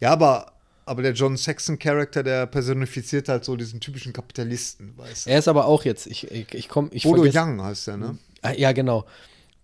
[0.00, 0.52] Ja, aber,
[0.84, 5.30] aber der John Saxon-Charakter, der personifiziert halt so diesen typischen Kapitalisten, weißt du?
[5.30, 8.18] Er ist aber auch jetzt, ich, ich, ich komme, ich Bodo Young heißt der, ne?
[8.42, 9.04] Ah, ja, genau.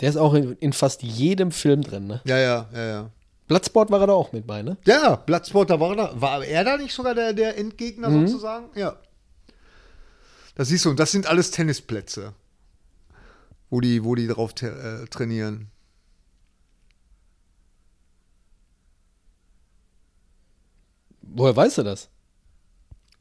[0.01, 2.21] Der ist auch in, in fast jedem Film drin, ne?
[2.25, 3.11] Ja, ja, ja, ja.
[3.47, 4.77] Bloodsport war er da auch mit bei, ne?
[4.87, 8.67] Ja, Bloodsport, da war, da, war er da nicht sogar der, der Endgegner sozusagen?
[8.75, 8.97] Ja.
[10.55, 12.35] Das siehst du, und das sind alles Tennisplätze,
[13.71, 15.69] wo die, wo die drauf äh, trainieren.
[21.35, 22.09] Woher weißt du das?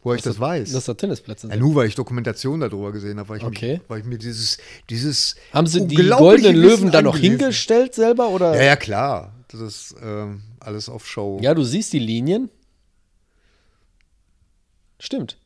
[0.04, 0.72] Woher ich das weiß.
[0.72, 1.60] Dass da Tennisplätze ja, sind.
[1.62, 3.74] nur weil ich Dokumentation darüber gesehen habe, weil ich, Okay.
[3.74, 4.58] mich, weil ich mir dieses,
[4.90, 7.40] dieses Haben sie die goldenen Löwen Wissen da noch angelesen.
[7.40, 8.30] hingestellt selber?
[8.30, 8.56] Oder?
[8.56, 9.36] Ja, ja, klar.
[9.50, 11.40] Das ist ähm, alles auf Show.
[11.42, 12.50] Ja, du siehst die Linien.
[15.00, 15.38] Stimmt.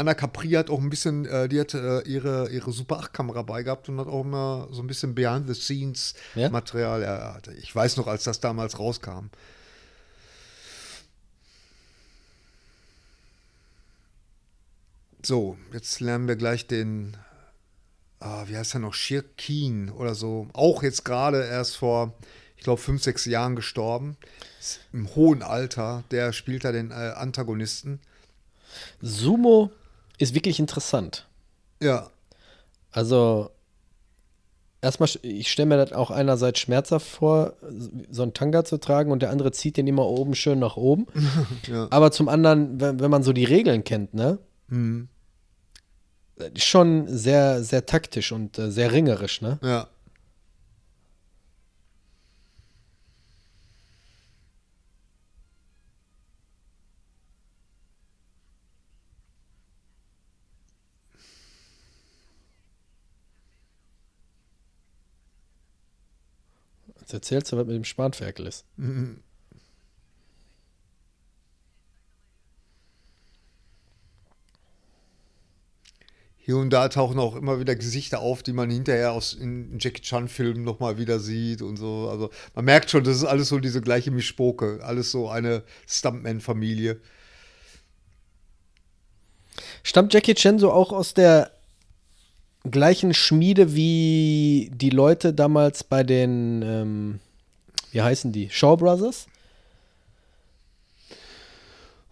[0.00, 3.62] Anna Capri hat auch ein bisschen, äh, die hat äh, ihre, ihre Super 8-Kamera bei
[3.62, 5.14] gehabt und hat auch immer so ein bisschen?
[5.14, 7.02] Behind-the-Scenes-Material.
[7.02, 7.38] Ja?
[7.58, 9.26] ich weiß noch, als das damals rauskam.
[15.22, 17.18] So, jetzt lernen wir gleich den,
[18.20, 20.48] ah, wie heißt er noch, Shir Keen oder so.
[20.54, 22.14] Auch jetzt gerade erst vor,
[22.56, 24.16] ich glaube, fünf, sechs Jahren gestorben.
[24.94, 28.00] Im hohen Alter, der spielt da den äh, Antagonisten.
[29.02, 29.70] Sumo
[30.20, 31.26] ist wirklich interessant.
[31.82, 32.10] Ja,
[32.92, 33.50] Also,
[34.82, 37.54] erstmal, ich stelle mir das auch einerseits schmerzhaft vor,
[38.10, 41.06] so einen Tanga zu tragen und der andere zieht den immer oben schön nach oben.
[41.68, 41.86] Ja.
[41.90, 44.38] Aber zum anderen, wenn, wenn man so die Regeln kennt, ne?
[44.68, 45.08] Mhm.
[46.36, 49.58] ist Schon sehr, sehr taktisch und äh, sehr ringerisch, ne?
[49.62, 49.88] ja.
[67.10, 68.64] Jetzt erzählst du, was mit dem Spanferkel ist.
[76.38, 80.02] Hier und da tauchen auch immer wieder Gesichter auf, die man hinterher aus in Jackie
[80.02, 82.08] Chan-Filmen nochmal wieder sieht und so.
[82.08, 84.78] Also man merkt schon, das ist alles so diese gleiche Mischpoke.
[84.82, 87.00] Alles so eine Stuntman-Familie.
[89.82, 91.59] Stammt Jackie Chan so auch aus der
[92.68, 97.20] gleichen Schmiede wie die Leute damals bei den, ähm,
[97.92, 98.50] wie heißen die?
[98.50, 99.26] Shaw Brothers?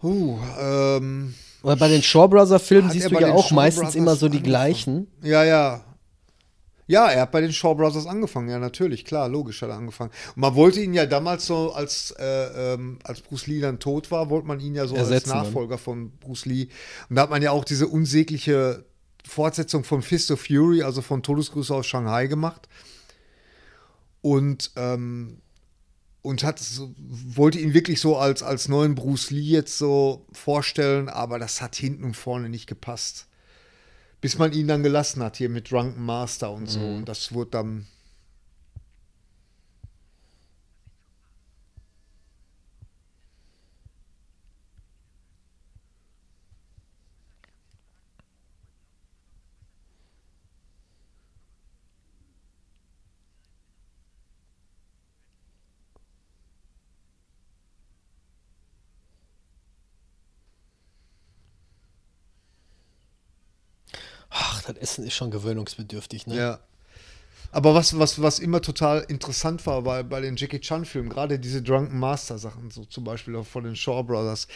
[0.01, 3.95] Uh, ähm, Weil bei den Shaw Brothers Filmen siehst du ja auch Shaw meistens Brothers
[3.95, 4.43] immer so die angefangen?
[4.43, 5.07] gleichen.
[5.21, 5.83] ja, ja.
[6.89, 10.09] Ja, er hat bei den Shaw Brothers angefangen, ja, natürlich, klar, logisch hat er angefangen.
[10.35, 14.09] Und man wollte ihn ja damals so, als, äh, ähm, als Bruce Lee dann tot
[14.09, 15.37] war, wollte man ihn ja so Ersetzen dann.
[15.37, 16.69] als Nachfolger von Bruce Lee.
[17.07, 18.85] Und da hat man ja auch diese unsägliche
[19.25, 22.67] Fortsetzung von Fist of Fury, also von Todesgrüße aus Shanghai gemacht.
[24.21, 25.41] Und, ähm,
[26.21, 26.61] und hat
[26.99, 31.75] wollte ihn wirklich so als, als neuen Bruce Lee jetzt so vorstellen, aber das hat
[31.75, 33.27] hinten und vorne nicht gepasst.
[34.21, 36.79] Bis man ihn dann gelassen hat, hier mit Drunken Master und so.
[36.79, 37.87] Und das wurde dann.
[64.29, 66.35] Ach, das Essen ist schon gewöhnungsbedürftig, ne?
[66.35, 66.59] Ja.
[67.51, 71.63] Aber was, was, was immer total interessant war bei, bei den Jackie Chan-Filmen, gerade diese
[71.63, 74.47] Drunken Master-Sachen, so zum Beispiel auch von den Shaw Brothers,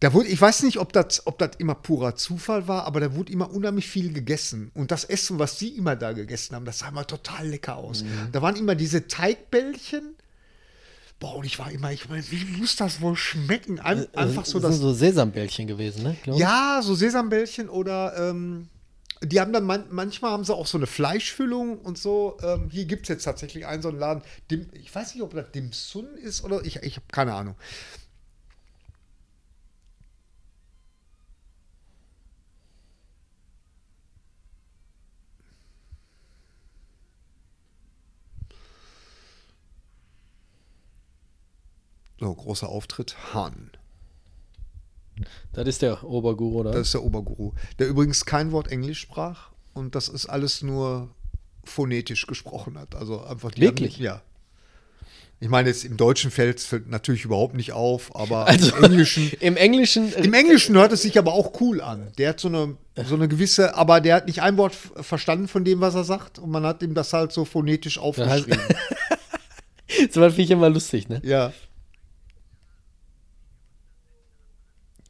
[0.00, 3.14] da wurde, ich weiß nicht, ob das ob das immer purer Zufall war, aber da
[3.14, 4.72] wurde immer unheimlich viel gegessen.
[4.74, 8.04] Und das Essen, was die immer da gegessen haben, das sah immer total lecker aus.
[8.32, 10.16] Da waren immer diese Teigbällchen.
[11.20, 13.78] Boah, und ich war immer, ich meine, wie muss das wohl schmecken?
[13.78, 16.16] Ein, einfach so das sind so Sesambällchen gewesen, ne?
[16.20, 18.66] glaub ja, so Sesambällchen oder ähm,
[19.22, 22.36] die haben dann man, manchmal haben sie auch so eine Fleischfüllung und so.
[22.42, 24.22] Ähm, hier gibt es jetzt tatsächlich einen so einen Laden.
[24.50, 27.56] Dim, ich weiß nicht, ob das Dim Sun ist oder ich, ich habe keine Ahnung.
[42.18, 43.16] So, großer Auftritt.
[43.34, 43.72] Han.
[45.52, 46.72] Das ist der Oberguru, oder?
[46.72, 51.10] Das ist der Oberguru, der übrigens kein Wort Englisch sprach und das ist alles nur
[51.64, 52.94] phonetisch gesprochen hat.
[52.94, 53.96] Also einfach die Wirklich?
[53.96, 54.22] Haben, ja.
[55.42, 59.32] Ich meine, jetzt im Deutschen fällt es natürlich überhaupt nicht auf, aber Also im Englischen.
[59.40, 60.12] Im Englischen.
[60.12, 62.12] Im Englischen hört es sich aber auch cool an.
[62.16, 65.64] Der hat so eine, so eine gewisse, aber der hat nicht ein Wort verstanden von
[65.64, 66.38] dem, was er sagt.
[66.38, 68.60] Und man hat ihm das halt so phonetisch aufgeschrieben.
[70.12, 71.20] so was finde ich immer lustig, ne?
[71.24, 71.52] ja.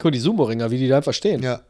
[0.02, 1.44] Guck, die Sumo-Ringer, wie die da einfach stehen.
[1.44, 1.62] Ja.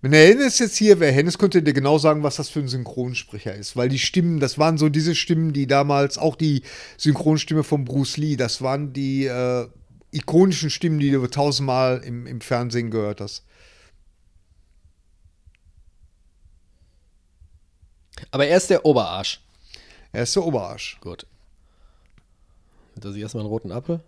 [0.00, 2.68] Wenn der Hennes jetzt hier wäre, Hennes könnte dir genau sagen, was das für ein
[2.68, 3.76] Synchronsprecher ist.
[3.76, 6.62] Weil die Stimmen, das waren so diese Stimmen, die damals, auch die
[6.96, 9.68] Synchronstimme von Bruce Lee, das waren die äh,
[10.12, 13.44] ikonischen Stimmen, die du tausendmal im, im Fernsehen gehört hast.
[18.30, 19.42] Aber er ist der Oberarsch.
[20.12, 20.96] Er ist der Oberarsch.
[21.02, 21.26] Gut.
[22.96, 24.00] Da sehe ich erstmal einen roten Apfel.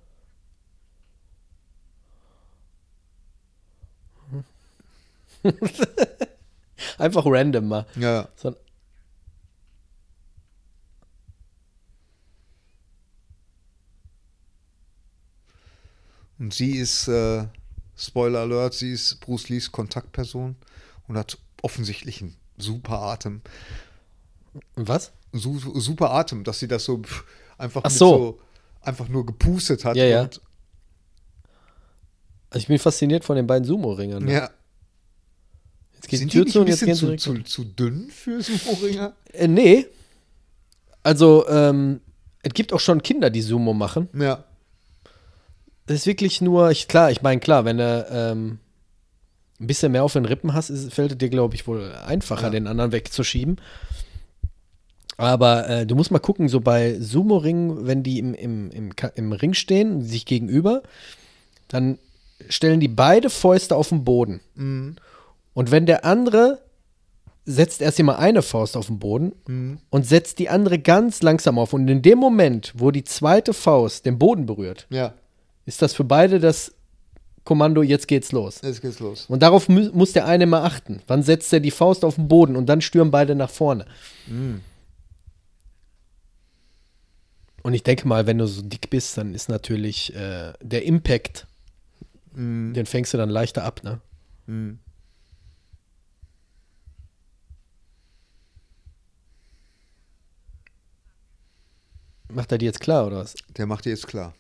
[6.99, 7.87] Einfach random mal.
[7.97, 8.29] Ja.
[8.37, 8.57] So ein
[16.39, 17.47] Und sie ist, äh,
[17.97, 20.55] Spoiler Alert, sie ist Bruce Lees Kontaktperson
[21.09, 23.43] und hat offensichtlich einen super Atem.
[24.77, 25.11] Was?
[25.33, 27.03] Su super Atem, dass sie das so
[27.59, 28.41] einfach Ach mit so.
[28.81, 29.97] Einfach nur gepustet hat.
[29.97, 30.23] Ja, ja.
[30.23, 30.41] Und,
[32.51, 34.25] Also ich bin fasziniert von den beiden Sumo-Ringern.
[34.25, 34.33] ne?
[34.33, 34.51] ja.
[35.95, 39.13] Jetzt geht Sind die nicht zu ein bisschen zu, zu, zu dünn für Sumo-Ringer?
[39.33, 39.87] Äh, nee.
[41.03, 42.01] Also, ähm,
[42.43, 44.09] es gibt auch schon Kinder, die Sumo machen.
[44.15, 44.45] Ja.
[45.87, 48.59] Es ist wirklich nur, ich, klar, ich meine, klar, wenn du ähm,
[49.61, 52.45] ein bisschen mehr auf den Rippen hast, ist, fällt es dir, glaube ich, wohl einfacher,
[52.45, 52.51] Ja.
[52.51, 53.61] den anderen wegzuschieben.
[55.19, 59.33] Aber äh, du musst mal gucken, so bei Sumo-Ringen, wenn die im, im, im, im
[59.33, 60.83] Ring stehen, sich gegenüber,
[61.67, 61.99] dann
[62.49, 64.41] stellen die beide Fäuste auf den Boden.
[65.55, 66.61] Und wenn der andere
[67.45, 71.73] setzt erst immer eine Faust auf den Boden und setzt die andere ganz langsam auf.
[71.73, 75.15] Und in dem Moment, wo die zweite Faust den Boden berührt, Ja.
[75.67, 76.73] ist das für beide das
[77.45, 78.61] Kommando, jetzt geht's los.
[78.63, 79.25] Jetzt geht's los.
[79.29, 81.01] Und darauf mu muss der eine mal achten.
[81.07, 83.87] Wann setzt er die Faust auf den Boden und dann stürmen beide nach vorne.
[87.69, 91.47] Und ich denke mal, wenn du so dick bist, dann ist natürlich äh, der Impact,
[92.33, 94.01] den fängst du dann leichter ab, ne?
[102.33, 103.35] Macht er dir jetzt klar, oder was?
[103.59, 104.33] Der macht dir jetzt klar.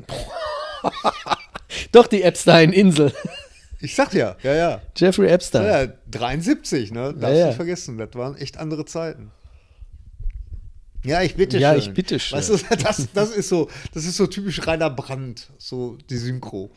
[1.92, 3.12] Doch, die Epstein-Insel.
[3.82, 4.82] Ich sag ja, ja, ja.
[4.96, 5.64] Jeffrey Epstein.
[5.64, 7.12] Ja, 73, ne?
[7.12, 7.46] Darfst Ja, ja.
[7.48, 7.98] nicht vergessen.
[7.98, 9.30] Das waren echt andere Zeiten.
[11.04, 11.80] Ja, ich bitte Ja, schön.
[11.80, 12.38] ich bitte schön.
[12.38, 16.70] Weißt du, das, das ist so, das ist so typisch Rainer Brandt, so die Synchro.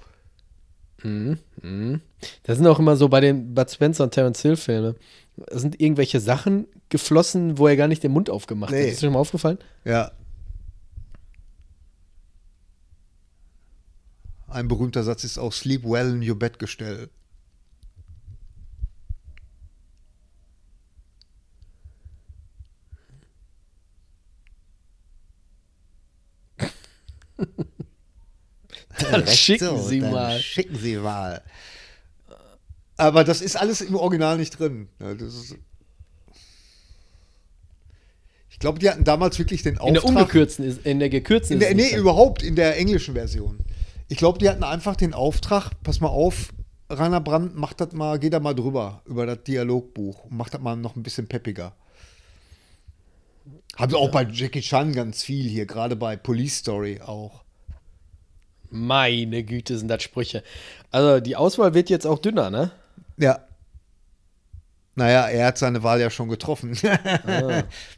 [2.43, 4.95] Das sind auch immer so bei den Bud Spencer und Terence Hill Filme.
[5.37, 8.79] Da sind irgendwelche Sachen geflossen, wo er gar nicht den Mund aufgemacht hat.
[8.79, 8.89] Nee.
[8.89, 9.59] Ist dir schon mal aufgefallen?
[9.83, 10.11] Ja.
[14.47, 17.09] Ein berühmter Satz ist auch Sleep well in your Bettgestell.
[29.11, 30.39] Dann schicken Sie dann mal.
[30.39, 31.41] Schicken Sie mal.
[32.97, 34.87] Aber das ist alles im Original nicht drin.
[38.49, 39.87] Ich glaube, die hatten damals wirklich den Auftrag.
[39.89, 43.59] In der ungekürzten, ist, in der gekürzten In der, nee, überhaupt in der englischen Version.
[44.07, 46.53] Ich glaube, die hatten einfach den Auftrag, pass mal auf,
[46.89, 50.61] Rainer Brandt, macht das mal, geht da mal drüber, über das Dialogbuch und macht das
[50.61, 51.73] mal noch ein bisschen peppiger.
[53.75, 57.43] Haben sie auch bei Jackie Chan ganz viel hier, gerade bei Police Story auch.
[58.69, 60.43] Meine Güte, sind das Sprüche.
[60.91, 62.71] Also die Auswahl wird jetzt auch dünner, ne?
[63.17, 63.39] Ja.
[64.95, 66.77] Naja, er hat seine Wahl ja schon getroffen.
[67.25, 67.63] Ah.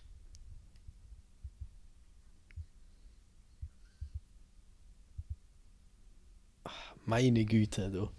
[7.08, 8.10] Meine Güte, du.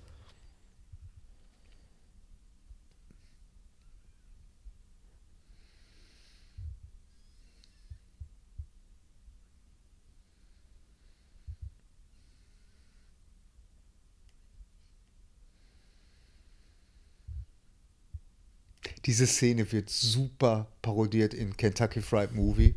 [19.04, 22.74] Diese Szene wird super parodiert in Kentucky Fried Movie.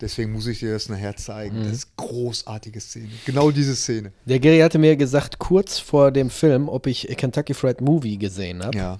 [0.00, 1.64] Deswegen muss ich dir das nachher zeigen.
[1.64, 3.08] Das ist großartige Szene.
[3.26, 4.12] Genau diese Szene.
[4.26, 8.62] Der Gary hatte mir gesagt, kurz vor dem Film, ob ich Kentucky Fried Movie gesehen
[8.62, 8.78] habe.
[8.78, 8.98] Ja.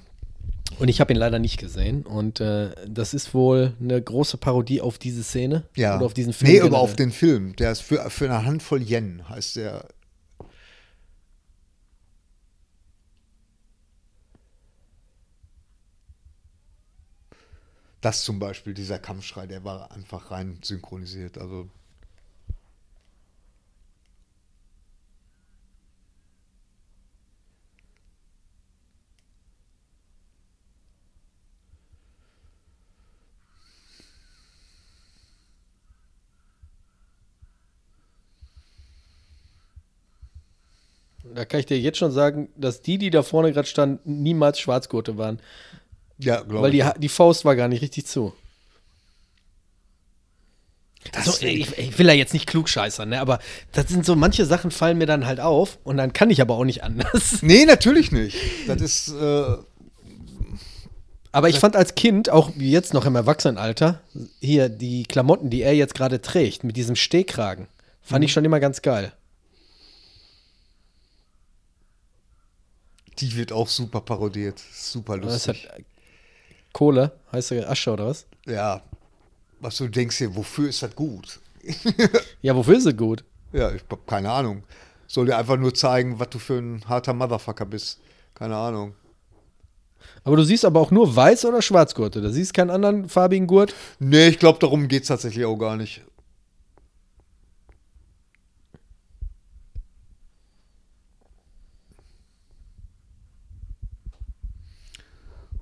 [0.78, 2.02] Und ich habe ihn leider nicht gesehen.
[2.02, 5.64] Und äh, das ist wohl eine große Parodie auf diese Szene.
[5.74, 5.96] Ja.
[5.96, 6.52] Oder auf diesen Film.
[6.52, 7.56] Nee, aber auf den Film.
[7.56, 9.86] Der ist für, für eine Handvoll Yen, heißt der.
[18.00, 21.38] das zum Beispiel, dieser Kampfschrei, der war einfach rein synchronisiert.
[21.38, 21.68] Also
[41.34, 44.58] da kann ich dir jetzt schon sagen, dass die, die da vorne gerade standen, niemals
[44.58, 45.40] Schwarzgurte waren.
[46.18, 46.80] Ja, glaube Weil ich.
[46.80, 48.32] die, Ha- die Faust war gar nicht richtig zu.
[51.12, 53.20] Das Also, ich, ich will da jetzt nicht klugscheißern, ne?
[53.20, 53.38] aber
[53.72, 56.54] das sind so, manche Sachen fallen mir dann halt auf und dann kann ich aber
[56.56, 57.38] auch nicht anders.
[57.42, 58.36] Nee, natürlich nicht.
[58.66, 59.56] Das ist, äh,
[61.32, 64.00] Aber ich fand als Kind, auch jetzt noch im Erwachsenenalter,
[64.40, 67.68] hier die Klamotten, die er jetzt gerade trägt, mit diesem Stehkragen,
[68.02, 69.12] fand ich schon immer ganz geil.
[73.20, 74.60] die wird auch super parodiert.
[74.72, 75.84] Super Das hat lustig.
[76.78, 78.24] Kohle, heißt der Asche oder was?
[78.46, 78.82] Ja.
[79.58, 81.40] Was du denkst dir, wofür ist das gut?
[82.40, 83.24] Ja, wofür ist es gut?
[83.52, 84.62] Ja, ich hab keine Ahnung.
[85.08, 87.98] Soll dir einfach nur zeigen, was du für ein harter Motherfucker bist.
[88.32, 88.94] Keine Ahnung.
[90.22, 92.20] Aber du siehst aber auch nur weiß oder Schwarzgurte.
[92.20, 93.74] Da siehst keinen anderen farbigen Gurt.
[93.98, 96.02] Nee, ich glaube, darum geht es tatsächlich auch gar nicht.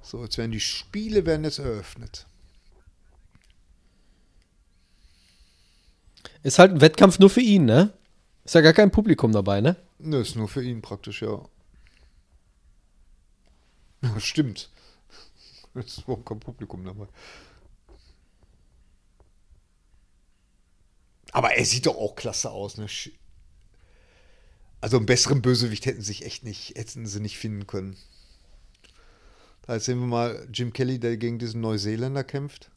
[0.06, 2.28] So, jetzt werden die Spiele werden jetzt eröffnet.
[6.44, 7.92] Ist halt ein Wettkampf nur für ihn, ne?
[8.44, 9.74] Ist ja gar kein Publikum dabei, ne?
[9.98, 11.44] Ne, ist nur für ihn praktisch, ja.
[14.02, 14.70] Ja, stimmt.
[15.74, 17.08] Es ist überhaupt kein Publikum dabei.
[21.32, 22.86] Aber er sieht doch auch klasse aus, ne?
[24.80, 27.96] Also einen besseren Bösewicht hätten sich echt nicht, hätten sie nicht finden können.
[29.66, 32.70] Da jetzt sehen wir mal Jim Kelly, der gegen diesen Neuseeländer kämpft.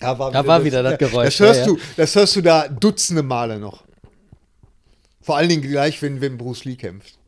[0.00, 2.68] Da war, Da war wieder das Geräusch, Das hörst, ja, du, das hörst du da
[2.68, 3.84] dutzende Male noch.
[5.20, 7.18] Vor allen Dingen gleich, wenn, wenn Bruce Lee kämpft.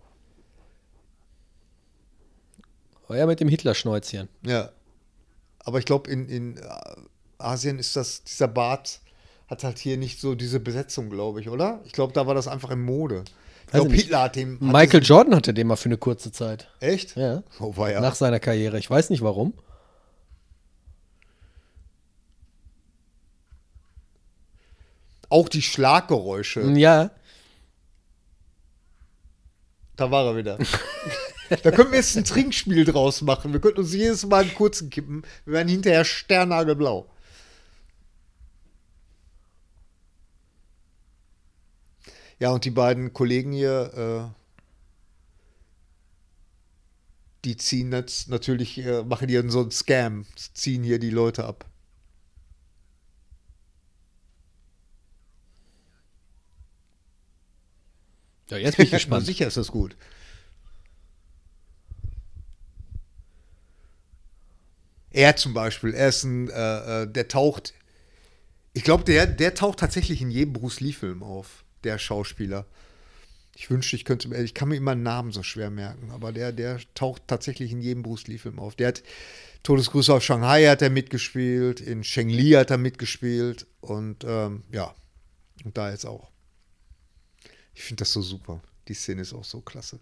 [3.08, 4.28] Oh ja, mit dem Hitler-Schnäuzchen.
[4.42, 4.70] Ja.
[5.58, 6.62] Aber ich glaube, in, in äh,
[7.38, 9.00] Asien ist das, dieser Bart
[9.50, 11.80] hat halt hier nicht so diese Besetzung, glaube ich, oder?
[11.84, 13.24] Ich glaube, da war das einfach in Mode.
[13.66, 13.92] Ich glaube.
[13.92, 14.58] Hitler hat den.
[14.60, 16.68] Michael Jordan hatte den mal für eine kurze Zeit.
[16.78, 17.16] Echt?
[17.16, 17.42] Ja.
[17.58, 18.00] Oh, war ja.
[18.00, 18.78] Nach seiner Karriere.
[18.78, 19.52] Ich weiß nicht warum.
[25.28, 26.62] Auch die Schlaggeräusche.
[26.76, 27.10] Ja.
[29.96, 30.58] Da war er wieder.
[31.62, 33.52] da könnten wir jetzt ein Trinkspiel draus machen.
[33.52, 35.22] Wir könnten uns jedes Mal einen kurzen kippen.
[35.44, 37.09] Wir werden hinterher sternnagelblau.
[42.40, 44.40] Ja, und die beiden Kollegen hier, äh,
[47.44, 50.24] die ziehen jetzt natürlich, äh, machen hier so einen Scam,
[50.54, 51.66] ziehen hier die Leute ab.
[58.48, 59.26] Ja, jetzt bin ich gespannt.
[59.26, 59.94] sicher ist das gut.
[65.10, 67.74] Er zum Beispiel, er ist ein, äh, äh, der taucht,
[68.72, 72.66] ich glaube, der, der taucht tatsächlich in jedem Bruce Lee-Film auf, der Schauspieler.
[73.56, 76.52] Ich wünschte, ich könnte, ich kann mir immer einen Namen so schwer merken, aber der,
[76.52, 78.74] der taucht tatsächlich in jedem Bruce Lee-Film auf.
[78.74, 79.02] Der hat
[79.62, 84.94] Todesgrüße auf Shanghai hat er mitgespielt, in Sheng Li hat er mitgespielt und ähm, ja,
[85.64, 86.30] und da jetzt auch.
[87.74, 88.62] Ich finde das so super.
[88.88, 90.00] Die Szene ist auch so klasse.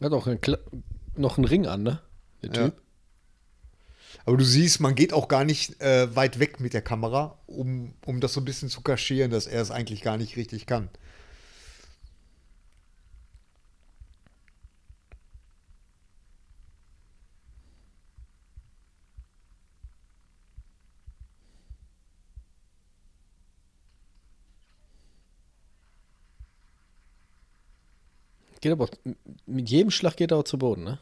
[0.00, 0.40] Er hat auch einen
[1.16, 2.00] noch einen Ring an, ne?
[2.42, 2.64] Der Ja.
[2.64, 2.82] Typ.
[4.24, 7.94] Aber du siehst, man geht auch gar nicht äh, weit weg mit der Kamera, um,
[8.06, 10.88] um das so ein bisschen zu kaschieren, dass er es eigentlich gar nicht richtig kann.
[28.62, 28.88] Geht aber
[29.44, 31.00] mit jedem Schlag geht er auch zu Boden, ne?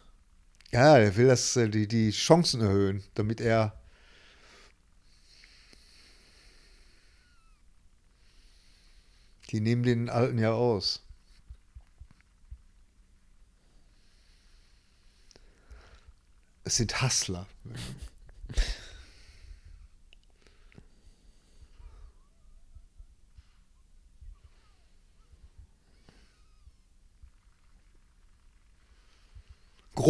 [0.72, 3.78] Ja, er will das, äh, die, die Chancen erhöhen, damit er.
[9.50, 11.02] Die nehmen den Alten ja aus.
[16.64, 17.46] Es sind Hustler.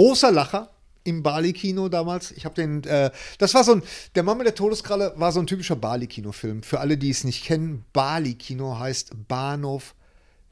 [0.01, 0.71] großer Lacher
[1.05, 2.31] im Bali-Kino damals.
[2.31, 3.83] Ich habe den, äh, das war so ein,
[4.15, 6.63] der Mann mit der Todeskralle war so ein typischer Bali-Kino-Film.
[6.63, 9.95] Für alle, die es nicht kennen, Bali-Kino heißt Bahnhof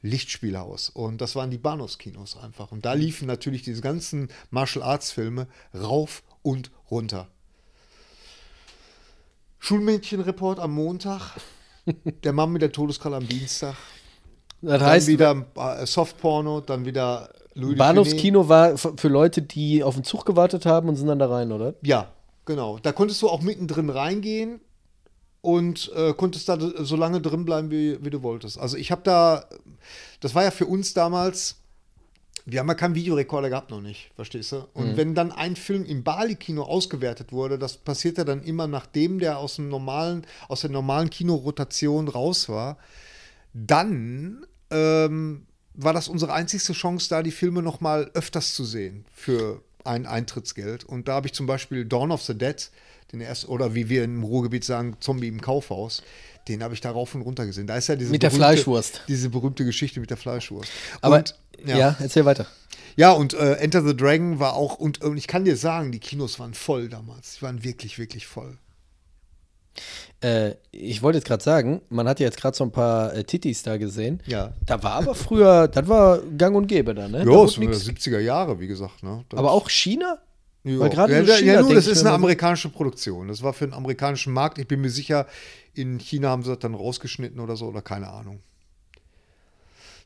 [0.03, 0.89] Lichtspielhaus.
[0.89, 2.71] Und das waren die Bahnhofskinos einfach.
[2.71, 7.27] Und da liefen natürlich diese ganzen Martial Arts-Filme rauf und runter.
[9.57, 11.37] Schulmädchenreport am Montag,
[12.23, 13.75] der Mann mit der Todeskralle am Dienstag.
[14.61, 17.77] Das dann heißt, wieder äh, Softporno, dann wieder Louis.
[17.77, 21.51] Bahnhofskino war für Leute, die auf den Zug gewartet haben und sind dann da rein,
[21.51, 21.75] oder?
[21.81, 22.11] Ja,
[22.45, 22.79] genau.
[22.79, 24.61] Da konntest du auch mittendrin reingehen
[25.41, 28.57] und äh, konntest da so lange drin bleiben, wie, wie du wolltest.
[28.59, 29.45] Also ich habe da,
[30.19, 31.57] das war ja für uns damals,
[32.45, 34.67] wir haben ja keinen Videorekorder gehabt noch nicht, verstehst du?
[34.73, 39.37] Und wenn dann ein Film im Bali-Kino ausgewertet wurde, das passierte dann immer nachdem der
[39.37, 42.77] aus dem normalen, aus der normalen Kinorotation raus war,
[43.53, 45.45] dann ähm,
[45.81, 50.05] war das unsere einzigste Chance, da die Filme noch mal öfters zu sehen für ein
[50.05, 50.83] Eintrittsgeld.
[50.83, 52.69] Und da habe ich zum Beispiel Dawn of the Dead,
[53.11, 56.03] den ersten, oder wie wir im Ruhrgebiet sagen, Zombie im Kaufhaus,
[56.47, 57.65] den habe ich da rauf und runter gesehen.
[57.65, 59.03] Da ist ja diese Mit der Fleischwurst.
[59.07, 60.69] Diese berühmte Geschichte mit der Fleischwurst.
[61.01, 61.95] Aber und, ja.
[61.99, 62.45] erzähl weiter.
[62.95, 65.99] ja, und äh, Enter the Dragon war auch, und, und ich kann dir sagen, die
[65.99, 67.35] Kinos waren voll damals.
[67.35, 68.57] Die waren wirklich, wirklich voll.
[70.21, 73.23] Äh, ich wollte jetzt gerade sagen, man hat ja jetzt gerade so ein paar äh,
[73.23, 74.21] Titis da gesehen.
[74.25, 74.53] Ja.
[74.65, 77.19] Da war aber früher, das war gang und gäbe da, ne?
[77.19, 79.01] da Ja, wurde das nix- 70er Jahre, wie gesagt.
[79.03, 79.23] Ne?
[79.29, 80.19] Das- aber auch China?
[80.65, 83.29] Ja, Weil gerade ja, ja, China ja, nur, das ist eine amerikanische Produktion.
[83.29, 84.57] Das war für den amerikanischen Markt.
[84.57, 85.25] Ich bin mir sicher,
[85.73, 88.41] in China haben sie das dann rausgeschnitten oder so oder keine Ahnung.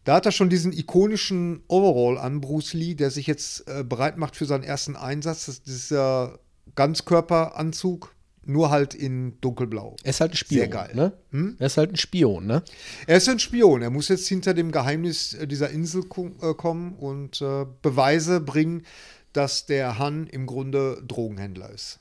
[0.04, 4.18] Da hat er schon diesen ikonischen Overall an, Bruce Lee, der sich jetzt äh, bereit
[4.18, 5.48] macht für seinen ersten Einsatz.
[5.48, 6.38] Das ist dieser
[6.76, 8.13] Ganzkörperanzug,
[8.46, 9.96] nur halt in dunkelblau.
[10.04, 10.60] Er ist halt ein Spion.
[10.60, 10.92] Sehr geil.
[10.94, 11.56] Ne?
[11.60, 12.64] Er ist halt ein Spion, ne?
[13.08, 13.82] Er ist ein Spion.
[13.82, 16.04] Er muss jetzt hinter dem Geheimnis äh, dieser Insel
[16.42, 18.86] äh, kommen und äh, Beweise bringen,
[19.32, 22.00] dass der Han im Grunde Drogenhändler ist.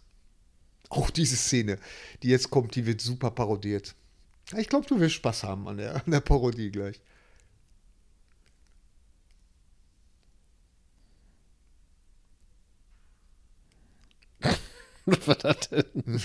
[0.89, 1.79] Auch diese Szene,
[2.23, 3.95] die jetzt kommt, die wird super parodiert.
[4.57, 7.01] Ich glaube, du wirst Spaß haben an der, an der Parodie gleich.
[15.07, 16.21] Was das denn?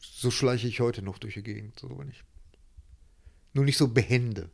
[0.00, 1.78] So schleiche ich heute noch durch die Gegend.
[1.78, 2.24] So nicht.
[3.52, 4.50] Nur nicht so behende.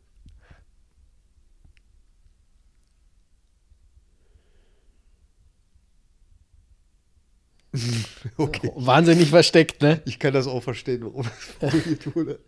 [8.37, 8.71] okay.
[8.75, 10.01] Wahnsinnig versteckt, ne?
[10.05, 11.27] Ich kann das auch verstehen, warum
[11.59, 12.39] das wurde.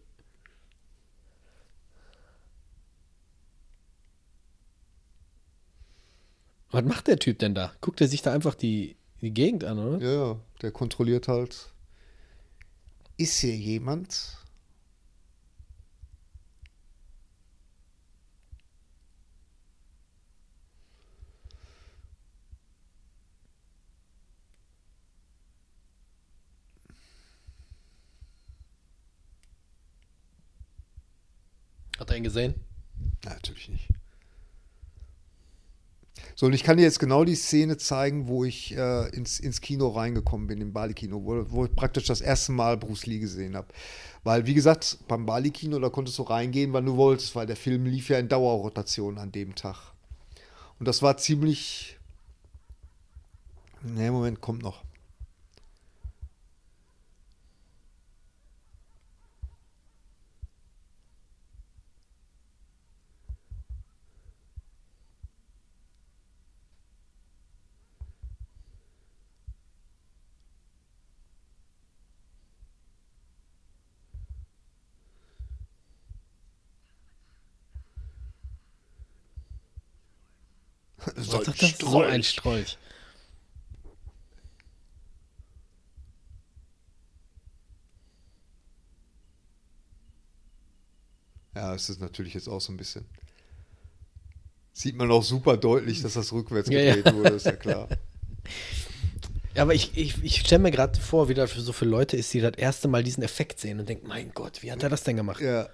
[6.75, 7.71] Was macht der Typ denn da?
[7.79, 10.05] Guckt er sich da einfach die, die Gegend an, oder?
[10.05, 11.71] Ja, ja, der kontrolliert halt.
[13.15, 14.35] Ist hier jemand?
[31.97, 32.55] Hat er ihn gesehen?
[33.23, 33.87] Na, natürlich nicht.
[36.37, 39.61] So, und ich kann dir jetzt genau die Szene zeigen, wo ich äh, ins, ins
[39.61, 43.55] Kino reingekommen bin, im Bali-Kino, wo, wo ich praktisch das erste Mal Bruce Lee gesehen
[43.55, 43.67] habe.
[44.25, 47.85] Weil, wie gesagt, beim Bali-Kino, da konntest du reingehen, wann du wolltest, weil der Film
[47.85, 49.93] lief ja in Dauerrotation an dem Tag.
[50.77, 51.97] Und das war ziemlich.
[53.81, 54.83] Ne, Moment, kommt noch.
[81.15, 81.77] So sagt das?
[81.79, 82.77] So ein Strolch.
[91.55, 93.05] Ja, es ist natürlich jetzt auch so ein bisschen.
[94.73, 96.95] Sieht man auch super deutlich, dass das rückwärts Ja, ja.
[96.95, 97.87] gedreht wurde, ist ja klar.
[99.55, 102.17] Ja, aber ich, ich, ich stelle mir gerade vor, wie das für so viele Leute
[102.17, 104.89] ist, die das erste Mal diesen Effekt sehen und denken, mein Gott, wie hat er
[104.89, 105.39] das denn gemacht?
[105.39, 105.69] Ja.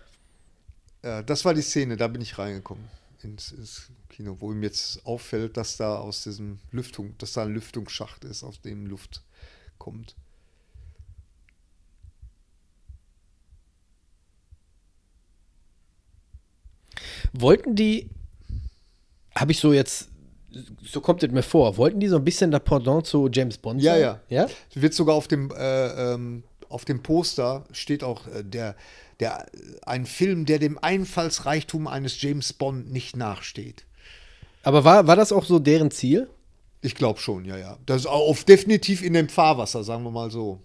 [1.04, 5.06] ja, das war die Szene, da bin ich reingekommen ins, ins Kino, wo ihm jetzt
[5.06, 9.24] auffällt, dass da aus diesem Lüftung, dass da ein Lüftungsschacht ist, aus dem Luft
[9.78, 10.16] kommt.
[17.34, 18.10] Wollten die,
[19.36, 20.10] habe ich so jetzt,
[20.84, 23.82] so kommt es mir vor, wollten die so ein bisschen der Pendant zu James Bond
[23.82, 24.02] Ja, sein?
[24.02, 24.48] ja.
[24.48, 24.50] Ja?
[24.74, 28.76] Wird sogar auf dem, äh, ähm, auf dem Poster steht auch äh, der,
[29.22, 29.46] der,
[29.86, 33.86] ein Film, der dem Einfallsreichtum eines James Bond nicht nachsteht.
[34.64, 36.28] Aber war, war das auch so deren Ziel?
[36.82, 37.78] Ich glaube schon, ja, ja.
[37.86, 40.60] Das ist auf, definitiv in dem Fahrwasser, sagen wir mal so.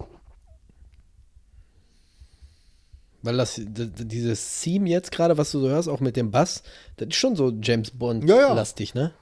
[3.21, 6.63] Weil das, dieses Theme jetzt gerade, was du so hörst, auch mit dem Bass,
[6.97, 8.47] das ist schon so James Ja, ja.
[8.47, 9.13] Bond-lastig, ne?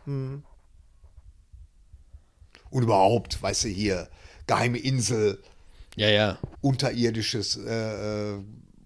[2.69, 4.09] Und überhaupt, weißt du, hier,
[4.47, 5.41] geheime Insel.
[5.97, 6.37] Ja, ja.
[6.61, 8.37] unterirdisches äh,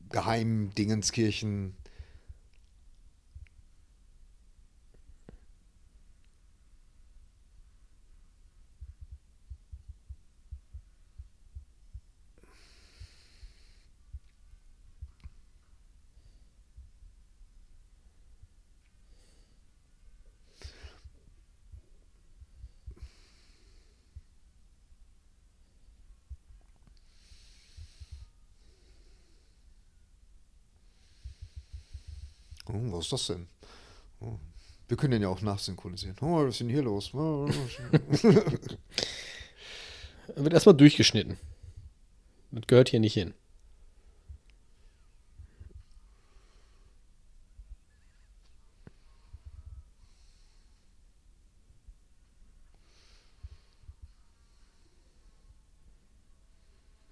[0.09, 1.75] Geheimdingenskirchen.
[32.71, 33.47] Oh, was ist das denn?
[34.21, 34.37] Oh.
[34.87, 36.15] Wir können den ja auch nachsynchronisieren.
[36.21, 37.13] Oh, was ist denn hier los?
[37.13, 37.47] Oh,
[40.35, 41.37] Wird erstmal durchgeschnitten.
[42.51, 43.33] Das gehört hier nicht hin.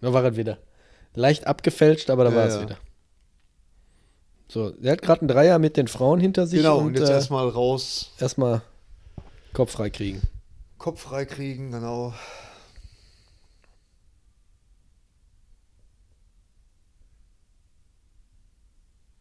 [0.01, 0.59] Da war es wieder.
[1.13, 2.61] Leicht abgefälscht, aber da Ja, war es ja.
[2.61, 2.77] wieder.
[4.49, 7.09] So, der hat gerade einen Dreier mit den Frauen hinter sich genau, und, und jetzt
[7.09, 8.61] äh, erstmal raus, erstmal
[9.53, 10.21] Kopf frei kriegen.
[10.77, 12.13] Kopf frei kriegen, genau.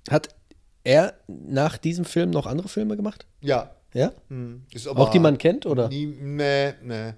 [0.09, 0.29] Hat
[0.85, 3.27] er nach diesem Film noch andere Filme gemacht?
[3.41, 3.73] Ja.
[3.93, 4.13] Ja?
[4.29, 5.89] hm, Ist Auch die man kennt, oder?
[5.89, 7.15] Nie, nee, nee.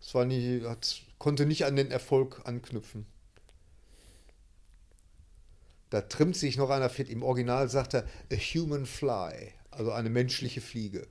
[0.00, 3.06] Es war nie, hat, konnte nicht an den Erfolg anknüpfen.
[5.90, 7.08] Da trimmt sich noch einer fit.
[7.08, 11.06] Im Original sagt er a human fly, also eine menschliche Fliege.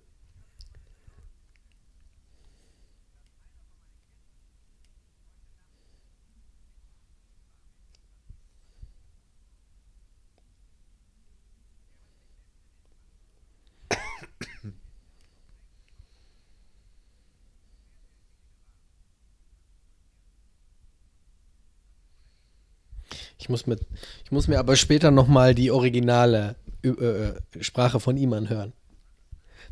[23.48, 23.80] Ich muss, mit,
[24.26, 28.74] ich muss mir aber später nochmal die originale äh, äh, Sprache von ihm anhören.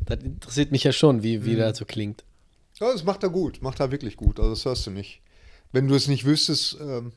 [0.06, 2.24] Das interessiert mich ja schon, wie, wie das so klingt.
[2.80, 4.40] Ja, das macht er gut, macht er wirklich gut.
[4.40, 5.20] Also das hörst du nicht.
[5.72, 7.12] Wenn du es nicht wüsstest, ähm,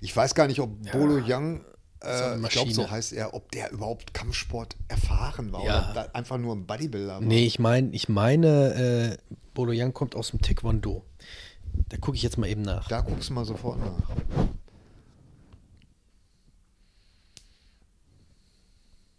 [0.00, 1.64] Ich weiß gar nicht, ob Bolo Young,
[2.04, 5.90] äh, ich glaube, so heißt er, ob der überhaupt Kampfsport erfahren war Ja.
[5.90, 7.20] oder da einfach nur ein Bodybuilder war.
[7.20, 11.04] Nee, ich meine, ich meine, äh, Bolo Yang kommt aus dem Taekwondo.
[11.88, 12.88] Da gucke ich jetzt mal eben nach.
[12.88, 14.10] Da guckst du mal sofort nach.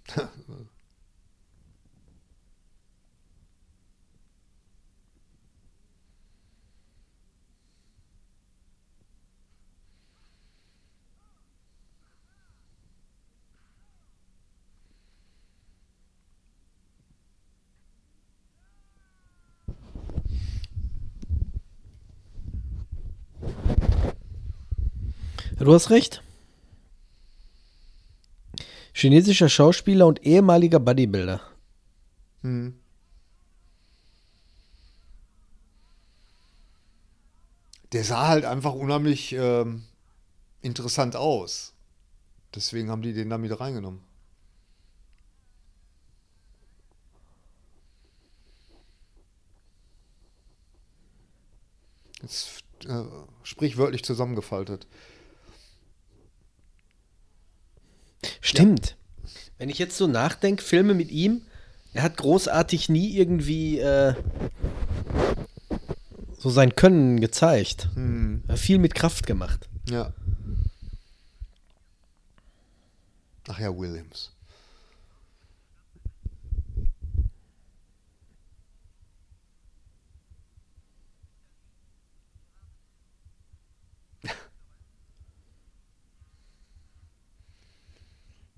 [25.65, 26.21] Du hast recht.
[28.93, 31.41] Chinesischer Schauspieler und ehemaliger Bodybuilder.
[32.43, 32.79] Hm.
[37.93, 39.85] Der sah halt einfach unheimlich ähm,
[40.61, 41.73] interessant aus.
[42.53, 44.03] Deswegen haben die den da mit reingenommen.
[52.21, 53.03] Jetzt äh,
[53.41, 54.85] sprichwörtlich zusammengefaltet.
[58.41, 58.95] Stimmt.
[59.57, 61.41] Wenn ich jetzt so nachdenke, Filme mit ihm,
[61.93, 64.13] er hat großartig nie irgendwie äh,
[66.37, 67.89] so sein Können gezeigt.
[67.95, 69.67] Hm, Er hat viel mit Kraft gemacht.
[69.89, 70.13] ja.
[73.47, 74.31] Ach ja, Williams.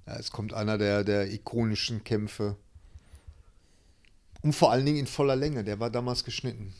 [0.07, 2.55] Ja, es kommt einer der, der ikonischen Kämpfe.
[4.41, 5.65] Und vor allen Dingen in voller Länge.
[5.65, 6.73] Der war damals geschnitten.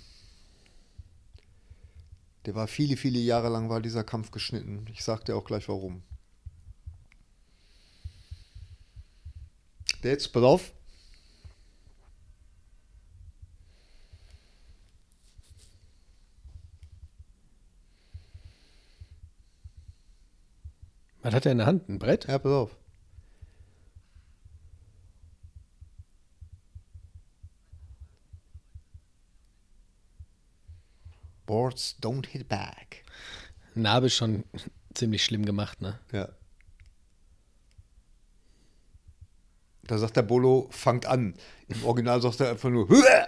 [2.45, 4.86] Der war viele, viele Jahre lang war dieser Kampf geschnitten.
[4.94, 6.02] Ich sag dir auch gleich warum.
[10.04, 10.72] Der jetzt, pass auf.
[21.22, 21.90] Was hat er in der Hand?
[21.90, 22.28] Ein Brett?
[22.28, 22.77] Ja, pass auf.
[31.48, 33.03] Boards don't hit back.
[33.74, 34.44] Nabel schon
[34.94, 35.99] ziemlich schlimm gemacht, ne?
[36.11, 36.30] Ja.
[39.84, 41.34] Da sagt der Bolo, fangt an.
[41.69, 43.28] Im Original sagt er einfach nur, Hühe!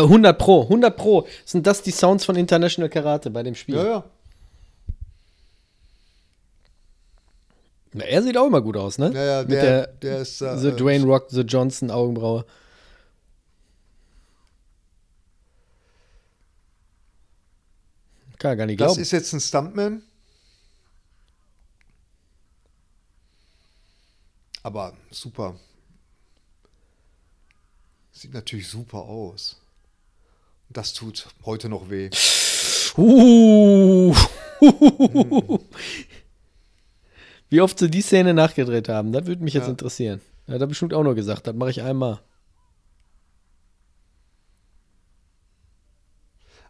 [0.00, 1.26] 100 Pro, 100 Pro.
[1.44, 3.76] Sind das die Sounds von International Karate bei dem Spiel?
[3.76, 4.04] Ja, ja.
[7.94, 9.10] Na, er sieht auch immer gut aus, ne?
[9.12, 12.44] Ja, ja, Mit der- der, der ist, äh, The Dwayne Rock, The Johnson Augenbraue.
[18.38, 19.02] Kann er gar nicht Das glauben.
[19.02, 20.02] ist jetzt ein Stuntman.
[24.62, 25.58] Aber super.
[28.12, 29.60] Sieht natürlich super aus.
[30.72, 32.10] Das tut heute noch weh.
[32.96, 34.14] Uh.
[37.50, 39.70] Wie oft sie die Szene nachgedreht haben, das würde mich jetzt Ja.
[39.70, 40.20] interessieren.
[40.46, 42.20] Er hat er bestimmt auch nur gesagt, das mache ich einmal.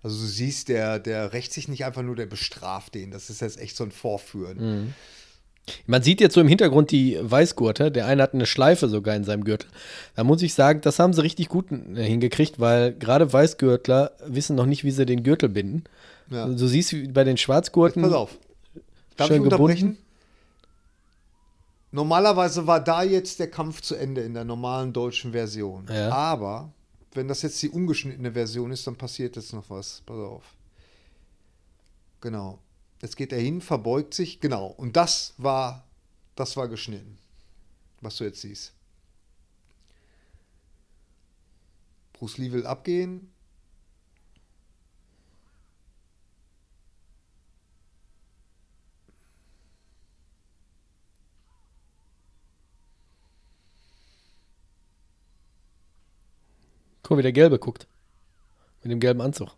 [0.02, 3.12] Also du siehst, der, der rächt sich nicht einfach nur, der bestraft den.
[3.12, 4.94] Das ist jetzt echt so ein Vorführen.
[5.86, 7.92] Man sieht jetzt so im Hintergrund die Weißgurte.
[7.92, 9.68] Der eine hat eine Schleife sogar in seinem Gürtel.
[10.16, 14.56] Da muss ich sagen, das haben sie richtig gut äh, hingekriegt, weil gerade Weißgürtler wissen
[14.56, 15.84] noch nicht, wie sie den Gürtel binden.
[16.30, 16.46] Ja.
[16.46, 18.02] Du siehst wie bei den Schwarzgurten.
[18.02, 18.38] Pass auf.
[19.16, 19.80] Darf Schön ich unterbrechen?
[19.80, 20.02] gebunden.
[21.92, 25.86] Normalerweise war da jetzt der Kampf zu Ende in der normalen deutschen Version.
[25.92, 26.10] Ja.
[26.10, 26.72] Aber
[27.12, 30.02] wenn das jetzt die ungeschnittene Version ist, dann passiert jetzt noch was.
[30.06, 30.42] Pass auf.
[32.22, 32.58] Genau.
[33.02, 34.40] Jetzt geht er hin, verbeugt sich.
[34.40, 34.66] Genau.
[34.66, 35.84] Und das war,
[36.36, 37.18] das war geschnitten.
[38.00, 38.72] Was du jetzt siehst.
[42.12, 43.28] Bruce Lee will abgehen.
[57.02, 57.88] Guck mal, wie der Gelbe guckt.
[58.82, 59.50] Mit dem gelben Anzug.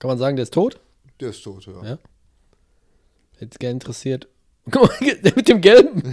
[0.00, 0.80] Kann man sagen, der ist tot?
[1.20, 1.84] Der ist tot, ja.
[1.84, 1.98] Ja.
[3.38, 4.26] Hätte gerne interessiert.
[4.70, 6.02] Guck mal, der mit dem Gelben.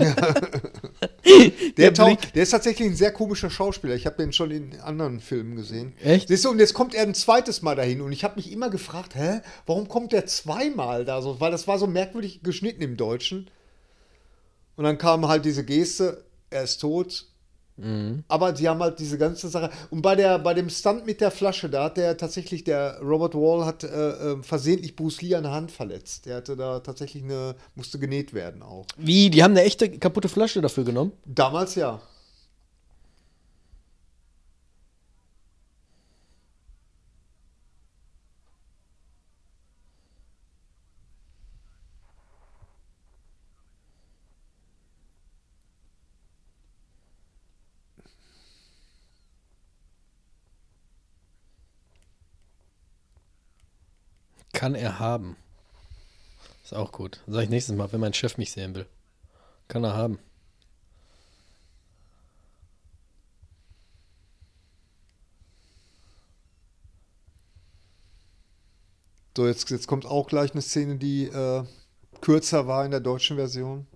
[1.77, 2.31] Der, Der Blick.
[2.33, 3.93] der ist tatsächlich ein sehr komischer Schauspieler.
[3.95, 5.93] Ich habe den schon in anderen Filmen gesehen.
[6.01, 6.29] Echt?
[6.29, 7.99] Siehst du, und jetzt kommt er ein zweites Mal dahin.
[8.01, 11.41] Und ich habe mich immer gefragt, hä, warum kommt der zweimal da so?
[11.41, 13.49] Weil das war so merkwürdig geschnitten im Deutschen.
[14.77, 17.25] Und dann kam halt diese Geste, er ist tot.
[17.77, 18.23] Mhm.
[18.27, 19.69] Aber die haben halt diese ganze Sache.
[19.89, 23.35] Und bei, der, bei dem Stunt mit der Flasche, da hat der tatsächlich, der Robert
[23.35, 26.25] Wall hat äh, äh, versehentlich Bruce Lee an der Hand verletzt.
[26.25, 28.85] Der hatte da tatsächlich eine, musste genäht werden auch.
[28.97, 29.29] Wie?
[29.29, 31.11] Die haben eine echte kaputte Flasche dafür genommen?
[31.25, 32.01] Damals ja.
[54.67, 55.37] Kann er haben.
[56.61, 57.21] Ist auch gut.
[57.25, 58.85] Sag ich nächstes Mal, wenn mein Chef mich sehen will.
[59.69, 60.19] Kann er haben.
[69.37, 71.63] So, jetzt, jetzt kommt auch gleich eine Szene, die äh,
[72.19, 73.87] kürzer war in der deutschen Version.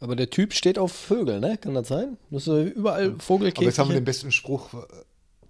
[0.00, 1.58] Aber der Typ steht auf Vögel, ne?
[1.58, 2.16] Kann das sein?
[2.30, 3.58] Das ist überall Vogelkäfige.
[3.58, 4.70] Aber jetzt haben wir den besten Spruch,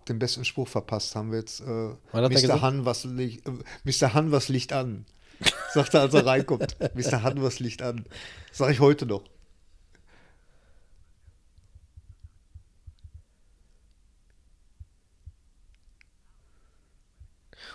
[0.08, 1.14] den besten Spruch verpasst.
[1.14, 1.90] Haben wir jetzt äh?
[2.12, 2.62] Mr.
[2.62, 3.52] Han, was Licht, äh,
[3.84, 4.14] Mr.
[4.14, 5.04] Han, was Licht an.
[5.74, 6.76] Sagt er, als er reinkommt.
[6.94, 7.22] Mr.
[7.22, 8.06] Han, was Licht an.
[8.50, 9.22] Sag ich heute noch.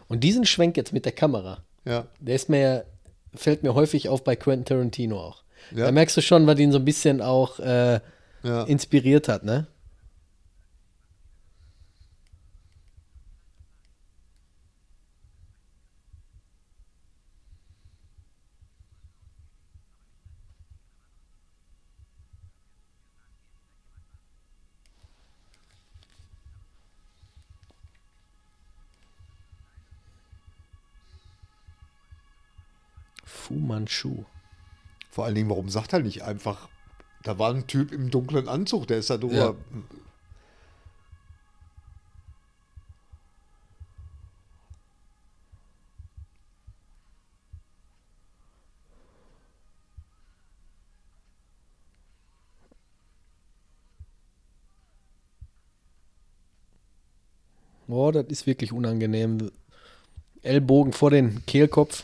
[0.08, 2.08] Und diesen Schwenk jetzt mit der Kamera, Ja.
[2.20, 2.86] der ist mir,
[3.36, 5.44] fällt mir häufig auf bei Quentin Tarantino auch.
[5.72, 5.86] Ja.
[5.86, 8.00] Da merkst du schon, was ihn so ein bisschen auch äh,
[8.44, 8.64] Ja.
[8.64, 9.68] inspiriert hat, ne?
[33.26, 34.26] Fu Manchu.
[35.14, 36.70] Vor allen Dingen, warum sagt er nicht einfach
[37.22, 39.36] Da war ein Typ im dunklen Anzug, der ist da drüber.
[39.36, 39.56] Ja.
[57.86, 59.52] Boah, das ist wirklich unangenehm.
[60.42, 62.04] Ellbogen vor den Kehlkopf.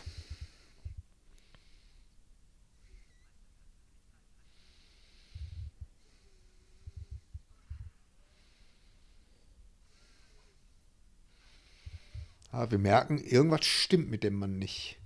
[12.51, 14.97] Ja, wir merken, irgendwas stimmt mit dem Mann nicht.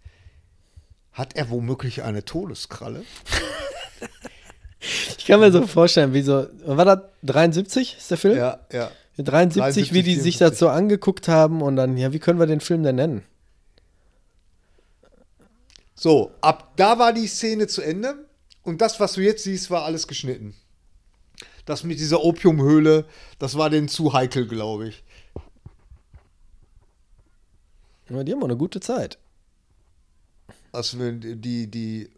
[1.12, 3.04] Hat er womöglich eine Todeskralle?
[5.18, 8.38] Ich kann mir so vorstellen, wie so, war das 73 ist der Film?
[8.38, 8.92] Ja, ja.
[9.18, 12.48] 73, wie die 73, sich das so angeguckt haben und dann, ja, wie können wir
[12.48, 13.24] den Film denn nennen?
[15.96, 18.26] So, ab da war die Szene zu Ende
[18.64, 20.56] und das, was du jetzt siehst, war alles geschnitten.
[21.66, 23.06] Das mit dieser Opiumhöhle,
[23.40, 25.04] das war denen zu heikel, glaube ich.
[28.10, 29.18] Ja, die haben auch eine gute Zeit.
[30.72, 32.10] Als wenn die, die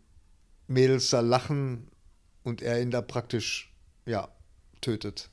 [0.68, 1.88] Mädels da lachen
[2.44, 3.72] und er ihn da praktisch,
[4.06, 4.30] ja,
[4.82, 5.30] tötet.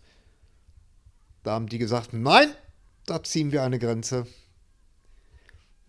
[1.42, 2.50] Da haben die gesagt, nein,
[3.06, 4.26] da ziehen wir eine Grenze.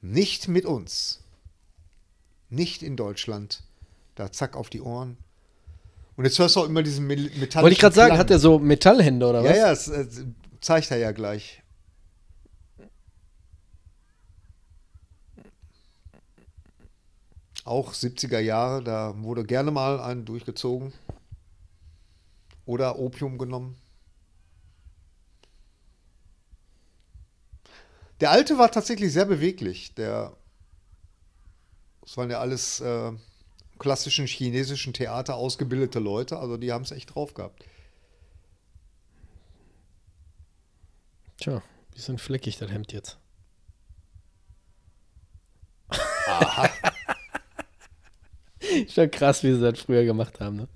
[0.02, 1.22] Nicht mit uns.
[2.50, 3.64] Nicht in Deutschland.
[4.16, 5.18] Da zack auf die Ohren.
[6.16, 8.38] Und jetzt hörst du auch immer diesen Me- metallischen Wollte ich gerade sagen, hat er
[8.38, 9.50] so Metallhände oder was?
[9.52, 10.06] Ja, ja, das äh,
[10.62, 11.63] zeigt er ja gleich.
[17.64, 20.94] Auch 70er Jahre, da wurde gerne mal ein durchgezogen.
[22.66, 23.76] Oder Opium genommen.
[28.20, 29.96] Der alte war tatsächlich sehr beweglich.
[29.96, 30.36] Der,
[32.02, 33.12] das waren ja alles äh,
[33.80, 37.66] klassischen chinesischen Theater ausgebildete Leute, also die haben es echt drauf gehabt.
[41.38, 41.62] Tja,
[41.92, 43.18] bisschen fleckig das Hemd jetzt.
[48.90, 50.68] Schon krass, wie sie das früher gemacht haben, ne?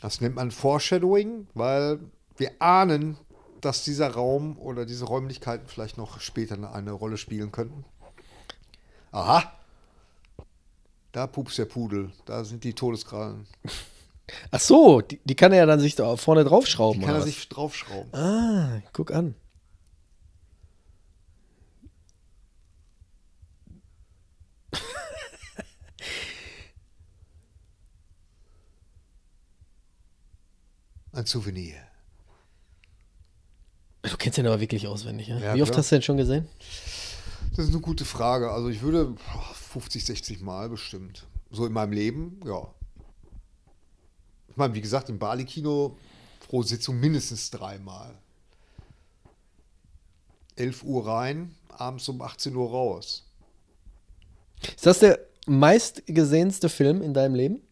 [0.00, 2.00] Das nennt man Foreshadowing, weil
[2.36, 3.16] wir ahnen,
[3.60, 7.84] dass dieser Raum oder diese Räumlichkeiten vielleicht noch später eine, eine Rolle spielen könnten.
[9.12, 9.52] Aha.
[11.12, 12.10] Da pupst der Pudel.
[12.24, 13.46] Da sind die Todeskrallen.
[14.50, 17.00] Ach so, die, die kann er ja dann sich da vorne draufschrauben.
[17.00, 17.26] Die kann er was?
[17.26, 18.14] sich draufschrauben.
[18.14, 19.34] Ah, guck an.
[31.12, 31.76] Ein Souvenir.
[34.02, 35.38] Du kennst den aber wirklich auswendig, ja?
[35.38, 35.78] Ja, Wie oft klar.
[35.78, 36.48] hast du den schon gesehen?
[37.54, 38.50] Das ist eine gute Frage.
[38.50, 41.26] Also ich würde boah, 50, 60 Mal bestimmt.
[41.50, 42.66] So in meinem Leben, ja.
[44.52, 45.96] Ich meine, wie gesagt, im Bali-Kino
[46.46, 48.14] pro Sitzung mindestens dreimal.
[50.56, 53.24] 11 Uhr rein, abends um 18 Uhr raus.
[54.62, 57.62] Ist das der meistgesehenste Film in deinem Leben?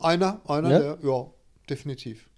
[0.00, 0.78] Einer, einer, Ja?
[0.96, 1.30] der, ja,
[1.70, 2.28] definitiv.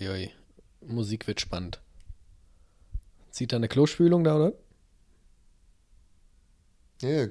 [0.00, 0.30] Uiui.
[0.80, 1.80] Musik wird spannend.
[3.36, 4.52] Zieht da eine Klospülung da, oder?
[7.02, 7.26] Ja,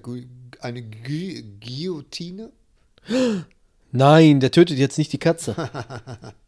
[0.60, 2.52] eine Gu Guillotine?
[3.92, 5.56] Nein, der tötet jetzt nicht die Katze.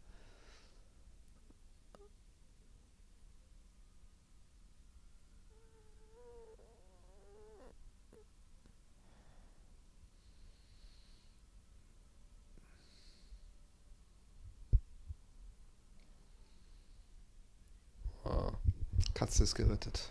[19.28, 20.10] Katze ist gerettet.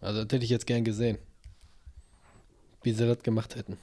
[0.00, 1.18] Also, das hätte ich jetzt gern gesehen.
[2.84, 3.78] Wie sie das gemacht hätten.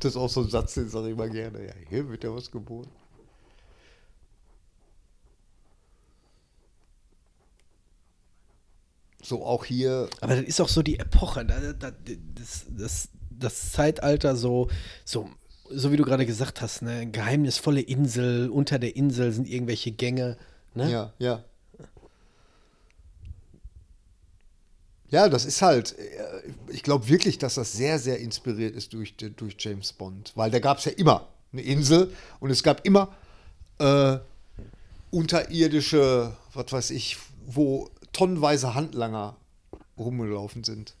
[0.00, 1.64] Das ist auch so ein Satz, den sage ich immer gerne.
[1.64, 2.90] Ja, hier wird ja was geboren.
[9.24, 11.92] So, auch hier, Aber das ist auch so die Epoche, da- da-
[12.34, 14.68] das, das, das Zeitalter, so,
[15.04, 15.30] so,
[15.70, 17.06] so wie du gerade gesagt hast, ne?
[17.10, 20.36] geheimnisvolle Insel, unter der Insel sind irgendwelche Gänge.
[20.74, 20.90] Ne?
[20.90, 21.42] ja, ja.
[25.10, 29.14] Ja, das ist halt, äh, ich glaube wirklich, dass das sehr, sehr inspiriert ist durch,
[29.16, 33.14] durch James Bond, weil da gab es ja immer eine Insel und es gab immer
[33.78, 34.18] äh,
[35.10, 39.36] unterirdische, was weiß ich, wo tonnenweise Handlanger
[39.98, 40.94] rumgelaufen sind.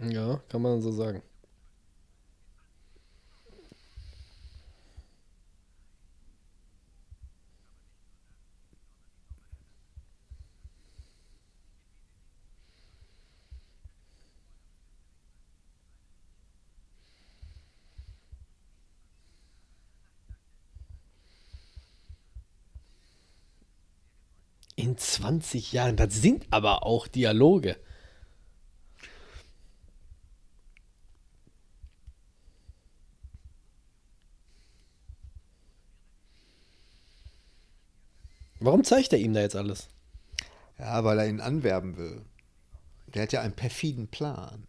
[0.00, 1.22] Ja, kann man so sagen.
[24.76, 27.76] In 20 Jahren, das sind aber auch Dialoge.
[38.60, 39.88] Warum zeigt er ihm da jetzt alles?
[40.78, 42.22] Ja, weil er ihn anwerben will.
[43.14, 44.66] Der hat ja einen perfiden Plan.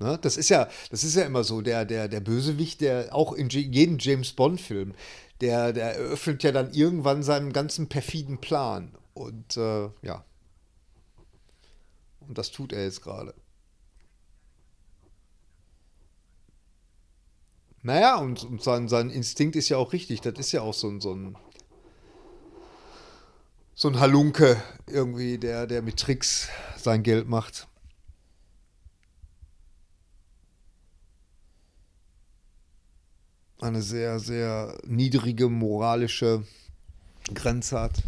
[0.00, 0.18] Ne?
[0.20, 3.48] Das, ist ja, das ist ja immer so, der, der, der Bösewicht, der auch in
[3.48, 4.94] jedem James Bond-Film,
[5.40, 8.96] der, der eröffnet ja dann irgendwann seinen ganzen perfiden Plan.
[9.14, 10.24] Und äh, ja.
[12.20, 13.34] Und das tut er jetzt gerade.
[17.82, 20.20] Naja, und, und sein, sein Instinkt ist ja auch richtig.
[20.20, 21.36] Das ist ja auch so ein, so ein,
[23.74, 27.69] so ein Halunke irgendwie, der, der mit Tricks sein Geld macht.
[33.60, 36.44] Eine sehr, sehr niedrige moralische
[37.34, 38.02] Grenze hat.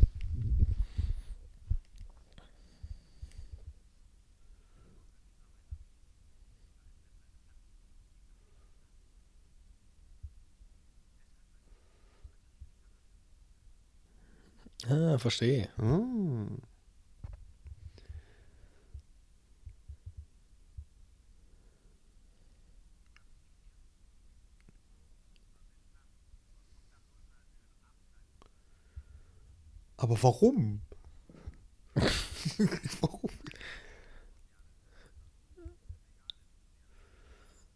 [14.89, 15.69] Ah, verstehe.
[15.79, 16.72] Ah.
[30.03, 30.81] Aber warum?
[33.01, 33.31] warum?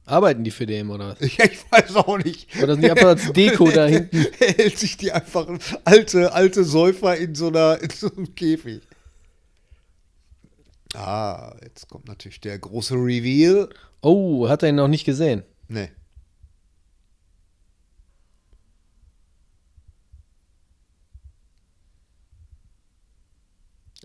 [0.05, 1.21] Arbeiten die für den oder was?
[1.37, 2.49] Ja, ich weiß auch nicht.
[2.61, 4.27] Oder sind die einfach als Deko da hinten?
[4.41, 5.47] Er hält sich die einfach
[5.85, 8.83] alte, alte Säufer in so, einer, in so einem Käfig.
[10.95, 13.69] Ah, jetzt kommt natürlich der große Reveal.
[14.01, 15.45] Oh, hat er ihn noch nicht gesehen?
[15.69, 15.91] Nee.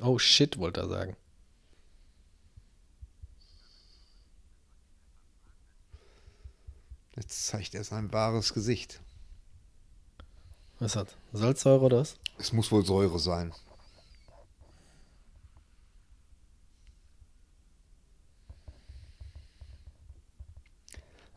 [0.01, 1.15] Oh shit, wollte er sagen.
[7.15, 8.99] Jetzt zeigt er sein wahres Gesicht.
[10.79, 11.15] Was hat?
[11.33, 12.17] Salzsäure oder was?
[12.39, 13.53] Es muss wohl Säure sein.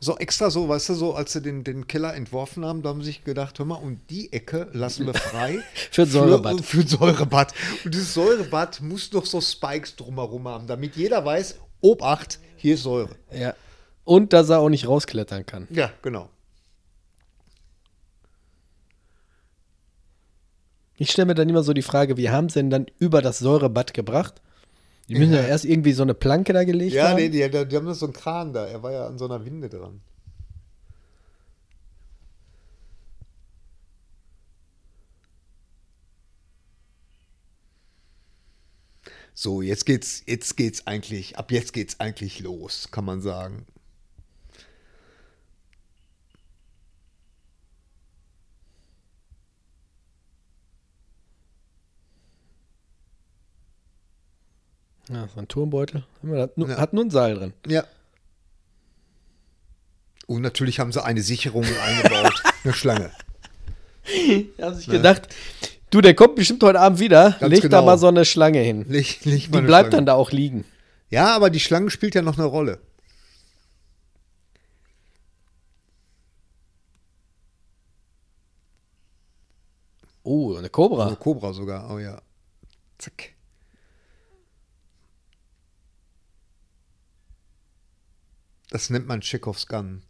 [0.05, 3.01] So extra so, weißt du, so als sie den, den Keller entworfen haben, da haben
[3.01, 5.61] sie sich gedacht, hör mal, und die Ecke lassen wir frei
[5.91, 6.57] Für ein Säurebad.
[6.61, 7.55] Für, für ein Säurebad.
[7.87, 12.83] Und dieses Säurebad muss noch so Spikes drumherum haben, damit jeder weiß, Obacht, hier ist
[12.83, 13.17] Säure.
[13.33, 13.55] Ja.
[14.05, 15.69] Und dass er auch nicht rausklettern kann.
[15.71, 16.29] Ja, genau.
[20.99, 23.39] Ich stelle mir dann immer so die Frage, wie haben sie denn dann über das
[23.39, 24.43] Säurebad gebracht?
[25.09, 25.49] Die müssen ja, Ja.
[25.49, 27.17] erst irgendwie so eine Planke da gelegt Ja, haben.
[27.17, 28.67] nee, die, die, die haben so einen Kran da.
[28.67, 30.01] Er war ja an so einer Winde dran.
[39.35, 43.67] So, jetzt geht's, jetzt geht's eigentlich, ab jetzt geht's eigentlich los, kann man sagen.
[55.11, 56.05] Ja, so ein Turmbeutel.
[56.33, 56.77] Hat nur, Ja.
[56.79, 57.53] hat nur ein Seil drin.
[57.67, 57.85] Ja.
[60.27, 63.11] Und natürlich haben sie eine Sicherung eingebaut, eine Schlange.
[64.07, 65.35] Die haben sich gedacht,
[65.91, 67.37] du, der kommt bestimmt heute Abend wieder.
[67.41, 67.85] Ganz Leg da genau.
[67.85, 68.87] mal so eine Schlange hin.
[68.89, 69.91] Leg, leg Die bleibt Schlange.
[69.91, 70.65] dann da auch liegen.
[71.11, 72.81] Ja, aber die Schlange spielt ja noch eine Rolle.
[80.23, 81.07] Oh, eine Cobra.
[81.07, 82.21] Eine Cobra sogar, oh ja.
[82.99, 83.34] Zack.
[88.75, 90.03] Das nennt man Chekhovs Gun.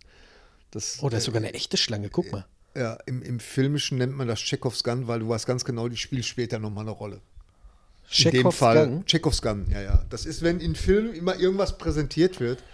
[0.70, 2.09] Das, Oh, da ist sogar eine echte Schlange.
[2.09, 2.47] Guck mal.
[2.74, 5.99] Ja, im, im Filmischen nennt man das Chekhovs Gun, weil du weißt ganz genau, die
[5.99, 7.16] spielt später nochmal eine Rolle.
[7.16, 9.05] In dem Chekhovs Fall Gun?
[9.05, 10.05] Chekhovs Gun, ja, ja.
[10.09, 12.65] Das ist, wenn in Filmen immer irgendwas präsentiert wird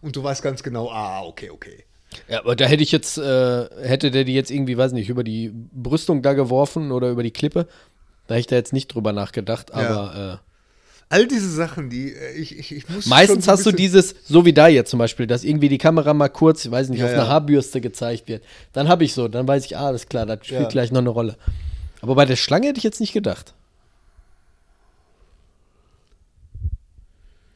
[0.00, 1.82] und du weißt ganz genau, ah, okay, okay.
[2.28, 5.24] Ja, aber da hätte ich jetzt, äh, hätte der die jetzt irgendwie, weiß nicht, über
[5.24, 7.66] die Brüstung da geworfen oder über die Klippe,
[8.28, 10.42] da hätte ich da jetzt nicht drüber nachgedacht, aber
[11.12, 14.52] All diese Sachen, die äh, ich, ich, ich muss meistens hast du dieses, so wie
[14.52, 17.10] da jetzt zum Beispiel, dass irgendwie die Kamera mal kurz, ich weiß nicht, Ja, auf
[17.12, 17.18] ja.
[17.20, 18.44] eine Haarbürste gezeigt wird.
[18.72, 20.68] Dann habe ich so, dann weiß ich, ah, alles klar, das spielt Ja.
[20.68, 21.36] gleich noch eine Rolle.
[22.00, 23.54] Aber bei der Schlange hätte ich jetzt nicht gedacht.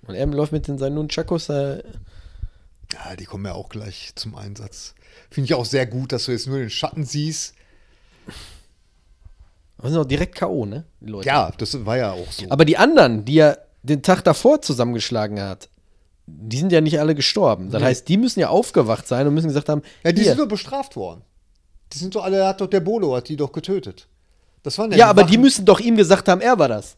[0.07, 1.83] Und er läuft mit den seinen Nunchakos, äh,
[2.93, 4.95] Ja, die kommen ja auch gleich zum Einsatz.
[5.31, 7.55] Finde ich auch sehr gut, dass du jetzt nur den Schatten siehst.
[9.79, 10.85] Das sind auch direkt K.O., ne?
[11.01, 11.29] Die Leute.
[11.29, 12.47] Ja, das war ja auch so.
[12.49, 15.69] Aber die anderen, die er den Tag davor zusammengeschlagen hat,
[16.27, 17.71] die sind ja nicht alle gestorben.
[17.71, 17.89] Das Nee.
[17.89, 20.31] heißt, die müssen ja aufgewacht sein und müssen gesagt haben, ja, die hier.
[20.31, 21.21] sind doch bestraft worden.
[21.93, 24.09] Die sind doch alle, hat doch der Bolo, hat die doch getötet.
[24.63, 26.97] Das waren ja, aber die Wachen- müssen doch ihm gesagt haben, er war das.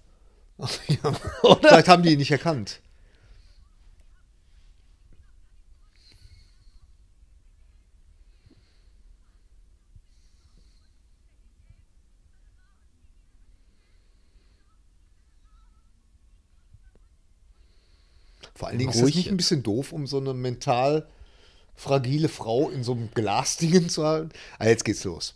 [0.87, 1.13] ja.
[1.61, 2.81] Vielleicht haben die ihn nicht erkannt.
[18.57, 21.07] Vor allen Dingen ist das nicht ein bisschen doof, um so eine mental
[21.75, 24.31] fragile Frau in so einem Glasdingen zu halten.
[24.59, 25.35] Ah, jetzt geht's los.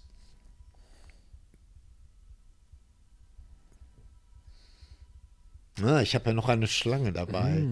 [5.79, 7.63] Na, ich habe ja noch eine Schlange dabei.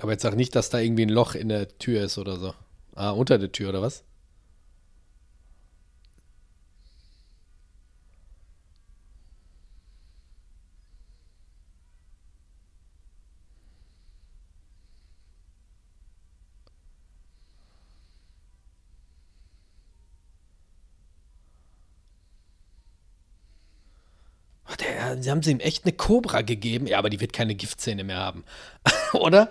[0.00, 2.54] Aber jetzt sag nicht, dass da irgendwie ein Loch in der Tür ist oder so.
[2.94, 4.04] Ah, unter der Tür oder was?
[24.66, 26.86] Ach, Der, sie haben sie ihm echt eine Cobra gegeben.
[26.86, 28.44] Ja, aber die wird keine Giftzähne mehr haben.
[29.12, 29.50] Oder?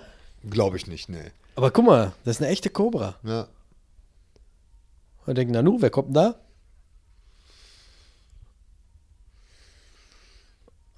[0.49, 1.31] Glaube ich nicht, nee.
[1.55, 3.15] Aber guck mal, das ist eine echte Cobra.
[3.23, 3.47] Ja.
[5.27, 6.35] Und denken, Nanu, wer kommt denn da?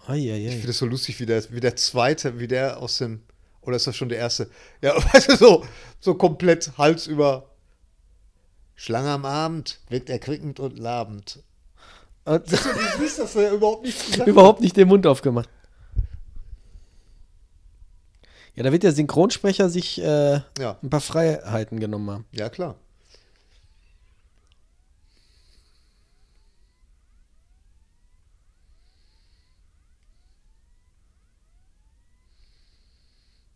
[0.03, 0.51] Ich Eieiei.
[0.51, 3.23] finde es so lustig, wie der, wie der zweite, wie der aus dem.
[3.59, 4.49] Oder ist das schon der erste?
[4.81, 5.65] Ja, weißt du, so,
[5.99, 7.49] so komplett Hals über.
[8.75, 11.43] Schlange am Abend wirkt erquickend und labend.
[12.25, 12.57] Und Du
[12.99, 14.27] siehst, dass er überhaupt hat.
[14.27, 15.49] überhaupt nicht den Mund aufgemacht.
[18.55, 20.77] Ja, da wird der Synchronsprecher sich äh, Ja.
[20.83, 22.25] ein paar Freiheiten genommen haben.
[22.31, 22.75] Ja, klar.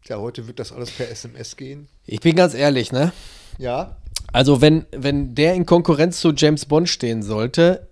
[0.06, 1.88] Ja, heute wird das alles per SMS gehen.
[2.06, 3.14] Ich bin ganz ehrlich, ne?
[3.58, 3.98] Ja.
[4.34, 7.88] Also, wenn, wenn der in Konkurrenz zu James Bond stehen sollte,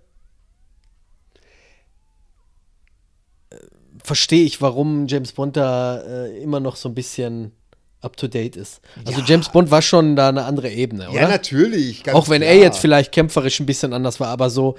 [4.02, 7.52] verstehe ich, warum James Bond da äh, immer noch so ein bisschen
[8.00, 8.80] up to date ist.
[9.06, 9.26] Also, Ja.
[9.26, 11.20] James Bond war schon da eine andere Ebene, oder?
[11.20, 12.02] Ja, natürlich.
[12.12, 12.64] Auch wenn er klar.
[12.64, 14.76] jetzt vielleicht kämpferisch ein bisschen anders war, aber so,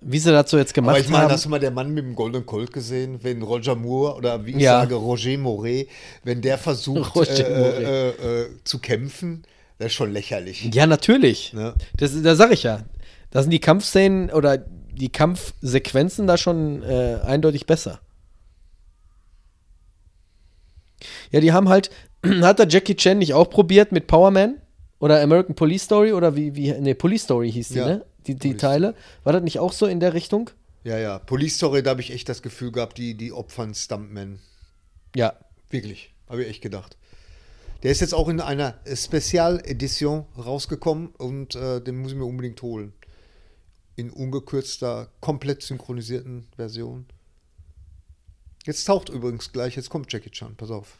[0.00, 1.32] wie sie dazu jetzt gemacht Aber ich meine, haben.
[1.32, 4.52] hast du mal der Mann mit dem Golden Colt gesehen, wenn Roger Moore oder wie
[4.52, 4.80] ich Ja.
[4.80, 5.88] sage, Roger Moret,
[6.22, 8.08] wenn der versucht äh, äh,
[8.42, 9.42] äh, zu kämpfen,
[9.78, 10.70] das ist schon lächerlich.
[10.72, 11.52] Ja, natürlich.
[11.52, 11.74] Ne?
[11.96, 12.84] Das, da sag ich ja.
[13.32, 18.00] Da sind die Kampfszenen oder die Kampfsequenzen da schon äh, eindeutig besser.
[21.30, 21.90] Ja, die haben halt,
[22.42, 24.60] hat der Jackie Chan nicht auch probiert mit Power Man
[24.98, 28.06] oder American Police Story oder wie, wie, ne, Police Story hieß die, Ja, ne?
[28.26, 28.94] Die, die Police Teile.
[29.24, 30.50] War das nicht auch so in der Richtung?
[30.84, 31.18] Ja, ja.
[31.18, 34.38] Police Story, da habe ich echt das Gefühl gehabt, die, die opfern Stuntman.
[35.14, 35.34] Ja.
[35.70, 36.14] Wirklich.
[36.28, 36.96] Habe ich echt gedacht.
[37.82, 42.62] Der ist jetzt auch in einer Spezialedition rausgekommen und äh, den muss ich mir unbedingt
[42.62, 42.92] holen.
[43.96, 47.06] In ungekürzter, komplett synchronisierten Version.
[48.66, 50.98] Jetzt taucht übrigens gleich, jetzt kommt Jackie Chan, pass auf.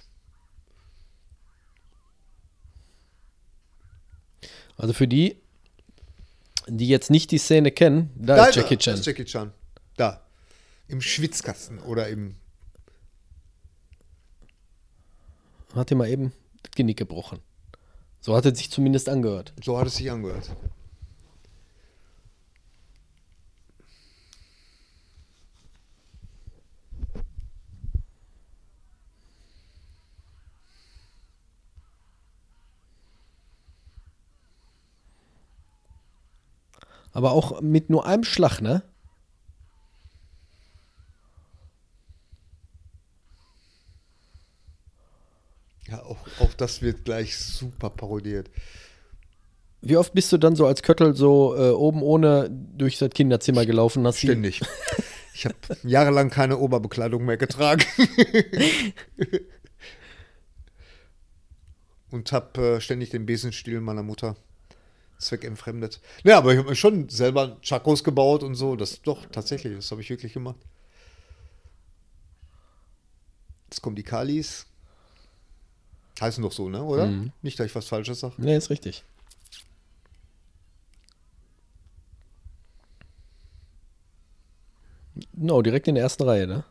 [4.76, 5.36] Also für die,
[6.68, 8.94] die jetzt nicht die Szene kennen, da, Da ist Jackie er, Chan.
[8.94, 9.52] Da ist Jackie Chan.
[9.96, 10.24] Da.
[10.86, 12.36] Im Schwitzkasten oder im.
[15.74, 16.32] Hat ihm mal eben
[16.62, 17.40] das Genick gebrochen.
[18.20, 19.52] So hat es sich zumindest angehört.
[19.64, 20.54] So hat es sich angehört.
[37.16, 38.82] Aber auch mit nur einem Schlag, ne?
[45.88, 48.50] Ja, auch, auch das wird gleich super parodiert.
[49.80, 53.64] Wie oft bist du dann so als Köttel so äh, oben ohne durch das Kinderzimmer
[53.64, 54.06] gelaufen?
[54.06, 54.60] Hast Ständig.
[55.32, 57.82] Ich habe jahrelang keine Oberbekleidung mehr getragen.
[62.10, 64.36] Und habe äh, ständig den Besenstiel meiner Mutter
[65.18, 66.00] zweckentfremdet.
[66.24, 68.76] Ja, aber ich habe mir schon selber Chakos gebaut und so.
[68.76, 70.56] Das doch, tatsächlich, das habe ich wirklich gemacht.
[73.70, 74.66] Jetzt kommen die Kalis.
[76.20, 76.82] Heißen doch so, ne?
[76.82, 77.10] Oder?
[77.42, 78.34] Nicht, dass ich was Falsches sage.
[78.38, 79.04] Nee, ist richtig.
[85.32, 86.64] No, direkt in der ersten Reihe, ne?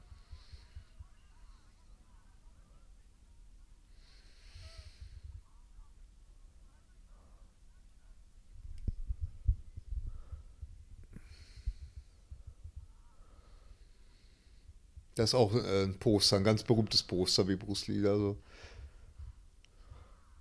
[15.16, 18.38] Das ist auch äh, ein Poster, ein ganz berühmtes Poster, wie Bruce Lee da so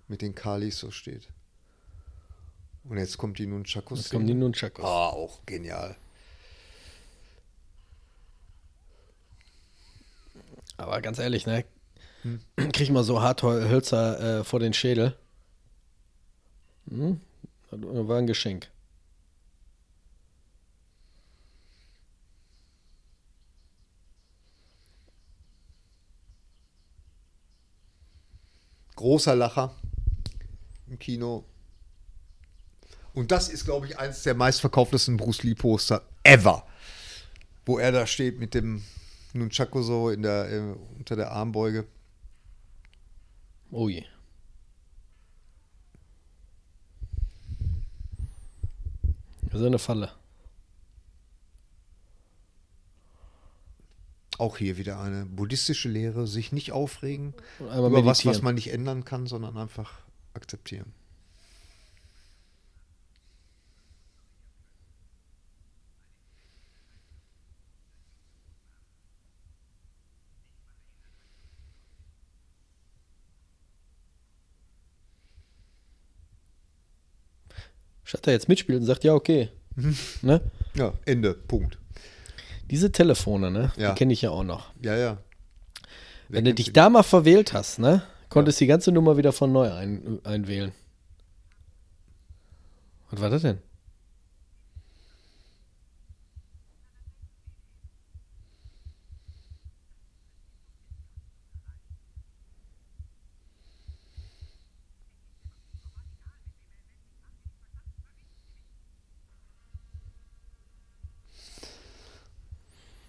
[0.07, 1.27] mit den Kalis so steht.
[2.83, 3.99] Und jetzt kommt die Nunchakos.
[3.99, 4.85] Jetzt kommen die Nunchakos.
[4.85, 5.95] Ah, auch genial.
[10.77, 11.63] Aber ganz ehrlich, ne?
[12.73, 15.15] Krieg mal so Harthölzer äh, vor den Schädel.
[16.89, 17.21] Hm?
[17.71, 18.69] War ein Geschenk.
[28.95, 29.75] Großer Lacher
[30.87, 31.43] im Kino.
[33.13, 36.65] Und das ist, glaube ich, eines der meistverkauftesten Bruce Lee-Poster ever.
[37.65, 38.83] Wo er da steht mit dem
[39.33, 41.85] Nunchaku so in der, äh, unter der Armbeuge.
[43.71, 44.05] Oh je.
[49.43, 50.11] Das ist eine Falle.
[54.37, 58.43] Auch hier wieder eine buddhistische Lehre, sich nicht aufregen über was, was meditieren.
[58.43, 59.99] man nicht ändern kann, sondern einfach
[60.33, 60.93] akzeptieren.
[78.03, 79.49] Statt er jetzt mitspielt und sagt, ja, okay.
[80.21, 80.41] ne?
[80.75, 81.79] Ja, Ende, Punkt.
[82.69, 83.71] Diese Telefone, ne?
[83.77, 83.91] Ja.
[83.91, 84.71] Die kenne ich ja auch noch.
[84.81, 85.17] Ja, ja.
[86.27, 88.01] Wer Wenn du dich da mal verwählt hast, ne?
[88.29, 90.71] Konntest die ganze Nummer wieder von neu ein, einwählen.
[93.11, 93.59] Was war das denn?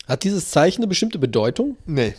[0.07, 1.77] Hat dieses Zeichen eine bestimmte Bedeutung?
[1.87, 2.15] Nee.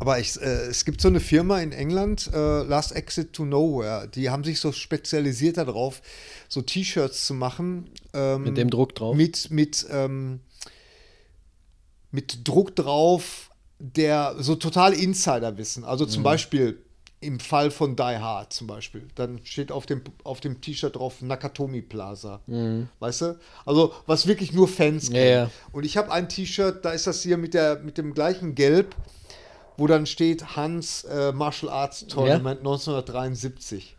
[0.00, 4.06] Aber ich, äh, es gibt so eine Firma in England, äh, Last Exit to Nowhere,
[4.06, 6.00] die haben sich so spezialisiert darauf,
[6.48, 7.90] so T-Shirts zu machen.
[8.14, 9.16] Ähm, Mit dem Druck drauf?
[9.16, 10.40] Mit, mit, ähm,
[12.10, 13.50] mit Druck drauf,
[13.80, 15.84] der so total Insiderwissen.
[15.84, 16.10] Also Mhm.
[16.10, 16.78] zum Beispiel
[17.20, 21.20] im Fall von Die Hard zum Beispiel, dann steht auf dem, auf dem T-Shirt drauf
[21.20, 22.40] Nakatomi Plaza.
[23.00, 23.38] Weißt du?
[23.66, 25.14] Also was wirklich nur Fans Mhm.
[25.16, 25.32] Ja, kennen.
[25.32, 25.50] ja.
[25.72, 28.94] Und ich habe ein T-Shirt, da ist das hier mit, der, mit dem gleichen Gelb,
[29.76, 33.96] wo dann steht Hans äh, Martial Arts Tournament 1973.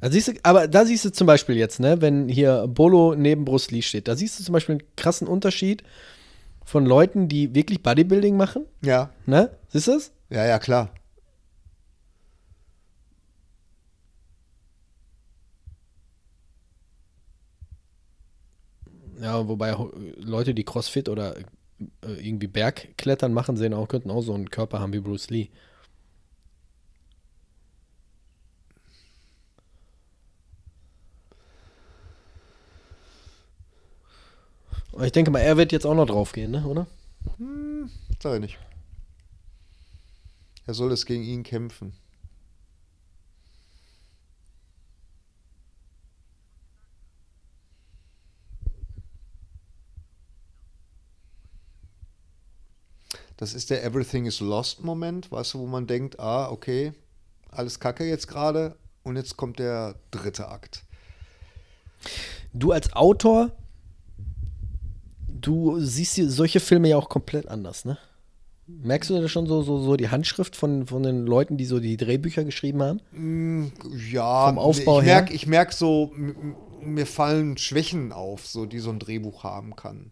[0.00, 3.44] Da siehst du, aber da siehst du zum Beispiel jetzt, ne, wenn hier Bolo neben
[3.44, 5.82] Bruce Lee steht, da siehst du zum Beispiel einen krassen Unterschied
[6.64, 9.50] von Leuten, die wirklich Bodybuilding machen, Ja, ne?
[9.68, 10.12] Siehst du es?
[10.30, 10.90] ja, ja, klar.
[19.20, 19.76] Ja, wobei
[20.16, 21.44] Leute, die Crossfit oder äh,
[22.02, 25.48] irgendwie Bergklettern machen, sehen auch, könnten auch so einen Körper haben wie Bruce Lee.
[34.92, 36.86] Aber ich denke mal, er wird jetzt auch noch draufgehen, ne, oder?
[38.20, 38.58] Sag ich nicht.
[40.66, 41.92] Er soll es gegen ihn kämpfen.
[53.38, 56.92] Das ist der Everything is Lost Moment, weißt du, wo man denkt, ah, okay,
[57.50, 60.82] alles Kacke jetzt gerade und jetzt kommt der dritte Akt.
[62.52, 63.52] Du als Autor,
[65.28, 67.96] du siehst solche Filme ja auch komplett anders, ne?
[68.66, 71.78] Merkst du da schon so, so, so die Handschrift von, von den Leuten, die so
[71.78, 73.72] die Drehbücher geschrieben haben?
[74.10, 76.12] Ja, Vom Aufbau ich merke ich merk so,
[76.82, 80.10] mir fallen Schwächen auf, so die so ein Drehbuch haben kann.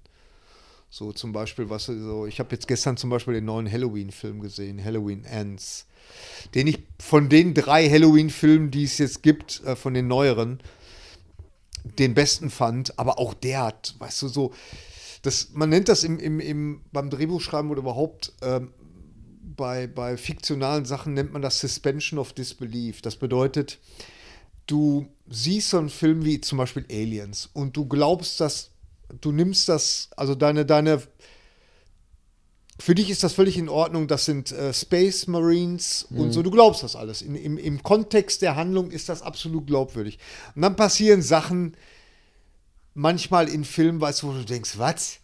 [0.88, 4.82] So zum Beispiel, was so, ich habe jetzt gestern zum Beispiel den neuen Halloween-Film gesehen,
[4.82, 5.86] Halloween Ends,
[6.54, 10.60] den ich von den drei Halloween-Filmen, die es jetzt gibt, äh, von den neueren,
[11.98, 14.52] den besten fand, aber auch der hat, weißt du, so,
[15.22, 18.70] das, man nennt das im, im, im, beim Drehbuchschreiben oder überhaupt ähm,
[19.56, 23.00] bei, bei fiktionalen Sachen nennt man das Suspension of Disbelief.
[23.00, 23.78] Das bedeutet,
[24.66, 28.70] du siehst so einen Film wie zum Beispiel Aliens und du glaubst, dass
[29.20, 31.02] du nimmst das, also deine, deine,
[32.78, 36.20] für dich ist das völlig in Ordnung, das sind äh, Space Marines mhm.
[36.20, 37.22] und so, du glaubst das alles.
[37.22, 40.18] In, im, Im Kontext der Handlung ist das absolut glaubwürdig.
[40.54, 41.76] Und dann passieren Sachen,
[42.94, 45.18] manchmal in Filmen, weißt du, wo du denkst, was?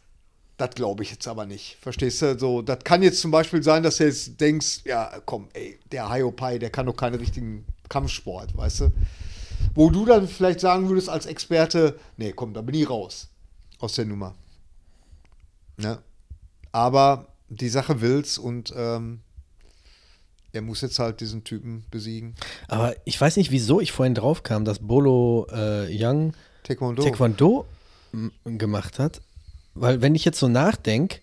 [0.58, 1.78] Das glaube ich jetzt aber nicht.
[1.80, 2.38] Verstehst du?
[2.38, 6.12] So, das kann jetzt zum Beispiel sein, dass du jetzt denkst, ja, komm, ey, der
[6.12, 8.92] Hiopai, der kann doch keinen richtigen Kampfsport, weißt du?
[9.74, 13.31] Wo du dann vielleicht sagen würdest als Experte, nee, komm, da bin ich raus
[13.82, 14.34] aus der Nummer.
[15.78, 16.02] Ja.
[16.70, 19.20] Aber die Sache will's und ähm,
[20.52, 22.34] er muss jetzt halt diesen Typen besiegen.
[22.68, 27.66] Aber ich weiß nicht, wieso ich vorhin drauf kam, dass Bolo äh, Young Taekwondo, Taekwondo
[28.44, 29.20] gemacht hat.
[29.74, 31.20] Weil wenn ich jetzt so nachdenke,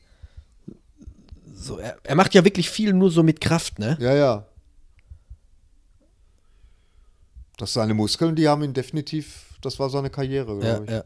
[1.53, 3.97] so, er, er, macht ja wirklich viel nur so mit Kraft, ne?
[3.99, 4.45] Ja, ja.
[7.57, 10.89] Das seine Muskeln, die haben ihn definitiv, das war seine Karriere, glaube ja, ich.
[10.89, 11.03] Ja.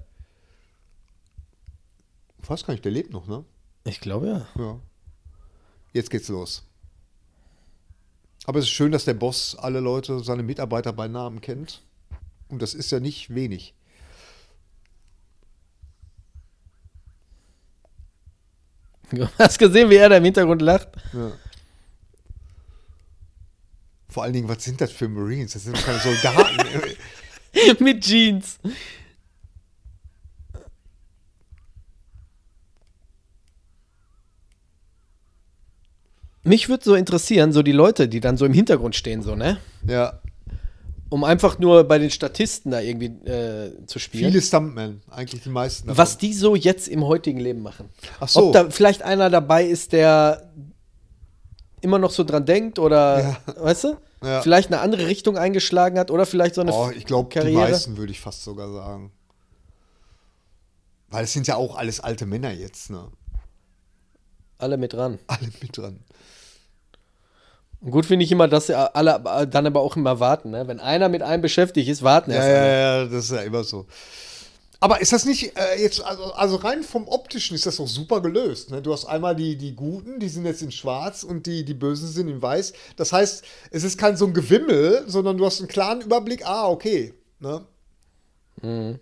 [2.44, 3.46] Ich weiß gar nicht, der lebt noch, ne?
[3.86, 4.48] Ich glaube ja.
[4.62, 4.80] Ja.
[5.94, 6.64] Jetzt geht's los.
[8.46, 11.82] Aber es ist schön, dass der Boss alle Leute, seine Mitarbeiter bei Namen kennt.
[12.50, 13.74] Und das ist ja nicht wenig.
[19.12, 20.90] Du hast gesehen, wie er da im Hintergrund lacht.
[21.14, 21.32] Ja.
[24.10, 25.54] Vor allen Dingen, was sind das für Marines?
[25.54, 26.58] Das sind keine Soldaten.
[27.84, 28.58] Mit Jeans.
[36.44, 39.58] Mich würde so interessieren, so die Leute, die dann so im Hintergrund stehen, so, ne?
[39.88, 40.20] Ja.
[41.10, 44.32] Um einfach nur bei den Statisten da irgendwie äh, zu spielen.
[44.32, 45.88] Viele Stuntmen, eigentlich die meisten.
[45.88, 45.98] Davon.
[45.98, 47.90] Was die so jetzt im heutigen Leben machen.
[48.20, 48.48] Ach so.
[48.48, 50.52] Ob da vielleicht einer dabei ist, der
[51.82, 53.64] immer noch so dran denkt oder, ja.
[53.64, 53.98] weißt du?
[54.24, 54.42] Ja.
[54.42, 57.98] Vielleicht eine andere Richtung eingeschlagen hat oder vielleicht so eine oh, ich glaube, die meisten
[57.98, 59.12] würde ich fast sogar sagen.
[61.10, 63.12] Weil es sind ja auch alles alte Männer jetzt, ne?
[64.58, 65.20] Alle mit dran.
[65.28, 66.00] Alle mit dran.
[67.90, 70.52] Gut finde ich immer, dass alle dann aber auch immer warten.
[70.52, 70.68] Ne?
[70.68, 72.72] Wenn einer mit einem beschäftigt ist, warten ja, erst ja, alle.
[72.72, 73.86] Ja, das ist ja immer so.
[74.84, 78.20] Aber ist das nicht äh, jetzt, also, also, rein vom Optischen ist das doch super
[78.22, 78.70] gelöst.
[78.70, 78.82] Ne?
[78.82, 82.10] Du hast einmal die, die Guten, die sind jetzt in Schwarz und die, die Bösen
[82.10, 82.74] sind in Weiß.
[82.98, 86.68] Das heißt, es ist kein so ein Gewimmel, sondern du hast einen klaren Überblick, ah,
[86.68, 87.14] okay.
[87.40, 87.66] Ne?
[88.62, 89.00] Mhm.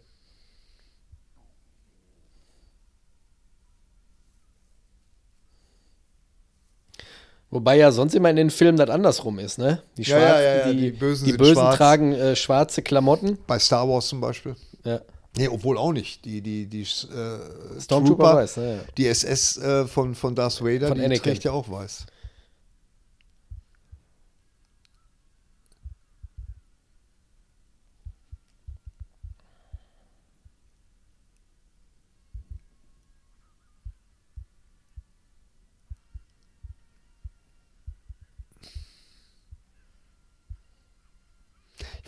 [7.51, 9.83] Wobei ja sonst immer in den Filmen das andersrum ist, ne?
[9.97, 13.37] Die, Schwarzen, ja, ja, ja, die, die, Bösen, die Bösen tragen äh, schwarze Klamotten.
[13.45, 14.55] Bei Star Wars zum Beispiel.
[14.85, 15.01] Ja.
[15.37, 16.23] Nee, obwohl auch nicht.
[16.23, 18.79] Die, die, die äh, Stormtrooper weiß, ne?
[18.97, 21.23] Die SS äh, von, von Darth Vader, von die Anakin.
[21.23, 22.05] trägt ja auch weiß.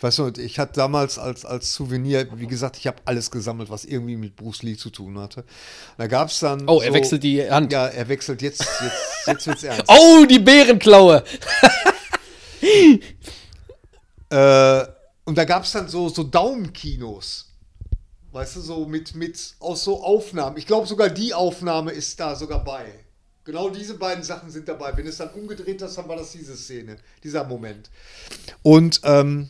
[0.04, 3.86] Weißt du, ich hatte damals als, als Souvenir, wie gesagt, ich habe alles gesammelt, was
[3.86, 5.44] irgendwie mit Bruce Lee zu tun hatte.
[5.96, 6.68] Da gab es dann.
[6.68, 7.72] Oh, er so, wechselt die Hand.
[7.72, 9.84] Ja, er wechselt jetzt, jetzt, jetzt wird's ernst.
[9.88, 11.24] oh, die Bärenklaue!
[14.28, 14.86] äh,
[15.24, 17.46] und da gab es dann so, so Daumenkinos.
[18.30, 20.58] Weißt du, so mit, mit aus so Aufnahmen.
[20.58, 22.84] Ich glaube, sogar die Aufnahme ist da sogar bei.
[23.44, 24.94] Genau diese beiden Sachen sind dabei.
[24.94, 27.88] Wenn es dann umgedreht hast, dann war das diese Szene, dieser Moment.
[28.62, 29.48] Und ähm,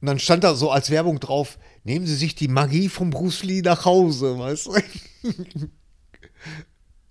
[0.00, 3.42] und dann stand da so als Werbung drauf, nehmen Sie sich die Magie von Bruce
[3.42, 4.72] Lee nach Hause, weißt du?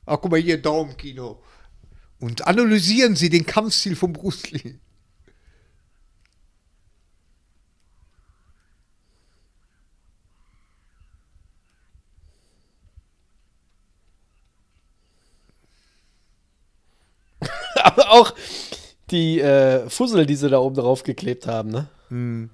[0.05, 1.41] Ach, guck mal hier, Daumenkino.
[2.19, 4.79] Und analysieren Sie den Kampfstil von Bruce Lee.
[17.83, 18.33] Aber auch
[19.11, 21.89] die äh, Fussel, die sie da oben drauf geklebt haben, ne?
[22.09, 22.49] Hm.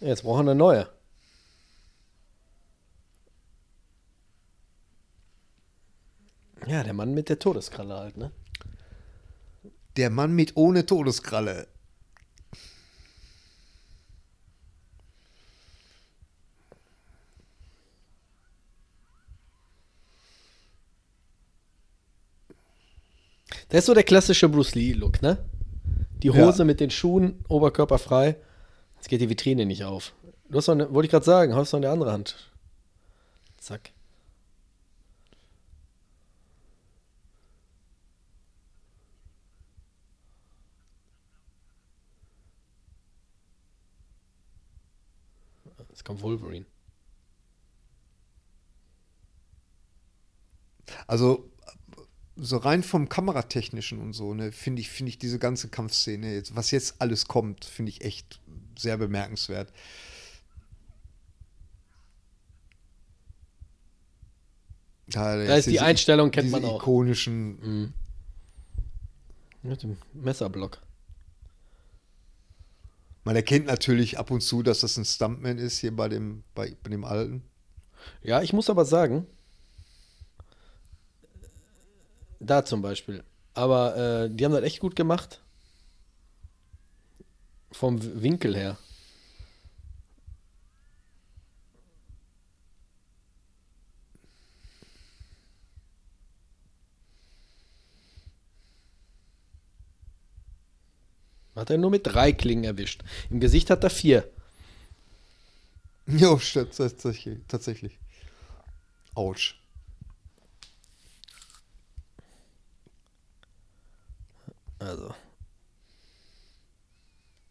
[0.00, 0.88] Jetzt brauchen wir eine neue.
[6.66, 8.30] Ja, der Mann mit der Todeskralle halt, ne?
[9.96, 11.66] Der Mann mit ohne Todeskralle.
[23.68, 25.44] Das ist so der klassische Bruce Lee-Look, ne?
[26.22, 26.64] Die Hose ja.
[26.64, 28.36] mit den Schuhen, Oberkörper frei
[29.00, 30.12] Jetzt geht die Vitrine nicht auf.
[30.50, 32.52] Du hast doch eine, wollte ich gerade sagen, hast du noch eine andere Hand.
[33.56, 33.92] Zack.
[45.88, 46.66] Jetzt kommt Wolverine.
[51.06, 51.50] Also
[52.36, 56.56] so rein vom Kameratechnischen und so, ne, finde ich, finde ich diese ganze Kampfszene jetzt,
[56.56, 58.40] was jetzt alles kommt, finde ich echt
[58.80, 59.72] sehr bemerkenswert.
[65.08, 66.80] Da, Da ist die Einstellung, kennt man auch.
[66.80, 67.92] ikonischen.
[69.62, 70.78] Mit dem Messerblock.
[73.24, 76.76] Man erkennt natürlich ab und zu, dass das ein Stuntman ist hier bei dem, bei,
[76.82, 77.42] bei dem Alten.
[78.22, 79.26] Ja, ich muss aber sagen,
[82.38, 83.22] da zum Beispiel.
[83.52, 85.42] Aber äh, die haben das echt gut gemacht.
[87.72, 88.76] Vom Winkel her.
[101.60, 103.02] Hat er nur mit drei Klingen erwischt.
[103.28, 104.26] Im Gesicht hat er vier.
[106.06, 107.38] Ja, stimmt, tatsächlich.
[107.48, 107.98] tatsächlich.
[109.14, 109.60] Autsch.
[114.78, 115.14] Also.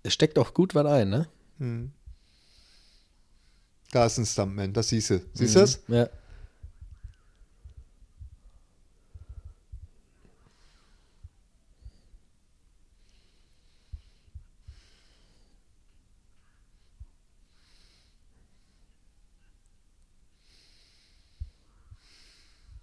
[0.04, 1.28] Es steckt auch gut was ein, ne?
[3.92, 5.22] Da ist ein Stuntman, das siehst du.
[5.34, 5.84] Siehst du das?
[5.88, 6.10] Ja.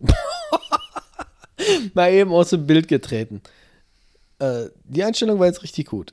[1.95, 3.41] Mal eben aus dem Bild getreten.
[4.39, 6.13] Äh, die Einstellung war jetzt richtig gut.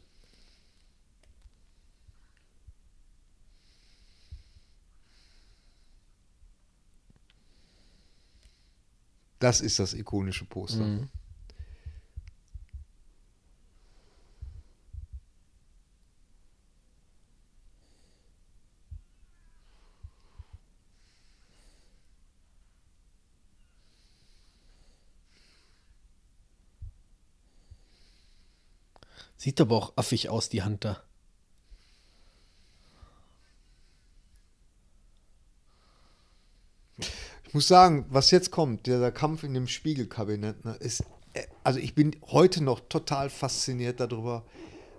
[9.43, 10.85] Das ist das ikonische Poster.
[10.85, 11.09] Mhm.
[29.35, 31.03] Sieht aber auch affig aus, die da.
[36.97, 41.01] Ich muss sagen, was jetzt kommt, dieser Kampf in dem Spiegelkabinett, ne, ist,
[41.33, 44.43] äh, also ich bin heute noch total fasziniert darüber,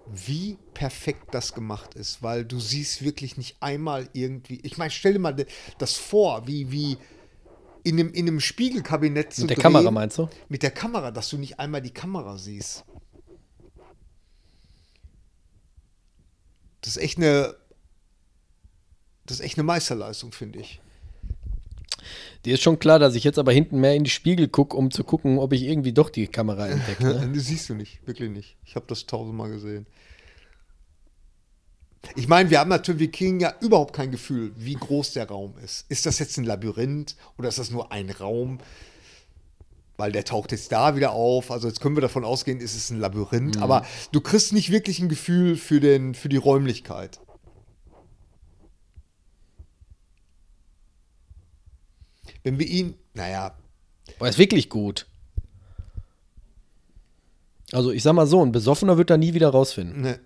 [0.07, 5.15] wie perfekt das gemacht ist, weil du siehst wirklich nicht einmal irgendwie, ich meine, stell
[5.15, 5.47] dir mal
[5.79, 6.99] das vor, wie, wie
[7.85, 10.29] in einem, in einem Spiegelkabinett zu Mit der drehen, Kamera meinst du?
[10.49, 12.85] Mit der Kamera, dass du nicht einmal die Kamera siehst.
[16.81, 17.57] Das ist echt eine,
[19.25, 20.81] das ist echt eine Meisterleistung, finde ich.
[22.45, 24.91] Dir ist schon klar, dass ich jetzt aber hinten mehr in die Spiegel gucke, um
[24.91, 27.05] zu gucken, ob ich irgendwie doch die Kamera entdecke.
[27.05, 27.31] Ne?
[27.35, 28.57] Das siehst du nicht, wirklich nicht.
[28.65, 29.87] Ich habe das tausendmal gesehen.
[32.17, 35.55] Ich meine, wir haben natürlich, wir kriegen ja überhaupt kein Gefühl, wie groß der Raum
[35.65, 35.87] ist.
[35.89, 38.59] Ist das jetzt ein Labyrinth oder ist das nur ein Raum?
[39.97, 41.51] Weil der taucht jetzt da wieder auf.
[41.51, 43.57] Also jetzt können wir davon ausgehen, ist es ein Labyrinth.
[43.63, 47.21] Aber du kriegst nicht wirklich ein Gefühl für, den, für die Räumlichkeit.
[52.45, 53.57] Wenn wir ihn, naja,
[54.17, 55.07] Aber ist wirklich gut.
[57.73, 60.03] Also ich sag mal so, ein Besoffener wird da nie wieder rausfinden.
[60.03, 60.21] ne,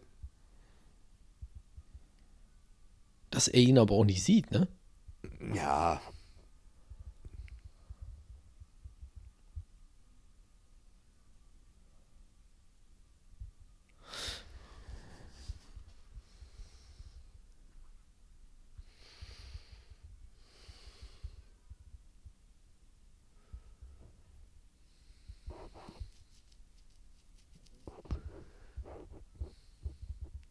[3.31, 4.69] Dass er ihn aber auch nicht sieht, ne?
[5.55, 6.01] ja,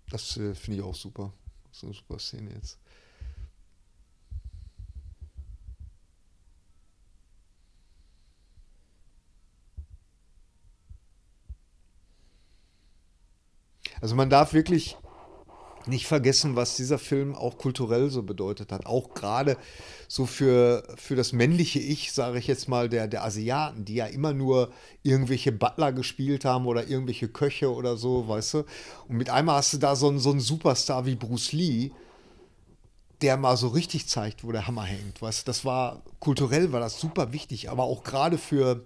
[0.09, 1.33] das äh, finde ich auch super.
[1.71, 2.79] Ist eine super Szene jetzt.
[13.99, 14.95] Also man darf wirklich
[15.87, 18.85] nicht vergessen, was dieser Film auch kulturell so bedeutet hat.
[18.85, 19.57] Auch gerade
[20.07, 24.05] so für, für das männliche Ich, sage ich jetzt mal, der, der Asiaten, die ja
[24.05, 24.71] immer nur
[25.03, 28.57] irgendwelche Butler gespielt haben oder irgendwelche Köche oder so, weißt du.
[29.07, 31.91] Und mit einmal hast du da so einen, so einen Superstar wie Bruce Lee,
[33.21, 35.21] der mal so richtig zeigt, wo der Hammer hängt.
[35.21, 38.85] Weißt du, das war kulturell war das super wichtig, aber auch gerade für,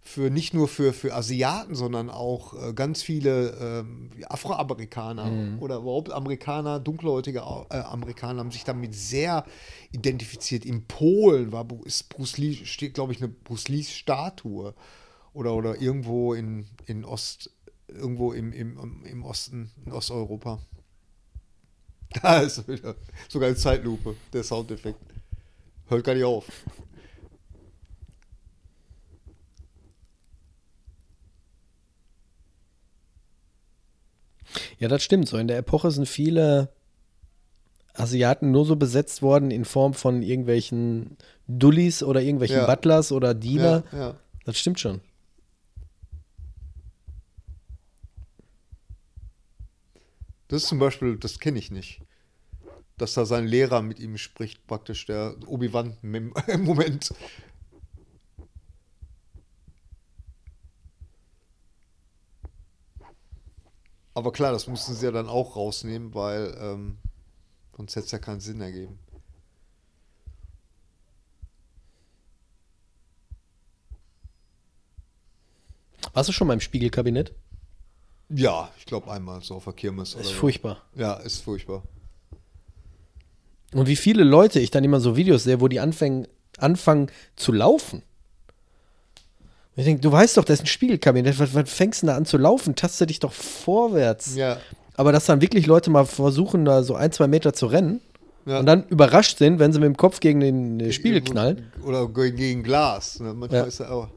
[0.00, 5.58] für nicht nur für, für Asiaten, sondern auch äh, ganz viele ähm, Afroamerikaner Mhm.
[5.60, 9.44] oder überhaupt Amerikaner, dunkelhäutige äh, Amerikaner haben sich damit sehr
[9.92, 10.64] identifiziert.
[10.64, 14.74] In Polen war ist Bruce Lee, steht, glaube ich, eine Bruce Lee-Statue.
[15.34, 17.50] Oder, oder irgendwo in, in Ost,
[17.86, 20.58] irgendwo im, im, im Osten, in Osteuropa.
[22.22, 22.94] Da ist er wieder.
[23.28, 24.98] Sogar in Zeitlupe, der Soundeffekt.
[25.88, 26.46] Hört gar nicht auf.
[34.78, 35.28] Ja, das stimmt.
[35.28, 36.70] So in der Epoche sind viele
[37.94, 41.16] Asiaten nur so besetzt worden in Form von irgendwelchen
[41.48, 42.66] Dullis oder irgendwelchen Ja.
[42.66, 43.84] Butlers oder Diener.
[43.92, 44.14] Ja, ja.
[44.44, 45.00] Das stimmt schon.
[50.48, 52.00] Das ist zum Beispiel, das kenne ich nicht.
[52.96, 57.12] Dass da sein Lehrer mit ihm spricht, praktisch der Obi-Wan im im Moment.
[64.18, 66.98] Aber klar, das mussten sie ja dann auch rausnehmen, weil ähm,
[67.76, 68.98] sonst hätte es ja keinen Sinn ergeben.
[76.14, 77.32] Warst du schon mal im Spiegelkabinett?
[78.28, 80.08] Ja, ich glaube einmal so auf der Kirmes.
[80.08, 80.34] Ist oder so.
[80.34, 80.82] furchtbar.
[80.96, 81.84] Ja, ist furchtbar.
[83.72, 86.26] Und wie viele Leute ich dann immer so Videos sehe, wo die anfangen,
[86.56, 88.02] anfangen zu laufen.
[89.78, 91.38] Ich denke, du weißt doch, das ist ein Spiegelkabinett.
[91.38, 92.74] Was, was fängst du denn da an zu laufen?
[92.74, 94.34] Taste dich doch vorwärts.
[94.34, 94.56] Ja,
[94.96, 98.00] Aber dass dann wirklich Leute mal versuchen, da so ein, zwei Meter zu rennen
[98.44, 98.58] ja.
[98.58, 101.70] und dann überrascht sind, wenn sie mit dem Kopf gegen den äh, Spiegel knallen.
[101.84, 103.20] Oder ge- gegen Glas.
[103.20, 103.34] Ne?
[103.34, 103.66] Manchmal Ja.
[103.66, 104.08] ist er auch.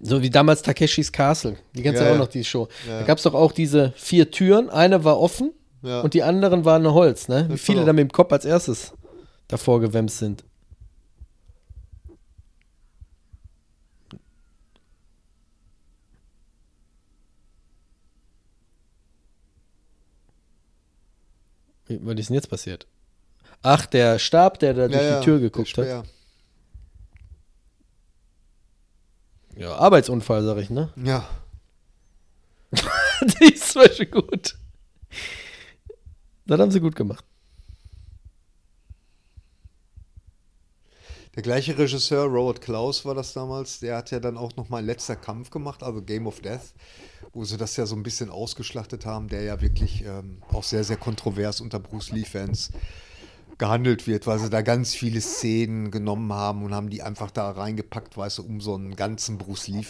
[0.00, 1.56] So wie damals Takeshis Castle.
[1.74, 2.18] Die du Ja, auch ja.
[2.18, 2.68] noch, die Show.
[2.88, 2.98] Ja.
[3.00, 4.68] Da gab es doch auch diese vier Türen.
[4.70, 5.52] Eine war offen
[5.82, 6.00] Ja.
[6.00, 7.28] und die anderen waren Holz.
[7.28, 7.46] Ne?
[7.48, 8.92] Wie viele da mit dem Kopf als erstes
[9.46, 10.44] davor gewämst sind.
[21.88, 22.86] Was ist denn jetzt passiert?
[23.62, 26.04] Ach, der Stab, der da durch Ja, die Tür geguckt hat.
[29.56, 30.92] Ja, Arbeitsunfall, sag ich, ne?
[30.96, 31.28] Ja.
[33.40, 34.56] Die ist zum Beispiel gut.
[36.46, 37.24] Das haben sie gut gemacht.
[41.34, 45.14] Der gleiche Regisseur, Robert Klaus war das damals, der hat ja dann auch nochmal letzter
[45.14, 46.74] Kampf gemacht, also Game of Death,
[47.32, 50.84] wo sie das ja so ein bisschen ausgeschlachtet haben, der ja wirklich ähm, auch sehr,
[50.84, 52.70] sehr kontrovers unter Bruce Lee-Fans
[53.58, 57.50] gehandelt wird, weil sie da ganz viele Szenen genommen haben und haben die einfach da
[57.50, 59.84] reingepackt, weißt du, um so einen ganzen Bruce Lee.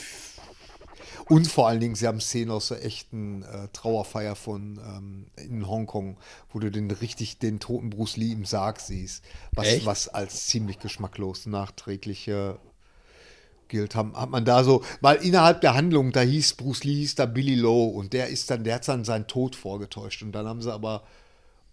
[1.29, 5.69] Und vor allen Dingen, sie haben Szenen aus der echten äh, Trauerfeier von ähm, in
[5.69, 6.17] Hongkong,
[6.51, 9.87] wo du den richtig den toten Bruce Lee im Sarg siehst, was, Echt?
[9.87, 12.59] was als ziemlich geschmacklos nachträgliche
[13.69, 17.15] gilt, haben, hat man da so, weil innerhalb der Handlung, da hieß Bruce Lee, hieß
[17.17, 20.47] da Billy Lowe und der ist dann, der hat dann seinen Tod vorgetäuscht und dann
[20.47, 21.05] haben sie aber,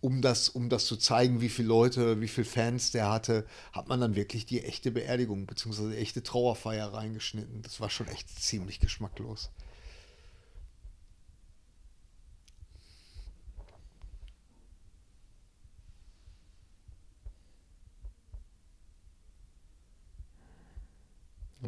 [0.01, 3.87] um das, um das zu zeigen, wie viele Leute, wie viele Fans der hatte, hat
[3.87, 5.95] man dann wirklich die echte Beerdigung bzw.
[5.95, 7.61] echte Trauerfeier reingeschnitten.
[7.63, 9.49] Das war schon echt ziemlich geschmacklos.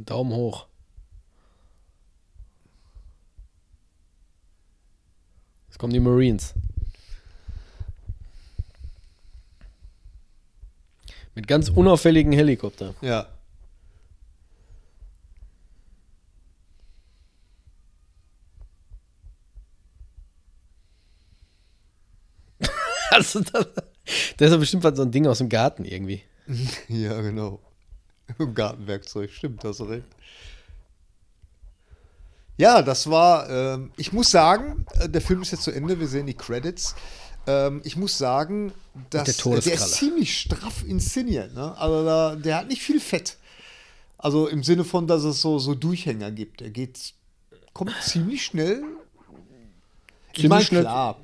[0.05, 0.67] Daumen hoch.
[5.67, 6.53] Jetzt kommen die Marines.
[11.35, 12.95] Mit ganz unauffälligen Helikopter.
[13.01, 13.27] Ja.
[23.11, 23.65] Also das,
[24.37, 26.23] das ist ja bestimmt so ein Ding aus dem Garten irgendwie.
[26.87, 27.59] Ja, genau.
[28.39, 30.05] Im Gartenwerkzeug, stimmt, hast du recht.
[32.57, 36.07] Ja, das war, ähm, ich muss sagen, äh, der Film ist jetzt zu Ende, wir
[36.07, 36.95] sehen die Credits.
[37.45, 38.73] Ähm, ich muss sagen,
[39.11, 41.53] dass der äh, der ist ziemlich straff inszeniert.
[41.53, 41.77] Ne?
[41.77, 43.37] Also da, der hat nicht viel Fett.
[44.17, 46.61] Also im Sinne von, dass es so, so Durchhänger gibt.
[46.63, 47.13] Er geht,
[47.73, 48.83] kommt ziemlich schnell.
[50.33, 50.81] Ich Ziemlich meine, schnell.
[50.81, 51.19] klar,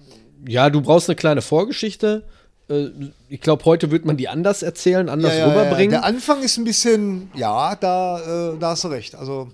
[0.48, 2.28] Ja, du brauchst eine kleine Vorgeschichte.
[2.74, 5.92] Äh, Ich glaube, heute wird man die anders erzählen, anders rüberbringen.
[5.92, 9.16] Der Anfang ist ein bisschen, ja, da, äh, da hast du recht.
[9.16, 9.50] Also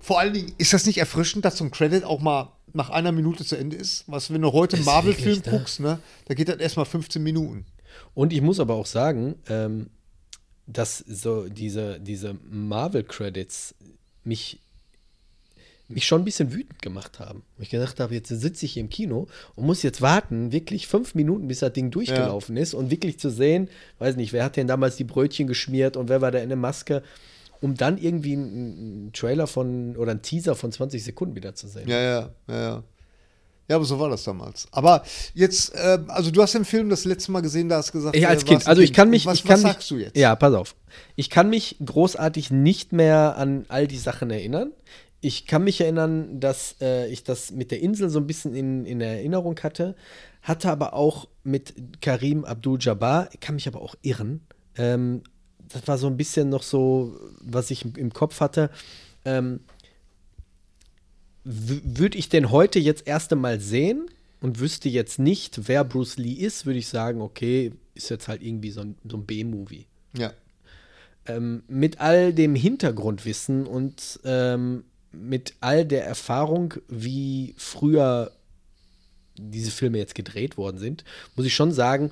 [0.00, 3.10] vor allen Dingen ist das nicht erfrischend, dass so ein Credit auch mal nach einer
[3.12, 4.04] Minute zu Ende ist.
[4.06, 5.50] Was, wenn du heute einen Marvel-Film ne?
[5.50, 7.64] guckst, ne, da geht das erstmal 15 Minuten.
[8.14, 9.90] Und ich muss aber auch sagen, ähm,
[10.66, 13.74] dass so diese, diese Marvel-Credits
[14.24, 14.60] mich,
[15.88, 17.42] mich schon ein bisschen wütend gemacht haben.
[17.56, 20.86] Wo ich gedacht habe, jetzt sitze ich hier im Kino und muss jetzt warten, wirklich
[20.86, 23.68] fünf Minuten, bis das Ding durchgelaufen ist und wirklich zu sehen,
[23.98, 26.58] weiß nicht, wer hat denn damals die Brötchen geschmiert und wer war da in der
[26.58, 27.02] Maske.
[27.62, 31.88] um dann irgendwie einen Trailer von oder einen Teaser von 20 Sekunden wieder zu sehen.
[31.88, 32.82] Ja, ja, ja, ja.
[33.68, 34.68] Ja, aber so war das damals.
[34.70, 35.02] Aber
[35.34, 38.14] jetzt, äh, also du hast den Film das letzte Mal gesehen, da hast du gesagt,
[38.14, 39.90] Ich als äh, Kind, warst also ich kann mich, Was, ich kann was mich, sagst
[39.90, 40.16] du jetzt?
[40.16, 40.76] Ja, pass auf.
[41.16, 44.70] Ich kann mich großartig nicht mehr an all die Sachen erinnern.
[45.26, 48.84] Ich kann mich erinnern, dass äh, ich das mit der Insel so ein bisschen in,
[48.84, 49.96] in Erinnerung hatte,
[50.40, 54.42] hatte aber auch mit Karim Abdul-Jabbar, kann mich aber auch irren.
[54.76, 55.24] Ähm,
[55.58, 58.70] das war so ein bisschen noch so, was ich im, Kopf hatte.
[59.24, 59.58] Ähm,
[61.42, 64.06] würde ich den heute jetzt erst einmal sehen
[64.40, 68.44] und wüsste jetzt nicht, wer Bruce Lee ist, würde ich sagen, okay, ist jetzt halt
[68.44, 69.86] irgendwie so ein, so ein B-Movie.
[70.16, 70.32] Ja.
[71.26, 74.84] Ähm, mit all dem Hintergrundwissen und ähm,
[75.20, 78.32] mit all der Erfahrung, wie früher
[79.38, 82.10] diese Filme jetzt gedreht worden sind, muss ich schon sagen,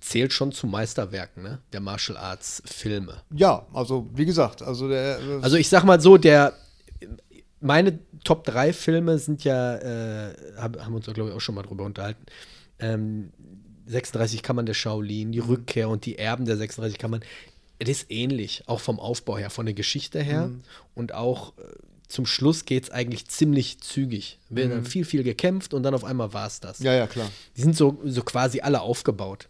[0.00, 1.58] zählt schon zu Meisterwerken, ne?
[1.72, 3.22] Der Martial Arts Filme.
[3.34, 5.18] Ja, also wie gesagt, also der.
[5.20, 6.54] äh, Also ich sag mal so, der
[7.60, 11.54] meine Top 3 Filme sind ja, äh, hab, haben wir uns, glaube ich, auch schon
[11.54, 12.24] mal drüber unterhalten.
[12.80, 13.30] Ähm,
[13.86, 17.22] 36 Kammern der Shaolin, die Rückkehr und die Erben der 36 Kammern.
[17.78, 20.50] Es ist ähnlich, auch vom Aufbau her, von der Geschichte her.
[20.94, 21.62] Und auch äh,
[22.12, 24.38] zum Schluss geht es eigentlich ziemlich zügig.
[24.50, 26.80] Wird dann viel, viel gekämpft und dann auf einmal war es das.
[26.80, 27.30] ja, ja, klar.
[27.56, 29.48] Die sind so, so quasi alle aufgebaut.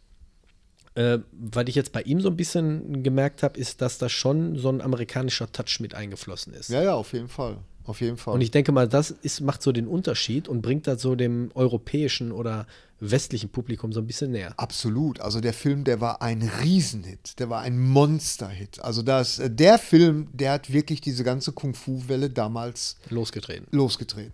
[0.94, 4.56] Äh, was ich jetzt bei ihm so ein bisschen gemerkt habe, ist, dass da schon
[4.58, 6.68] so ein amerikanischer Touch mit eingeflossen ist.
[6.68, 7.58] Ja, ja, auf jeden Fall.
[7.84, 8.34] Auf jeden Fall.
[8.34, 11.50] Und ich denke mal, das ist, macht so den Unterschied und bringt das so dem
[11.54, 12.66] europäischen oder
[13.00, 14.54] westlichen Publikum so ein bisschen näher.
[14.56, 15.20] Absolut.
[15.20, 17.38] Also der Film, der war ein Riesenhit.
[17.40, 18.80] Der war ein Monsterhit.
[18.80, 23.66] Also das, äh, der Film, der hat wirklich diese ganze Kung-Fu-Welle damals Losgetreten.
[23.72, 24.32] losgetreten.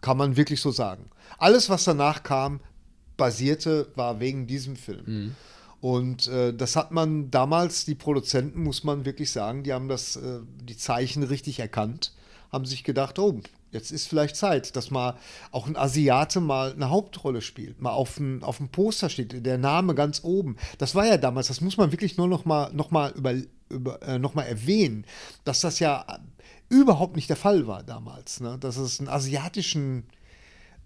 [0.00, 1.10] Kann man wirklich so sagen.
[1.38, 2.60] Alles, was danach kam,
[3.16, 5.36] basierte, war wegen diesem Film.
[5.80, 10.16] Und äh, das hat man damals, die Produzenten, muss man wirklich sagen, die haben das,
[10.16, 12.12] äh, die Zeichen richtig erkannt,
[12.52, 13.40] haben sich gedacht, oh,
[13.70, 15.16] jetzt ist vielleicht Zeit, dass mal
[15.52, 19.58] auch ein Asiate mal eine Hauptrolle spielt, mal auf dem, auf dem Poster steht, der
[19.58, 20.56] Name ganz oben.
[20.78, 23.34] Das war ja damals, das muss man wirklich nur noch mal, noch mal, über,
[23.68, 25.04] über, äh, noch mal erwähnen,
[25.44, 26.04] dass das ja
[26.68, 28.56] überhaupt nicht der Fall war damals, ne?
[28.58, 30.04] dass es einen asiatischen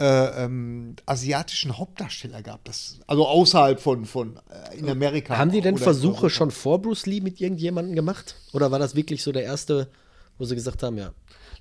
[0.00, 2.64] äh, ähm, asiatischen Hauptdarsteller gab.
[2.64, 5.38] Das, also außerhalb von, von äh, in Amerika.
[5.38, 8.34] Haben die denn Versuche schon vor Bruce Lee mit irgendjemandem gemacht?
[8.52, 9.88] Oder war das wirklich so der erste,
[10.36, 11.12] wo sie gesagt haben, ja,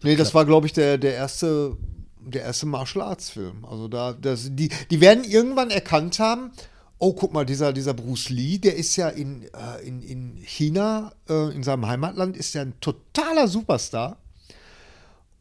[0.04, 1.78] Nee, das war, glaube ich, der, der erste,
[2.20, 3.66] der erste Martial Arts Film.
[3.66, 6.52] Also da, das, die, die werden irgendwann erkannt haben,
[7.00, 11.12] oh, guck mal, dieser, dieser Bruce Lee, der ist ja in, äh, in, in China,
[11.30, 14.18] äh, in seinem Heimatland, ist ja ein totaler Superstar.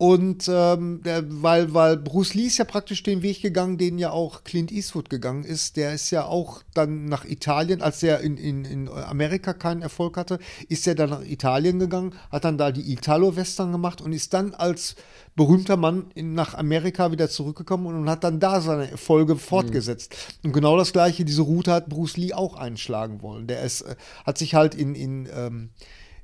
[0.03, 4.43] Und ähm, weil, weil Bruce Lee ist ja praktisch den Weg gegangen, den ja auch
[4.43, 5.77] Clint Eastwood gegangen ist.
[5.77, 10.17] Der ist ja auch dann nach Italien, als er in, in, in Amerika keinen Erfolg
[10.17, 14.35] hatte, ist er dann nach Italien gegangen, hat dann da die Italo-Western gemacht und ist
[14.35, 14.97] dann als
[15.37, 20.17] berühmter Mann in, nach Amerika wieder zurückgekommen und hat dann da seine Erfolge fortgesetzt.
[20.43, 23.47] Und genau das gleiche, diese Route hat Bruce Lee auch einschlagen wollen.
[23.47, 23.95] Der ist, äh,
[24.27, 25.71] hat sich halt in, in ähm,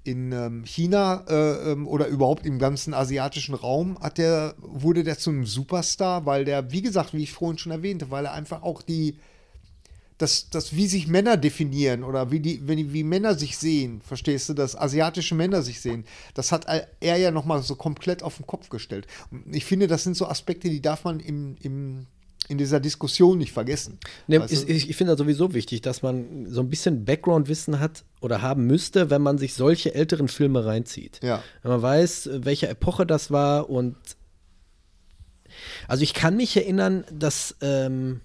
[0.09, 5.19] in ähm, China äh, ähm, oder überhaupt im ganzen asiatischen Raum hat der, wurde der
[5.19, 8.83] zum Superstar, weil der, wie gesagt, wie ich vorhin schon erwähnte, weil er einfach auch
[8.83, 9.19] die,
[10.17, 14.49] das, das wie sich Männer definieren oder wie, die, wenn wie Männer sich sehen, verstehst
[14.49, 16.05] du, dass asiatische Männer sich sehen,
[16.35, 16.67] das hat
[17.01, 19.07] er ja nochmal so komplett auf den Kopf gestellt.
[19.53, 22.07] Ich finde, das sind so Aspekte, die darf man im, im,
[22.49, 23.99] in dieser Diskussion nicht vergessen.
[24.27, 27.79] Ne, Weißt ist, ich ich finde das sowieso wichtig, dass man so ein bisschen Background-Wissen
[27.79, 31.21] hat oder haben müsste, wenn man sich solche älteren Filme reinzieht.
[31.23, 31.43] Ja.
[31.63, 33.97] Wenn man weiß, welche Epoche das war und
[35.87, 38.21] also ich kann mich erinnern, dass, ähm,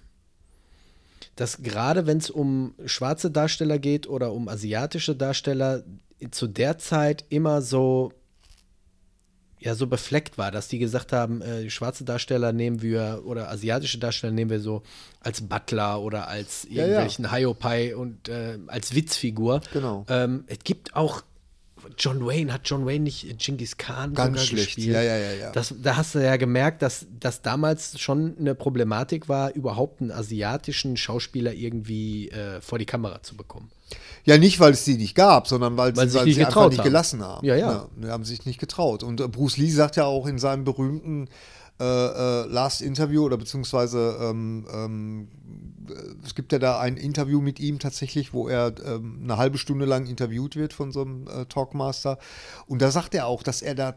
[1.35, 5.83] dass gerade wenn es um schwarze Darsteller geht oder um asiatische Darsteller,
[6.31, 8.13] zu der Zeit immer so
[9.63, 13.97] ja so befleckt war, dass die gesagt haben, äh, schwarze Darsteller nehmen wir oder asiatische
[13.97, 14.83] Darsteller nehmen wir so
[15.21, 16.83] als Butler oder als Ja, ja.
[16.83, 19.61] irgendwelchen Hiopai und äh, als Witzfigur.
[19.71, 20.05] Genau.
[20.09, 21.23] Ähm, es gibt auch
[21.97, 24.75] John Wayne, hat John Wayne nicht Genghis Khan Ganz schlecht.
[24.75, 24.95] gespielt?
[24.95, 25.51] Ja, ja, ja, ja.
[25.51, 30.11] Das, da hast du ja gemerkt, dass das damals schon eine Problematik war, überhaupt einen
[30.11, 33.71] asiatischen Schauspieler irgendwie äh, vor die Kamera zu bekommen.
[34.25, 36.35] Ja, nicht, weil es die nicht gab, sondern weil, Weil sie, sie sich weil nicht
[36.35, 36.85] sie einfach getraut nicht haben.
[36.85, 37.45] gelassen haben.
[37.45, 37.87] Ja, ja.
[37.97, 39.03] Die haben sich nicht getraut.
[39.03, 41.27] Und äh, Bruce Lee sagt ja auch in seinem berühmten
[41.79, 45.72] äh, äh, Last Interview oder beziehungsweise ähm, ähm, äh,
[46.23, 49.85] es gibt ja da ein Interview mit ihm tatsächlich, wo er ähm, eine halbe Stunde
[49.85, 52.17] lang interviewt wird von so einem äh, Talkmaster.
[52.67, 53.95] Und da sagt er auch, dass er da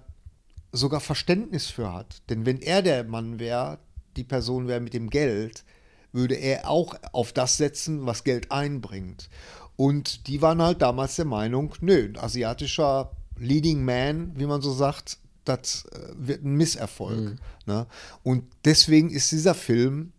[0.73, 2.23] sogar Verständnis für hat.
[2.29, 3.79] Denn wenn er der Mann wäre,
[4.17, 5.65] die Person wäre mit dem Geld,
[6.13, 9.29] würde er auch auf das setzen, was Geld einbringt.
[9.77, 14.73] Und die waren halt damals der Meinung, nö, ein asiatischer Leading Man, wie man so
[14.73, 17.37] sagt, das äh, wird ein Misserfolg.
[17.67, 17.87] Ne?
[18.23, 20.13] Und deswegen ist dieser Film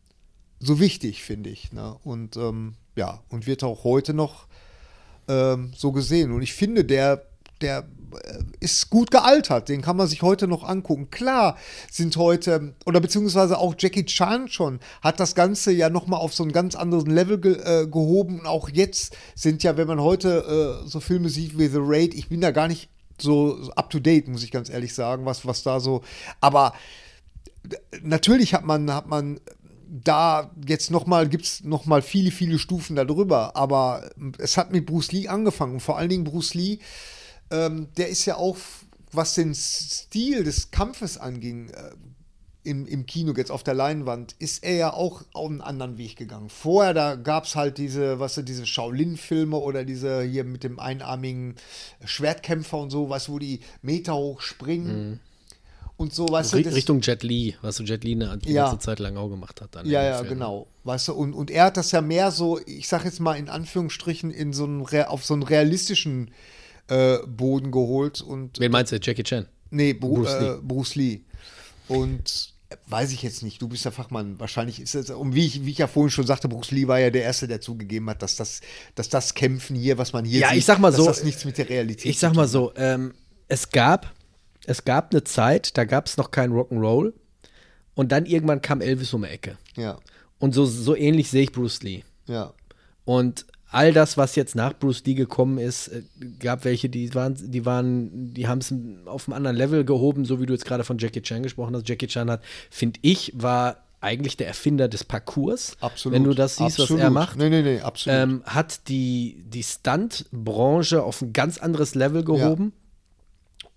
[0.59, 1.71] so wichtig, finde ich.
[1.71, 1.95] Ne?
[2.03, 4.47] Und ähm, ja, und wird auch heute noch
[5.27, 6.31] ähm, so gesehen.
[6.31, 7.23] Und ich finde, der,
[7.61, 7.87] der
[8.23, 9.69] äh, ist gut gealtert.
[9.69, 11.09] Den kann man sich heute noch angucken.
[11.11, 11.57] Klar
[11.91, 16.43] sind heute, oder beziehungsweise auch Jackie Chan schon, hat das Ganze ja nochmal auf so
[16.43, 18.39] ein ganz anderes Level ge äh, gehoben.
[18.39, 22.13] Und auch jetzt sind ja, wenn man heute äh, so Filme sieht wie The Raid,
[22.13, 22.89] ich bin da gar nicht
[23.19, 26.01] so, so up to date, muss ich ganz ehrlich sagen, was, was da so.
[26.39, 26.73] Aber
[28.01, 29.39] natürlich hat man, hat man
[29.89, 33.55] da jetzt nochmal, gibt es nochmal viele, viele Stufen darüber.
[33.55, 35.79] Aber es hat mit Bruce Lee angefangen.
[35.79, 36.79] Vor allen Dingen Bruce Lee,
[37.51, 38.57] ähm, der ist ja auch,
[39.11, 41.91] was den Stil des Kampfes anging, äh,
[42.67, 46.17] im, im Kino jetzt auf der Leinwand, ist er ja auch auf einen anderen Weg
[46.17, 46.49] gegangen.
[46.49, 50.77] Vorher, da gab es halt diese, was du, diese Shaolin-Filme oder diese hier mit dem
[50.77, 51.55] einarmigen
[52.03, 55.09] Schwertkämpfer und so, was wo die Meter hoch springen.
[55.11, 55.19] Mhm.
[55.97, 58.69] Und so, weißt du, Richtung Jet Li, was so Jet Li eine Ja.
[58.69, 59.75] ganze Zeit lang auch gemacht hat.
[59.75, 60.29] Dann Ja, ja, Film.
[60.29, 60.67] genau.
[60.83, 63.49] Weißt du, und, und er hat das ja mehr so, ich sag jetzt mal in
[63.49, 66.29] Anführungsstrichen, in so einen, auf so einen realistischen
[66.87, 68.97] äh, Boden geholt und Wen meinst du?
[69.01, 69.47] Jackie Chan?
[69.71, 70.45] nee, Bru Bruce Bruce, Lee.
[70.47, 71.21] Äh, Bruce Lee.
[71.87, 75.45] Und äh, weiß ich jetzt nicht, du bist ja Fachmann, wahrscheinlich ist es, und wie
[75.45, 78.09] ich, wie ich ja vorhin schon sagte, Bruce Lee war ja der Erste, der zugegeben
[78.09, 78.61] hat, dass das,
[78.95, 81.23] dass das Kämpfen hier, was man hier Ja, sieht, ich sag mal dass so, das
[81.23, 83.13] nichts mit der Realität Ich sag mal so, ähm,
[83.47, 84.13] es gab,
[84.67, 87.13] es gab eine Zeit, da gab es noch kein Rock'n'Roll
[87.95, 89.57] und dann irgendwann kam Elvis um die Ecke.
[89.75, 89.97] Ja,
[90.39, 92.03] Und so, so ähnlich sehe ich Bruce Lee.
[92.27, 92.53] ja.
[93.05, 96.03] Und all das, was jetzt nach Bruce Lee gekommen ist, äh,
[96.39, 98.73] gab welche, die waren, die waren, die haben es
[99.05, 101.87] auf einem anderen Level gehoben, so wie du jetzt gerade von Jackie Chan gesprochen hast.
[101.87, 105.77] Jackie Chan hat, finde ich, war eigentlich der Erfinder des Parcours.
[105.79, 106.15] Absolut.
[106.15, 107.01] Wenn du das siehst, absolut.
[107.01, 107.37] was er macht.
[107.37, 108.19] Nee, nee, nee, absolut.
[108.19, 112.73] ähm, hat die, die Stunt-Branche auf ein ganz anderes Level gehoben.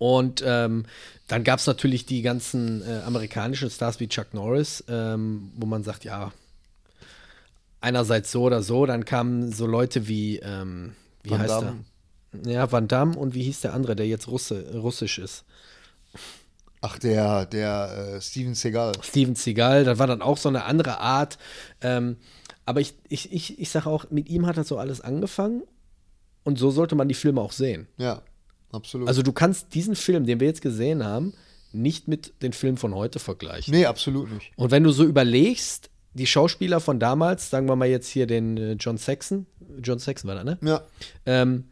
[0.00, 0.86] Und ähm,
[1.28, 5.84] dann gab es natürlich die ganzen äh, amerikanischen Stars wie Chuck Norris, ähm, wo man
[5.84, 6.32] sagt, ja,
[7.82, 8.86] einerseits so oder so.
[8.86, 11.84] Dann kamen so Leute wie, ähm, wie Van heißt Damme.
[12.32, 12.50] er?
[12.50, 15.44] Ja, Van Damme und wie hieß der andere, der jetzt Russe, russisch ist?
[16.80, 18.92] Ach, der, der äh, Steven Seagal.
[19.02, 21.36] Steven Seagal, das war dann auch so eine andere Art.
[21.82, 22.16] Ähm,
[22.64, 25.62] aber ich, ich, ich, ich sage auch, mit ihm hat das so alles angefangen
[26.42, 27.86] und so sollte man die Filme auch sehen.
[27.98, 28.22] Ja,
[28.72, 29.08] absolut.
[29.08, 31.32] Also du kannst diesen Film, den wir jetzt gesehen haben,
[31.72, 33.72] nicht mit den Filmen von heute vergleichen.
[33.72, 34.52] nee, absolut nicht.
[34.56, 38.56] Und wenn du so überlegst, die Schauspieler von damals, sagen wir mal jetzt hier den
[38.56, 39.46] äh, John Saxon,
[39.80, 40.58] John Saxon war da, ne?
[40.62, 40.82] Ja,
[41.26, 41.64] Ähm,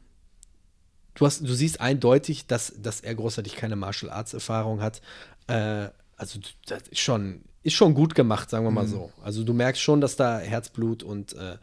[1.15, 5.03] du, hast, du siehst eindeutig, dass, dass er großartig keine Martial Arts Erfahrung hat.
[5.49, 9.11] Äh, also das ist schon, ist schon gut gemacht, sagen wir mal so.
[9.23, 11.57] Also du merkst schon, dass da Herzblut und äh,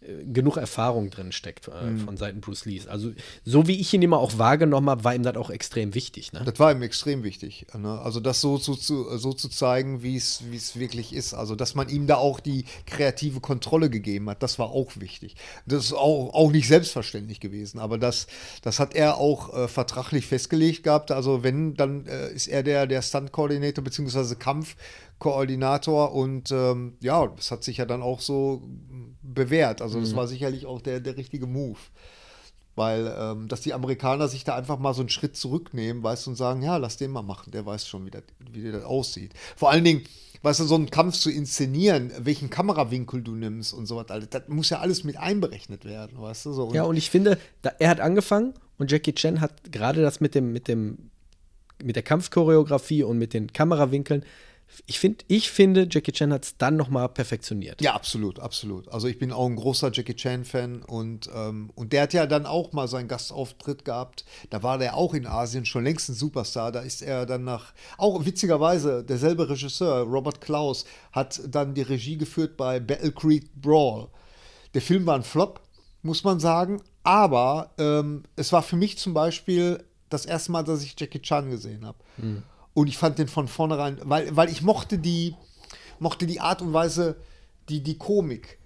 [0.00, 2.86] genug Erfahrung drin steckt äh, von Seiten Bruce Lees.
[2.86, 3.10] Also
[3.44, 6.32] so wie ich ihn immer auch wahrgenommen habe, war ihm das auch extrem wichtig.
[6.32, 6.42] Ne?
[6.44, 7.66] Das war ihm extrem wichtig.
[7.76, 8.00] Ne?
[8.00, 11.34] Also das so zu, zu, so zu zeigen, wie es wirklich ist.
[11.34, 15.34] Also dass man ihm da auch die kreative Kontrolle gegeben hat, das war auch wichtig.
[15.66, 18.28] Das ist auch, auch nicht selbstverständlich gewesen, aber das,
[18.62, 21.10] das hat er auch äh, vertraglich festgelegt gehabt.
[21.10, 24.36] Also wenn, dann äh, ist er der, der Stunt-Koordinator bzw.
[25.18, 28.62] Kampfkoordinator und ähm, ja, das hat sich ja dann auch so
[29.22, 29.82] bewährt.
[29.82, 31.78] Also das war sicherlich auch der, der richtige Move.
[32.74, 36.30] Weil, ähm, dass die Amerikaner sich da einfach mal so einen Schritt zurücknehmen, weißt du,
[36.30, 38.22] und sagen, ja, lass den mal machen, der weiß schon, wie das,
[38.52, 39.32] wie das aussieht.
[39.56, 40.02] Vor allen Dingen,
[40.42, 44.28] weißt du, so einen Kampf zu inszenieren, welchen Kamerawinkel du nimmst und so was, alles,
[44.30, 46.66] das muss ja alles mit einberechnet werden, weißt du, so.
[46.66, 50.20] Und Ja, und ich finde, da, er hat angefangen und Jackie Chan hat gerade das
[50.20, 51.10] mit dem, mit dem,
[51.82, 54.22] mit der Kampfchoreografie und mit den Kamerawinkeln.
[54.86, 57.80] Ich finde, ich finde, Jackie Chan hat es dann nochmal perfektioniert.
[57.80, 58.88] Ja, absolut, absolut.
[58.88, 62.46] Also ich bin auch ein großer Jackie Chan-Fan und, ähm, und der hat ja dann
[62.46, 64.24] auch mal seinen Gastauftritt gehabt.
[64.50, 66.72] Da war der auch in Asien schon längst ein Superstar.
[66.72, 72.16] Da ist er dann nach, auch witzigerweise, derselbe Regisseur, Robert Klaus, hat dann die Regie
[72.16, 74.08] geführt bei Battle Creek Brawl.
[74.74, 75.60] Der Film war ein Flop,
[76.02, 80.82] muss man sagen, aber ähm, es war für mich zum Beispiel das erste Mal, dass
[80.82, 81.98] ich Jackie Chan gesehen habe.
[82.78, 85.34] Und ich fand den von vornherein, weil, weil ich mochte die,
[85.98, 87.16] mochte die Art und Weise,
[87.68, 88.58] die, die Komik,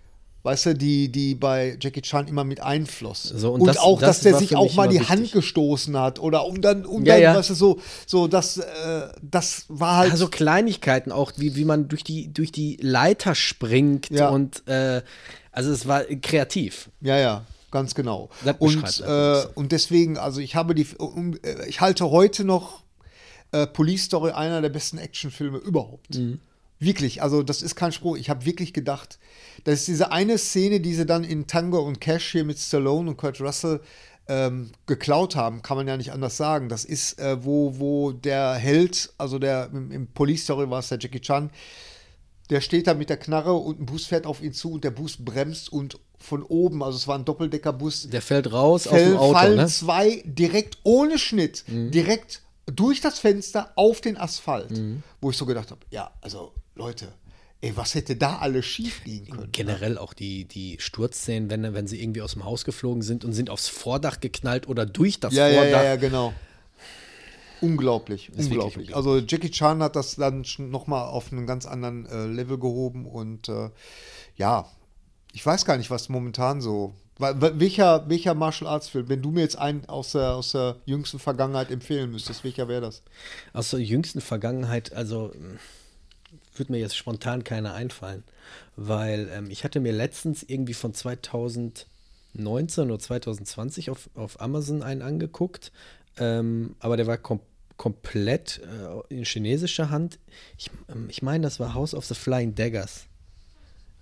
[0.42, 3.22] weißt du, die, die bei Jackie Chan immer mit einfloss.
[3.22, 5.32] So, und und das- auch, das dass der sich auch mal die Hand wichtig.
[5.32, 7.34] gestoßen hat oder um dann, um Ja, dann, ja.
[7.36, 10.10] weißt du, so, so das, äh, das war halt.
[10.12, 14.28] Also Kleinigkeiten auch, wie, wie man durch die, durch die Leiter springt Ja.
[14.28, 15.00] und äh,
[15.52, 16.90] also es war kreativ.
[17.00, 18.28] Ja, ja, ganz genau.
[18.58, 22.81] Und, äh, und deswegen, also ich habe die, um, äh, ich halte heute noch
[23.52, 26.16] äh, Police Story einer der besten Actionfilme überhaupt.
[26.16, 26.40] Mhm.
[26.78, 28.16] Wirklich, also das ist kein Spruch.
[28.16, 29.18] Ich habe wirklich gedacht,
[29.62, 33.10] das ist diese eine Szene, die sie dann in Tango und Cash hier mit Stallone
[33.10, 33.80] und Kurt Russell
[34.26, 36.68] ähm, geklaut haben, kann man ja nicht anders sagen.
[36.68, 40.88] Das ist, äh, wo, wo der Held, also der im, im Police Story war es
[40.88, 41.50] der Jackie Chan,
[42.50, 44.90] der steht da mit der Knarre und ein Bus fährt auf ihn zu und der
[44.90, 49.12] Bus bremst und von oben, also es war ein Doppeldeckerbus, Der fällt raus aus fällt,
[49.12, 49.66] dem Auto, fallen ne?
[49.66, 54.80] zwei direkt ohne Schnitt, direkt durch das Fenster auf den Asphalt.
[55.20, 57.12] Wo ich so gedacht habe, ja, also Leute,
[57.60, 59.52] ey, was hätte da alles schief liegen können?
[59.52, 63.32] Generell auch die, die Sturzszenen, wenn, wenn sie irgendwie aus dem Haus geflogen sind und
[63.32, 65.82] sind aufs Vordach geknallt oder durch das Ja, ja, Vordach.
[65.82, 66.32] ja, ja, genau.
[67.60, 68.50] Unglaublich, unglaublich.
[68.90, 68.96] unglaublich.
[68.96, 73.06] Also Jackie Chan hat das dann schon nochmal auf einen ganz anderen äh, Level gehoben
[73.06, 73.70] und äh,
[74.36, 74.66] ja,
[75.32, 76.92] ich weiß gar nicht, was momentan so.
[77.18, 81.18] Welcher, welcher Martial Arts Film, wenn du mir jetzt einen aus der, aus der jüngsten
[81.18, 83.02] Vergangenheit empfehlen müsstest, welcher wäre das?
[83.52, 85.58] Aus der jüngsten Vergangenheit, also mh,
[86.54, 88.24] würde mir jetzt spontan keiner einfallen,
[88.76, 91.86] weil ähm, ich hatte mir letztens irgendwie von 2019
[92.90, 95.72] oder 2020 auf, auf Amazon einen angeguckt,
[96.18, 97.40] ähm, aber der war kom
[97.78, 100.18] komplett äh, in chinesischer Hand.
[100.56, 103.06] Ich, ähm, ich meine, das war House of the Flying Daggers.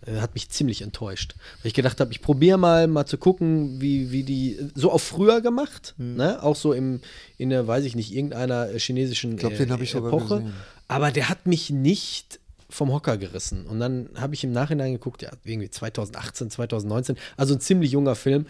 [0.06, 1.34] Äh, Hat mich ziemlich enttäuscht.
[1.62, 5.02] Weil ich gedacht habe, ich probiere mal, mal zu gucken, wie, wie die, so auf
[5.02, 6.42] früher gemacht, ne?
[6.42, 7.00] Auch so im,
[7.36, 10.44] in der, weiß ich nicht, irgendeiner äh, chinesischen Ich glaub, den hab ich Epoche.
[10.88, 13.66] Aber der hat mich nicht vom Hocker gerissen.
[13.66, 18.14] Und dann habe ich im Nachhinein geguckt, ja, irgendwie 2018, 2019, also ein ziemlich junger
[18.14, 18.46] Film.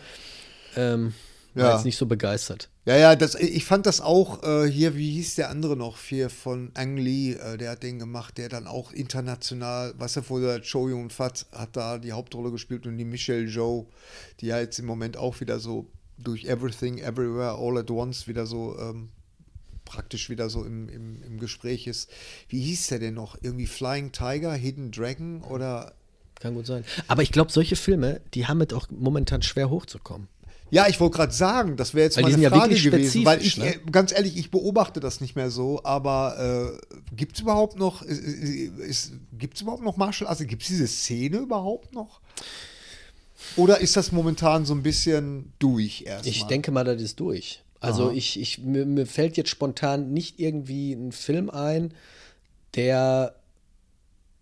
[0.76, 1.14] Ähm,
[1.54, 1.74] war Ja.
[1.76, 2.68] jetzt nicht so begeistert.
[2.86, 6.30] Ja, ja, das, ich fand das auch äh, hier, wie hieß der andere noch, hier
[6.30, 10.38] von Ang Lee, äh, der hat den gemacht, der dann auch international, weißt du, wo
[10.40, 13.86] der Cho Yun Fat hat da die Hauptrolle gespielt und die Michelle Joe,
[14.40, 15.86] die ja jetzt im Moment auch wieder so
[16.18, 19.08] durch Everything, Everywhere, All at Once wieder so ähm,
[19.84, 22.10] praktisch wieder so im, im, im Gespräch ist.
[22.48, 23.36] Wie hieß der denn noch?
[23.40, 25.94] Irgendwie Flying Tiger, Hidden Dragon oder
[26.38, 26.84] Kann gut sein.
[27.08, 30.28] Aber ich glaube, solche Filme, die haben es auch momentan schwer hochzukommen.
[30.70, 32.84] Ja, ich wollte gerade sagen, das wäre jetzt Weil die meine sind ja Frage wirklich
[32.84, 33.74] gewesen, weil ich, ne?
[33.74, 38.02] äh, ganz ehrlich, ich beobachte das nicht mehr so, aber äh, gibt es überhaupt noch,
[38.02, 40.40] ist, ist, gibt es überhaupt noch Martial Arts?
[40.46, 42.20] Gibt es diese Szene überhaupt noch?
[43.56, 46.30] Oder ist das momentan so ein bisschen durch erstmal?
[46.30, 47.62] Ich denke mal, das ist durch.
[47.80, 48.12] Also Aha.
[48.12, 51.94] ich, ich mir, mir fällt jetzt spontan nicht irgendwie ein Film ein,
[52.74, 53.34] der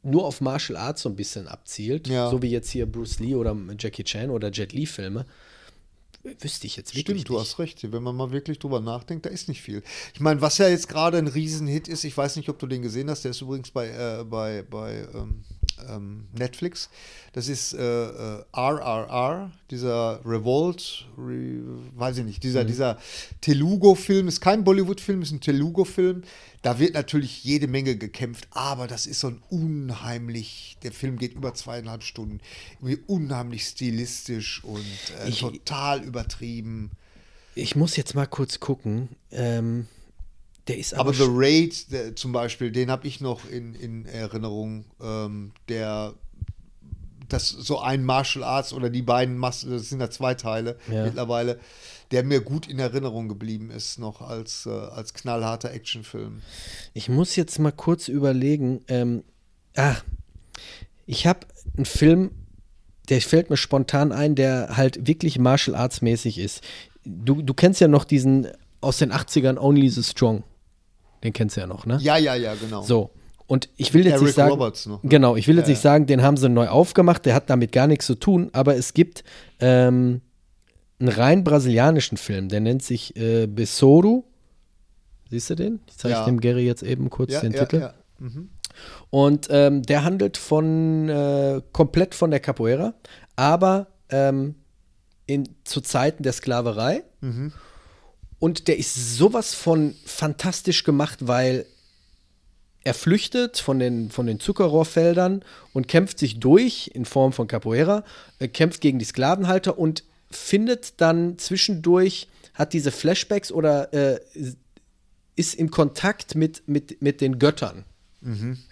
[0.02, 2.30] nur auf Martial Arts so ein bisschen abzielt, Ja.
[2.30, 5.24] so wie jetzt hier Bruce Lee oder Jackie Chan oder Jet Li Filme.
[6.40, 7.42] Wüsste ich jetzt wirklich Stimmt, du nicht.
[7.42, 7.92] hast recht.
[7.92, 9.82] Wenn man mal wirklich drüber nachdenkt, da ist nicht viel.
[10.14, 12.82] Ich meine, was ja jetzt gerade ein Riesenhit ist, ich weiß nicht, ob du den
[12.82, 15.44] gesehen hast, der ist übrigens bei, äh, bei, bei ähm,
[15.88, 16.90] ähm, Netflix.
[17.32, 21.60] Das ist äh, äh, RRR, dieser Revolt, Re,
[21.94, 22.98] weiß ich nicht, dieser, dieser
[23.40, 26.22] Telugu-Film, ist kein Bollywood-Film, ist ein Telugu-Film.
[26.62, 31.34] Da wird natürlich jede Menge gekämpft, aber das ist so ein unheimlich, der Film geht
[31.34, 32.40] über zweieinhalb Stunden,
[32.80, 34.84] irgendwie unheimlich stilistisch und
[35.24, 36.90] äh, Ich- total übertrieben.
[37.54, 39.08] Ich muss jetzt mal kurz gucken.
[39.30, 39.86] Ähm,
[40.68, 44.04] der ist aber, Aber The Raid der, zum Beispiel, den habe ich noch in, in
[44.06, 46.14] Erinnerung, ähm, der
[47.28, 51.04] das so ein Martial Arts oder die beiden, das sind ja zwei Teile Ja.
[51.04, 51.58] mittlerweile,
[52.10, 56.40] der mir gut in Erinnerung geblieben ist, noch als, äh, als knallharter Actionfilm.
[56.94, 58.80] Ich muss jetzt mal kurz überlegen.
[58.88, 59.24] Ähm,
[59.76, 59.96] ah,
[61.06, 61.40] ich habe
[61.76, 62.30] einen Film,
[63.08, 66.62] der fällt mir spontan ein, der halt wirklich Martial Arts mäßig ist.
[67.04, 68.48] Du, du kennst ja noch diesen
[68.80, 70.44] aus den 80ern Only the Strong.
[71.24, 71.98] Den kennst du ja noch, ne?
[72.00, 72.82] Ja, ja, ja, genau.
[72.82, 73.10] So.
[73.46, 75.08] Und ich will jetzt Eric nicht sagen, Roberts noch, ne?
[75.08, 77.72] genau, ich will jetzt Ja, nicht sagen, den haben sie neu aufgemacht, der hat damit
[77.72, 79.24] gar nichts zu tun, aber es gibt
[79.58, 80.20] ähm,
[81.00, 84.24] einen rein brasilianischen Film, der nennt sich äh, Besouro.
[85.30, 85.80] Siehst du den?
[85.88, 86.24] Ich zeige Ja.
[86.24, 87.90] dem Gary jetzt eben kurz ja, den ja, Titel.
[88.18, 88.50] Mhm.
[89.10, 92.94] Und ähm, der handelt von äh, komplett von der Capoeira,
[93.36, 94.54] aber ähm,
[95.26, 97.04] in, zu Zeiten der Sklaverei.
[98.38, 101.66] Und der ist sowas von fantastisch gemacht, weil
[102.84, 105.44] er flüchtet von den, von den Zuckerrohrfeldern
[105.74, 108.04] und kämpft sich durch in Form von Capoeira,
[108.38, 114.20] äh, kämpft gegen die Sklavenhalter und findet dann zwischendurch, hat diese Flashbacks oder äh,
[115.36, 117.84] ist im Kontakt mit, mit, mit den Göttern.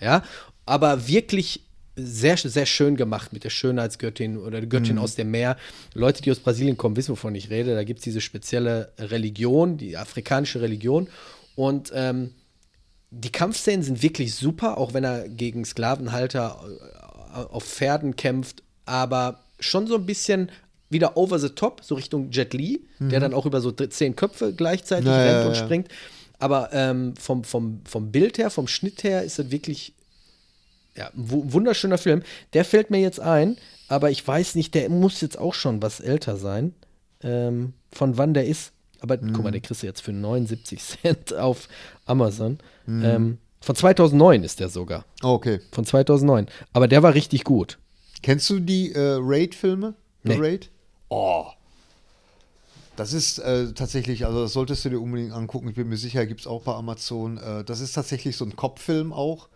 [0.01, 0.23] Ja,
[0.67, 1.63] aber wirklich
[1.95, 5.57] sehr, sehr schön gemacht mit der Schönheitsgöttin oder der Göttin aus dem Meer.
[5.95, 7.75] Leute, die aus Brasilien kommen, wissen, wovon ich rede.
[7.75, 11.09] Da gibt es diese spezielle Religion, die afrikanische Religion.
[11.55, 12.35] Und ähm,
[13.11, 19.41] die Kampfszenen sind wirklich super, auch wenn er gegen Sklavenhalter äh, auf Pferden kämpft, aber
[19.59, 20.51] schon so ein bisschen
[20.91, 24.53] wieder over the top, so Richtung Jet Li, der dann auch über so zehn Köpfe
[24.55, 25.65] gleichzeitig Ja, rennt ja, und ja.
[25.65, 25.89] springt.
[26.39, 29.95] Aber ähm, vom, vom, vom Bild her, vom Schnitt her ist es wirklich
[30.97, 32.23] ja, ein wu- wunderschöner Film.
[32.53, 33.57] Der fällt mir jetzt ein,
[33.89, 36.75] aber ich weiß nicht, der muss jetzt auch schon was älter sein.
[37.23, 38.73] Ähm, von wann der ist.
[39.01, 41.69] Aber guck mal, der kriegst du jetzt für 79 Cent auf
[42.07, 42.59] Amazon.
[42.89, 45.05] Ähm, von 2009 ist der sogar.
[45.23, 45.61] Oh, okay.
[45.73, 46.47] Von 2009.
[46.73, 47.79] Aber der war richtig gut.
[48.23, 49.95] Kennst du die äh, Raid-Filme?
[50.23, 50.37] Nee.
[50.39, 50.71] Raid?
[51.09, 51.47] Oh.
[52.97, 55.69] Das ist äh, tatsächlich, also das solltest du dir unbedingt angucken.
[55.69, 57.37] Ich bin mir sicher, gibt es auch bei Amazon.
[57.37, 59.49] Äh, das ist tatsächlich so ein Kopffilm auch,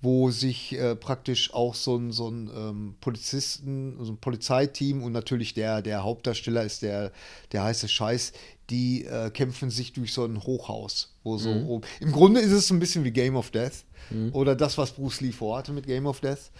[0.00, 5.12] wo sich äh, praktisch auch so ein, so ein ähm, Polizisten, so ein Polizeiteam und
[5.12, 7.12] natürlich der, der Hauptdarsteller ist der,
[7.52, 8.32] der heiße Scheiß,
[8.70, 11.14] die äh, kämpfen sich durch so ein Hochhaus.
[11.24, 11.86] Wo so oben.
[12.00, 13.84] Im Grunde ist es so ein bisschen wie Game of Death
[14.32, 16.50] oder das, was Bruce Lee vorhatte mit Game of Death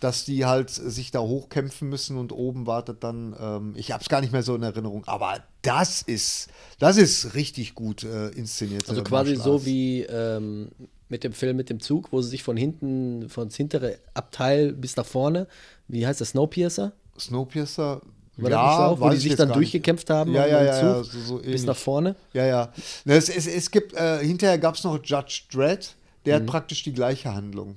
[0.00, 4.08] dass die halt sich da hochkämpfen müssen und oben wartet dann, ähm, ich habe es
[4.08, 6.48] gar nicht mehr so in Erinnerung, aber das ist,
[6.78, 8.88] das ist richtig gut äh, inszeniert.
[8.88, 10.70] Also quasi so wie ähm,
[11.08, 14.72] mit dem Film mit dem Zug, wo sie sich von hinten, von das hintere Abteil
[14.72, 15.46] bis nach vorne,
[15.88, 16.92] wie heißt das, Snowpiercer?
[17.18, 18.00] Snowpiercer.
[18.36, 19.72] War das nicht so wo die ich sich dann gar nicht.
[19.72, 22.16] durchgekämpft haben Ja, ja, ja, ja, so, so bis nach vorne?
[22.32, 22.72] Ja, ja.
[23.04, 25.94] Es, es, es gibt, äh, hinterher gab es noch Judge Dredd,
[26.24, 26.42] der Mhm.
[26.44, 27.76] hat praktisch die gleiche Handlung.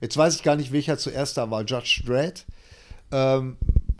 [0.00, 2.44] Jetzt weiß ich gar nicht, welcher zuerst da war, Judge Dredd
[3.10, 3.56] ähm,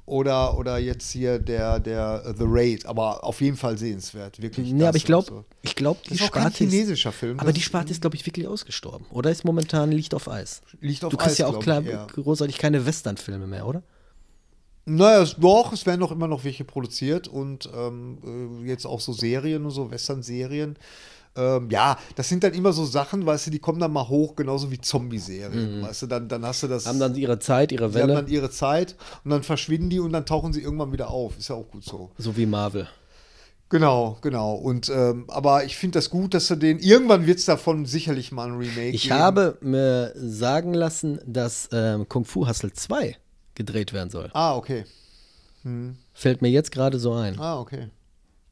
[0.07, 4.73] oder, oder jetzt hier der, der äh, The Raid, aber auf jeden Fall sehenswert, wirklich.
[4.73, 5.45] Nee, aber ich glaube, so.
[5.63, 7.39] ich glaube, die Das ist auch kein Sparte ist, chinesischer Film.
[7.39, 9.07] aber die Sparte ist, glaube ich, wirklich ausgestorben.
[9.11, 10.63] Oder ist momentan liegt auf Eis?
[10.81, 12.07] liegt auf Du kriegst Eis, ja auch klar, ich, eher.
[12.07, 13.83] großartig keine Western-Filme mehr, oder?
[14.87, 19.01] Naja, es, doch, es werden noch immer noch welche produziert und ähm, äh, jetzt auch
[19.01, 20.77] so Serien und so, Western-Serien.
[21.39, 24.35] Ähm, ja, das sind dann immer so Sachen, weißt du, die kommen dann mal hoch,
[24.35, 25.83] genauso wie Zombie-Serien.
[25.83, 26.85] Weißt du, dann, dann hast du das.
[26.85, 26.89] Mhm.
[26.89, 30.01] Haben dann ihre Zeit, ihre sie haben Welle, dann ihre Zeit und dann verschwinden die
[30.01, 31.39] und dann tauchen sie irgendwann wieder auf.
[31.39, 32.11] Ist ja auch gut so.
[32.19, 32.89] so wie Marvel.
[33.71, 34.55] Genau, genau.
[34.55, 36.79] Und ähm, aber ich finde das gut, dass du den.
[36.79, 39.15] Irgendwann wird es davon sicherlich mal ein Remake Ich geben.
[39.15, 43.17] habe mir sagen lassen, dass ähm, Kung Fu Hustle 2
[43.55, 44.31] gedreht werden soll.
[44.33, 44.85] Ah, okay.
[46.15, 47.89] Fällt mir jetzt gerade so ein, Ah, okay.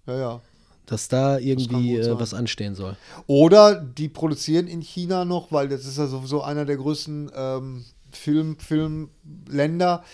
[0.06, 0.40] Ja, ja.
[0.86, 2.96] Dass da irgendwie gut äh, was anstehen soll.
[3.26, 7.84] Oder die produzieren in China noch, weil das ist ja sowieso einer der größten ähm,
[8.12, 10.04] Film, Filmländer,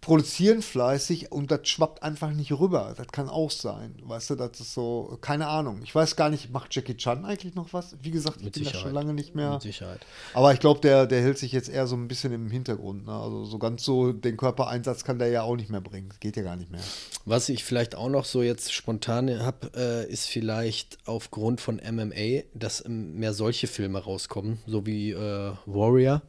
[0.00, 2.94] produzieren fleißig und das schwappt einfach nicht rüber.
[2.96, 3.96] Das kann auch sein.
[4.02, 5.80] Weißt du, das ist so, keine Ahnung.
[5.82, 7.96] Ich weiß gar nicht, macht Jackie Chan eigentlich noch was?
[8.00, 8.82] Wie gesagt, ich Mit bin da Sicherheit.
[8.84, 9.54] schon lange nicht mehr.
[9.54, 10.00] Mit Sicherheit.
[10.34, 13.06] Aber ich glaube, der, der hält sich jetzt eher so ein bisschen im Hintergrund.
[13.06, 13.12] Ne?
[13.12, 16.12] Also so ganz so den Körpereinsatz kann der ja auch nicht mehr bringen.
[16.20, 16.80] Geht ja gar nicht mehr.
[17.24, 22.44] Was ich vielleicht auch noch so jetzt spontan habe, äh, ist vielleicht aufgrund von MMA,
[22.54, 26.22] dass ähm, mehr solche Filme rauskommen, so wie äh, Warrior.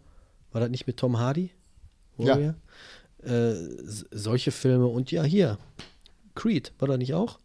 [0.52, 1.52] War das nicht mit Tom Hardy?
[2.18, 2.56] Ja.
[3.24, 3.54] Äh,
[4.12, 5.58] solche Filme und ja, hier.
[6.36, 7.40] Creed, war das nicht auch?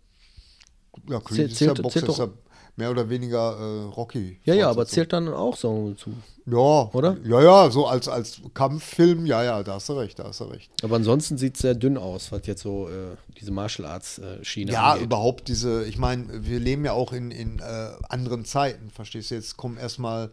[1.08, 2.28] Ja, Creed Zählt- ist ja Boxer, zählt ist ja
[2.76, 4.38] mehr oder weniger äh, Rocky.
[4.44, 6.12] Ja, ja, aber zählt dann auch so zu.
[6.46, 7.16] Ja, Oder?
[7.24, 10.44] Ja, ja, so als, als Kampffilm, ja, ja, da hast du recht, da hast du
[10.44, 10.70] recht.
[10.82, 14.44] Aber ansonsten sieht es sehr dünn aus, was jetzt so äh, diese Martial Arts äh,
[14.44, 15.06] Schiene Ja, angeht.
[15.06, 17.62] überhaupt diese, ich meine, wir leben ja auch in, in äh,
[18.10, 19.36] anderen Zeiten, verstehst du?
[19.36, 20.32] Jetzt kommen erstmal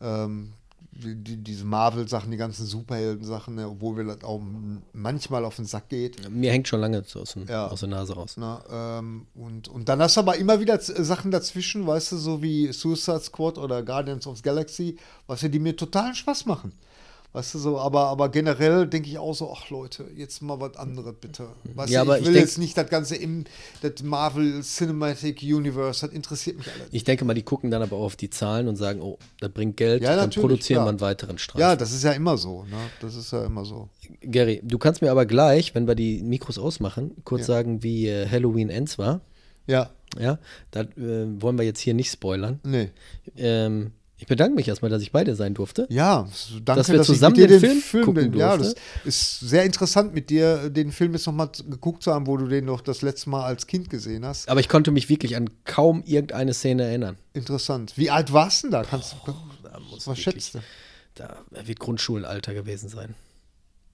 [0.00, 0.52] ähm,
[1.02, 4.40] die, die, diese Marvel-Sachen, die ganzen Superhelden-Sachen, ne, obwohl wir das auch
[4.92, 6.28] manchmal auf den Sack geht.
[6.30, 7.68] Mir hängt schon lange aus, dem, Ja.
[7.68, 8.34] aus der Nase raus.
[8.38, 8.62] Na,
[8.98, 12.42] ähm, und, und dann hast du aber immer wieder Z- Sachen dazwischen, weißt du, so
[12.42, 14.96] wie Suicide Squad oder Guardians of the Galaxy,
[15.26, 16.72] was ja die mir totalen Spaß machen.
[17.32, 20.74] Weißt du so, aber, aber generell denke ich auch so, ach Leute, jetzt mal was
[20.76, 21.48] anderes bitte.
[21.74, 23.44] Weißt Ja, du, ich ich will denk- jetzt nicht das Ganze im
[23.82, 26.88] das Marvel Cinematic Universe, das interessiert mich alles.
[26.92, 29.50] Ich denke mal, die gucken dann aber auch auf die Zahlen und sagen, oh, das
[29.50, 31.60] bringt Geld, Ja, dann produzieren wir einen weiteren Streifen.
[31.60, 32.76] Ja, das ist ja immer so, ne?
[33.00, 33.90] Das ist ja immer so.
[34.22, 38.26] Gary, du kannst mir aber gleich, wenn wir die Mikros ausmachen, kurz sagen, wie äh,
[38.30, 39.20] Halloween Ends war.
[39.66, 40.38] Ja, Ja,
[40.70, 42.60] da äh, wollen wir jetzt hier nicht spoilern.
[42.64, 42.90] nee.
[43.36, 45.86] Ähm, ich bedanke mich erstmal, dass ich bei dir sein durfte.
[45.90, 46.26] Ja,
[46.64, 48.40] danke, Dass wir dass zusammen dir den Film gucken bin.
[48.40, 48.80] Ja, das durfte.
[49.08, 52.64] ist sehr interessant, mit dir den Film jetzt nochmal geguckt zu haben, wo du den
[52.64, 54.48] noch das letzte Mal als Kind gesehen hast.
[54.48, 57.16] Aber ich konnte mich wirklich an kaum irgendeine Szene erinnern.
[57.34, 57.92] Interessant.
[57.96, 58.84] Wie alt warst du denn da?
[58.84, 59.32] Kannst du,
[59.62, 60.58] Da muss was wirklich- schätzt du?
[61.14, 63.14] Da wird Grundschulalter gewesen sein.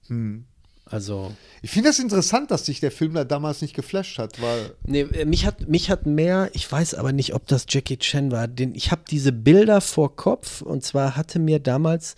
[0.07, 0.45] Hm.
[0.93, 1.31] Also,
[1.63, 5.01] Ich finde das interessant, dass dich der Film da damals nicht geflasht hat, weil nee,
[5.01, 8.47] äh, mich hat, mich hat mehr, ich weiß aber nicht, ob das Jackie Chan war,
[8.47, 12.13] denn ich habe diese Bilder vor Kopf und zwar hatte mir damals,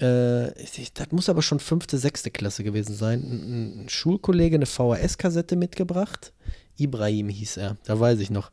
[0.00, 4.64] äh, ich, das muss aber schon fünfte, sechste Klasse gewesen sein, ein, ein Schulkollege eine
[4.64, 6.32] VHS-Kassette mitgebracht.
[6.78, 8.52] Ibrahim hieß er, da weiß ich noch.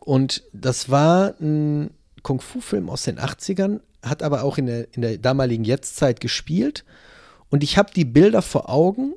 [0.00, 1.90] Und das war ein
[2.22, 6.86] Kung-Fu-Film aus den 80ern, hat aber auch in der, in der damaligen Jetztzeit gespielt.
[7.50, 9.14] Und ich habe die Bilder vor Augen,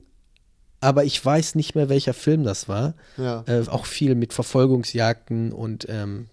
[0.79, 2.95] aber ich weiß nicht mehr, welcher Film das war.
[3.17, 3.43] Ja.
[3.47, 6.27] Äh, auch viel mit Verfolgungsjagden und ähm,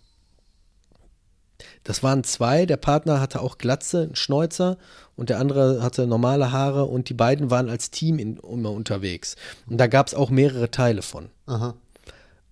[1.84, 2.66] das waren zwei.
[2.66, 4.78] Der Partner hatte auch Glatze, einen Schnäuzer
[5.16, 9.36] und der andere hatte normale Haare und die beiden waren als Team in, immer unterwegs.
[9.68, 11.28] Und da gab es auch mehrere Teile von.
[11.46, 11.74] aha.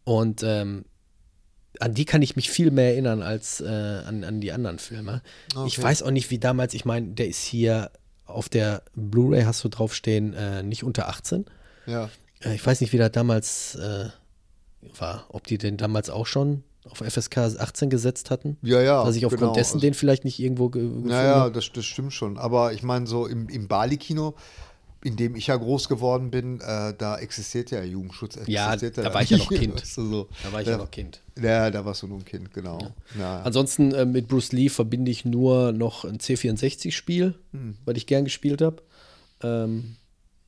[0.04, 0.84] Und ähm,
[1.80, 5.20] an die kann ich mich viel mehr erinnern als äh, an, an die anderen Filme.
[5.66, 5.82] Ich Okay.
[5.82, 7.90] weiß auch nicht, wie damals, ich meine, der ist hier
[8.26, 11.46] auf der Blu-ray, hast du draufstehen, äh, nicht unter 18.
[11.86, 12.10] Ja.
[12.40, 14.08] Äh, ich weiß nicht, wie das damals äh,
[14.98, 15.26] war.
[15.28, 18.58] Ob die den damals auch schon auf FSK 18 gesetzt hatten.
[18.62, 19.04] Ja, ja.
[19.04, 19.54] Dass ich aufgrund genau.
[19.54, 22.38] dessen Also- den vielleicht nicht irgendwo ge gefunden Naja, das, das stimmt schon.
[22.38, 24.34] Aber ich meine, so im, im Bali-Kino,
[25.06, 28.36] in dem ich ja groß geworden bin, äh, da existiert ja Jugendschutz.
[28.48, 29.48] Ja, existiert da war ich ja noch.
[29.50, 29.80] Kind.
[29.80, 30.28] Weißt du, so.
[30.42, 31.22] Da war ich ja noch Kind.
[31.40, 32.78] Ja, da warst du nur ein Kind, genau.
[33.16, 33.42] Ja.
[33.42, 37.76] Ansonsten äh, mit Bruce Lee verbinde ich nur noch ein C64-Spiel, Hm.
[37.84, 38.82] was ich gern gespielt habe.
[39.44, 39.94] Ähm,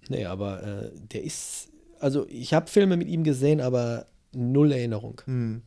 [0.09, 1.69] nee, aber äh, der ist,
[2.01, 5.21] also ich habe Filme mit ihm gesehen, aber null Erinnerung.
[5.27, 5.63] Hm.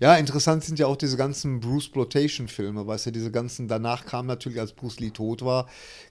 [0.00, 4.26] Ja, interessant sind ja auch diese ganzen Bruce Plotation-Filme, weißt du, diese ganzen, danach kam
[4.26, 5.66] natürlich, als Bruce Lee tot war,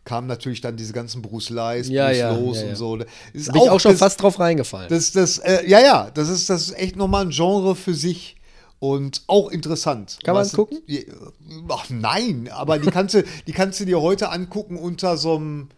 [0.06, 2.98] kamen natürlich dann diese ganzen Bruce Lees, Ja, Bruce ja, Lowe's ja, und so.
[2.98, 4.90] Das ist Bin ich auch schon das, fast drauf reingefallen.
[4.90, 8.38] Das, das, äh, ja, ja, das ist, das ist echt nochmal ein Genre für sich
[8.80, 10.20] und auch interessant.
[10.24, 10.82] Kann man gucken?
[10.88, 11.06] die-
[11.70, 15.70] Ach nein, aber die kannst du, die kannst du dir heute angucken unter so einem,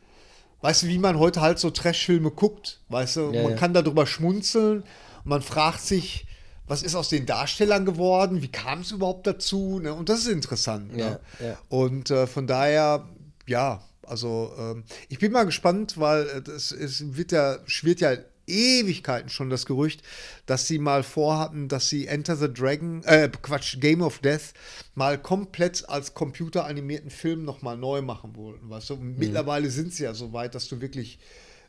[0.61, 3.57] weißt du, wie man heute halt so Trashfilme guckt, weißt du, Ja, man ja.
[3.57, 4.85] kann darüber schmunzeln und
[5.25, 6.24] man fragt sich,
[6.67, 8.41] was ist aus den Darstellern geworden?
[8.41, 9.79] Wie kam es überhaupt dazu?
[9.79, 9.93] Ne?
[9.93, 10.95] Und das ist interessant.
[10.95, 11.19] Ne?
[11.39, 11.57] Ja, ja.
[11.69, 13.07] Und äh, von daher,
[13.47, 18.15] ja, also ähm, ich bin mal gespannt, weil äh, das, es wird ja, schwirrt ja
[18.47, 20.03] Ewigkeiten schon das Gerücht,
[20.45, 24.53] dass sie mal vorhatten, dass sie Enter the Dragon, äh, Quatsch, Game of Death
[24.93, 28.69] mal komplett als computeranimierten Film nochmal neu machen wollten.
[28.69, 28.97] Weißt du?
[28.97, 29.15] Mhm.
[29.17, 31.19] Mittlerweile sind sie ja so weit, dass du wirklich,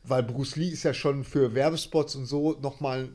[0.04, 3.08] weil Bruce Lee ist ja schon für Werbespots und so nochmal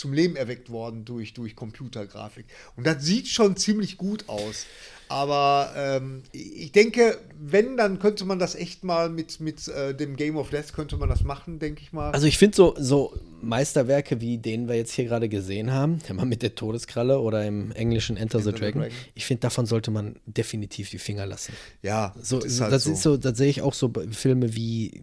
[0.00, 2.46] zum Leben erweckt worden durch, durch Computergrafik.
[2.76, 4.66] Und das sieht schon ziemlich gut aus.
[5.08, 10.14] Aber ähm, ich denke, wenn, dann könnte man das echt mal mit, mit äh, dem
[10.16, 12.12] Game of Death, könnte man das machen, denke ich mal.
[12.12, 13.12] Also ich finde so, so
[13.42, 17.44] Meisterwerke wie den wir jetzt hier gerade gesehen haben, der Mann mit der Todeskralle oder
[17.44, 18.96] im englischen Enter, the Enter the Dragon, Dragon.
[19.14, 21.54] ich finde, davon sollte man definitiv die Finger lassen.
[21.82, 22.92] ja, So, das das, ist halt so.
[22.92, 25.02] ist so, da sehe ich auch so Filme wie,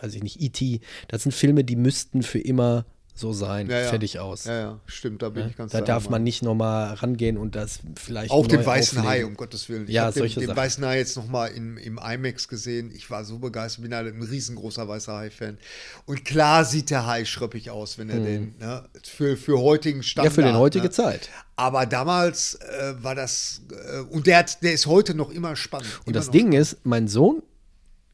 [0.00, 2.84] weiß ich nicht, E.T., das sind Filme, die müssten für immer
[3.18, 3.88] so sein, ja, ja.
[3.88, 4.44] fertig aus.
[4.44, 5.50] Ja, ja, stimmt, da bin Ne?
[5.50, 9.10] ich ganz Da darf man nicht nochmal rangehen und das vielleicht Auch den Weißen auflegen.
[9.22, 9.84] Hai, um Gottes Willen.
[9.88, 10.56] Ich Ja, habe den, solche den Sachen.
[10.56, 12.90] Weißen Hai jetzt nochmal im, im IMAX gesehen.
[12.94, 15.58] Ich war so begeistert, bin halt ein riesengroßer Weißer Hai-Fan.
[16.06, 20.02] Und klar sieht der Hai schröppig aus, wenn er den, ne, für, für heutigen Mhm.
[20.02, 20.32] Ja, Standard.
[20.34, 20.90] für den heutige ne?
[20.90, 21.28] Zeit.
[21.56, 25.88] Aber damals äh, war das, äh, und der, hat, der ist heute noch immer spannend.
[26.00, 27.42] Und immer das Ding ist, mein Sohn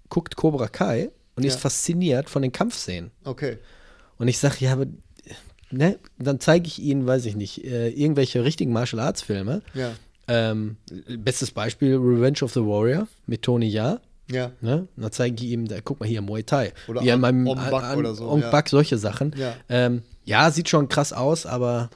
[0.08, 1.48] guckt Cobra Kai und Ja.
[1.50, 3.10] ist fasziniert von den Kampfszenen.
[3.24, 3.58] Okay.
[4.18, 4.86] Und ich sage, ja, aber
[5.70, 9.62] ne, dann zeige ich ihnen, weiß ich nicht, äh, irgendwelche richtigen Martial Arts Filme.
[9.74, 9.92] Ja.
[10.26, 10.76] Ähm,
[11.18, 14.00] bestes Beispiel Revenge of the Warrior mit Tony Jaa.
[14.30, 14.52] Ja.
[14.62, 14.88] Ne?
[14.96, 16.72] Und dann zeige ich ihm, da, guck mal hier, Muay Thai.
[16.88, 18.50] Oder Wie an Ong- meinem Bak oder so, Ong ja.
[18.50, 19.34] Bak, solche Sachen.
[19.36, 19.54] Ja.
[19.68, 21.90] Ähm, ja, sieht schon krass aus, aber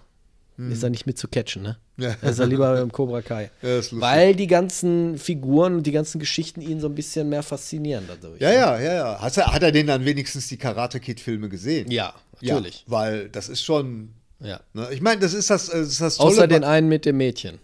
[0.58, 1.76] ist er nicht mit zu catchen, ne?
[1.98, 2.04] Hm.
[2.04, 2.16] Ja.
[2.20, 3.50] Er ist er lieber im Cobra Kai.
[3.62, 3.80] Ja.
[3.92, 8.40] Weil die ganzen Figuren und die ganzen Geschichten ihn so ein bisschen mehr faszinieren dadurch.
[8.40, 9.20] Ja, ja, ja, ja.
[9.20, 11.88] Hat er, hat er denn dann wenigstens die Karate Kid-Filme gesehen?
[11.90, 12.84] Ja, natürlich.
[12.86, 14.10] Ja, weil das ist schon.
[14.40, 14.60] Ja.
[14.72, 16.30] Ne, ich meine, das ist das, äh, das, ist das Tolle.
[16.30, 17.58] Außer den einen mit dem Mädchen.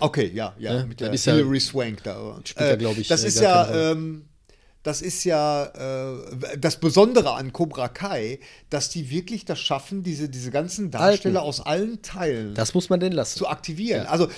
[0.00, 2.40] Okay, ja, ja, Ja, mit der ist ja- Hilary Swank da.
[2.44, 4.24] Spielt ja, glaub ich, Das äh, ist ja, ähm,
[4.82, 8.40] das ist ja äh, das Besondere an Cobra Kai,
[8.70, 11.48] dass die wirklich das schaffen, diese, diese ganzen Darsteller Alten.
[11.48, 13.38] aus allen Teilen Das muss man denn lassen.
[13.38, 14.04] zu aktivieren.
[14.04, 14.10] Ja.
[14.10, 14.28] Also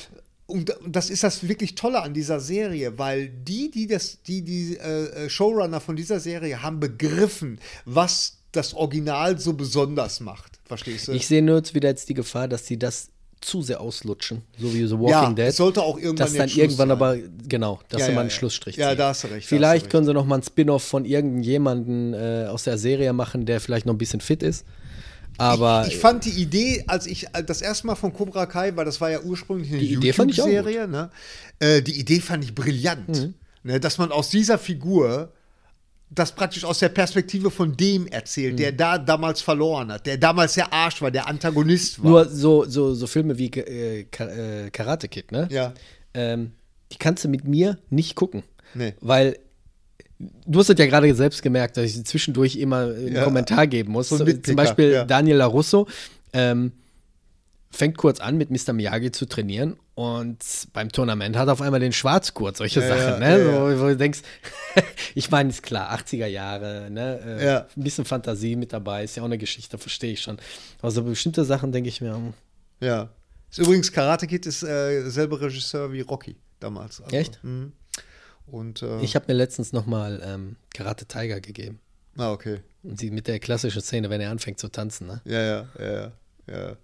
[0.47, 4.77] und, das ist das wirklich Tolle an dieser Serie, weil die, die das, die, die
[4.77, 10.61] äh, Showrunner von dieser Serie haben begriffen, was das Original so besonders macht.
[10.67, 11.13] Verstehst du?
[11.13, 13.09] Ich sehe nur jetzt wieder jetzt die Gefahr, dass sie das
[13.45, 15.47] zu sehr auslutschen, so wie The Walking Ja, Dead.
[15.47, 16.97] es sollte auch irgendwann dass dann Schluss irgendwann sein.
[16.97, 17.17] aber
[17.49, 18.37] genau, dass Ja, sie ja, mal einen ja.
[18.37, 18.99] Schlussstrich Ja, ziehen.
[18.99, 22.47] da hast du recht, Vielleicht du können sie noch mal einen Spin-off von irgendjemanden äh,
[22.51, 24.65] aus der Serie machen, der vielleicht noch ein bisschen fit ist.
[25.37, 28.77] Aber ich, ich fand die Idee, als ich äh, das erste Mal von Cobra Kai,
[28.77, 30.03] weil das war ja ursprünglich eine Mhm.
[30.03, 31.11] YouTube-Serie, ne?
[31.59, 33.35] äh, die Idee fand ich brillant.
[33.65, 33.81] Ne?
[33.81, 35.33] Dass man aus dieser Figur
[36.15, 38.57] das praktisch aus der Perspektive von dem erzählt, Mhm.
[38.59, 42.11] der da damals verloren hat, der damals der Arsch war, der Antagonist war.
[42.11, 45.49] nur so, so, so Filme wie äh, äh, Karate Kid, ne?
[45.51, 45.75] Ja.
[46.15, 46.53] Ähm,
[46.93, 48.43] die kannst du mit mir nicht gucken.
[48.75, 48.95] Nee.
[49.01, 49.39] Weil
[50.47, 53.25] du hast es ja gerade selbst gemerkt, dass ich zwischendurch immer einen Ja.
[53.25, 54.09] Kommentar geben muss.
[54.11, 55.05] So Zum Beispiel ja.
[55.05, 55.89] Daniel LaRusso
[56.33, 56.73] ähm,
[57.71, 58.73] fängt kurz an, mit Mr.
[58.73, 60.39] Miyagi zu trainieren und
[60.73, 63.39] beim Tournament hat er auf einmal den Schwarzgurt, solche Ja, Sachen, ja, ne?
[63.45, 64.21] ja, so, wo du denkst,
[65.15, 67.21] ich meine, ist klar, 80er Jahre, ne?
[67.41, 67.67] Äh, Ja.
[67.77, 70.39] Ein bisschen Fantasie mit dabei, ist ja auch eine Geschichte, verstehe ich schon.
[70.81, 72.35] Aber so bestimmte Sachen denke ich mir, hm,
[72.81, 73.09] Ja.
[73.51, 77.01] Ist übrigens Karate Kid ist äh, selber Regisseur wie Rocky damals.
[77.01, 77.39] Also, Echt?
[77.45, 77.73] mhm.
[78.47, 81.79] Und äh, ich habe mir letztens noch mal ähm, Karate Tiger gegeben.
[82.17, 82.61] Ah, okay.
[82.83, 85.21] Und sie mit der klassischen Szene, wenn er anfängt zu tanzen, ne?
[85.25, 86.13] Ja, ja, ja,
[86.49, 86.77] ja.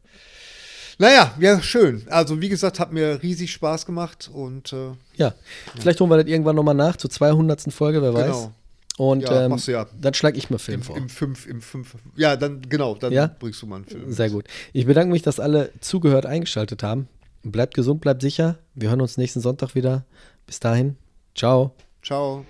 [1.00, 1.06] Ja.
[1.08, 2.02] Naja, ja, schön.
[2.10, 5.34] Also, wie gesagt, hat mir riesig Spaß gemacht und äh, Ja,
[5.78, 7.72] vielleicht holen wir das irgendwann nochmal nach, zur 200.
[7.72, 8.26] Folge, wer weiß.
[8.26, 8.52] Genau.
[8.98, 9.86] Und Ja, ähm, du ja.
[9.98, 10.96] dann schlage ich mal Film im, vor.
[10.96, 11.94] im fünf, im fünf.
[12.16, 13.34] Ja, dann, genau, dann Ja?
[13.38, 14.12] bringst du mal einen Film.
[14.12, 14.44] Sehr gut.
[14.74, 17.08] Ich bedanke mich, dass alle zugehört eingeschaltet haben.
[17.42, 18.58] Bleibt gesund, bleibt sicher.
[18.74, 20.04] Wir hören uns nächsten Sonntag wieder.
[20.46, 20.96] Bis dahin.
[21.34, 21.72] Ciao.
[22.02, 22.44] Ciao.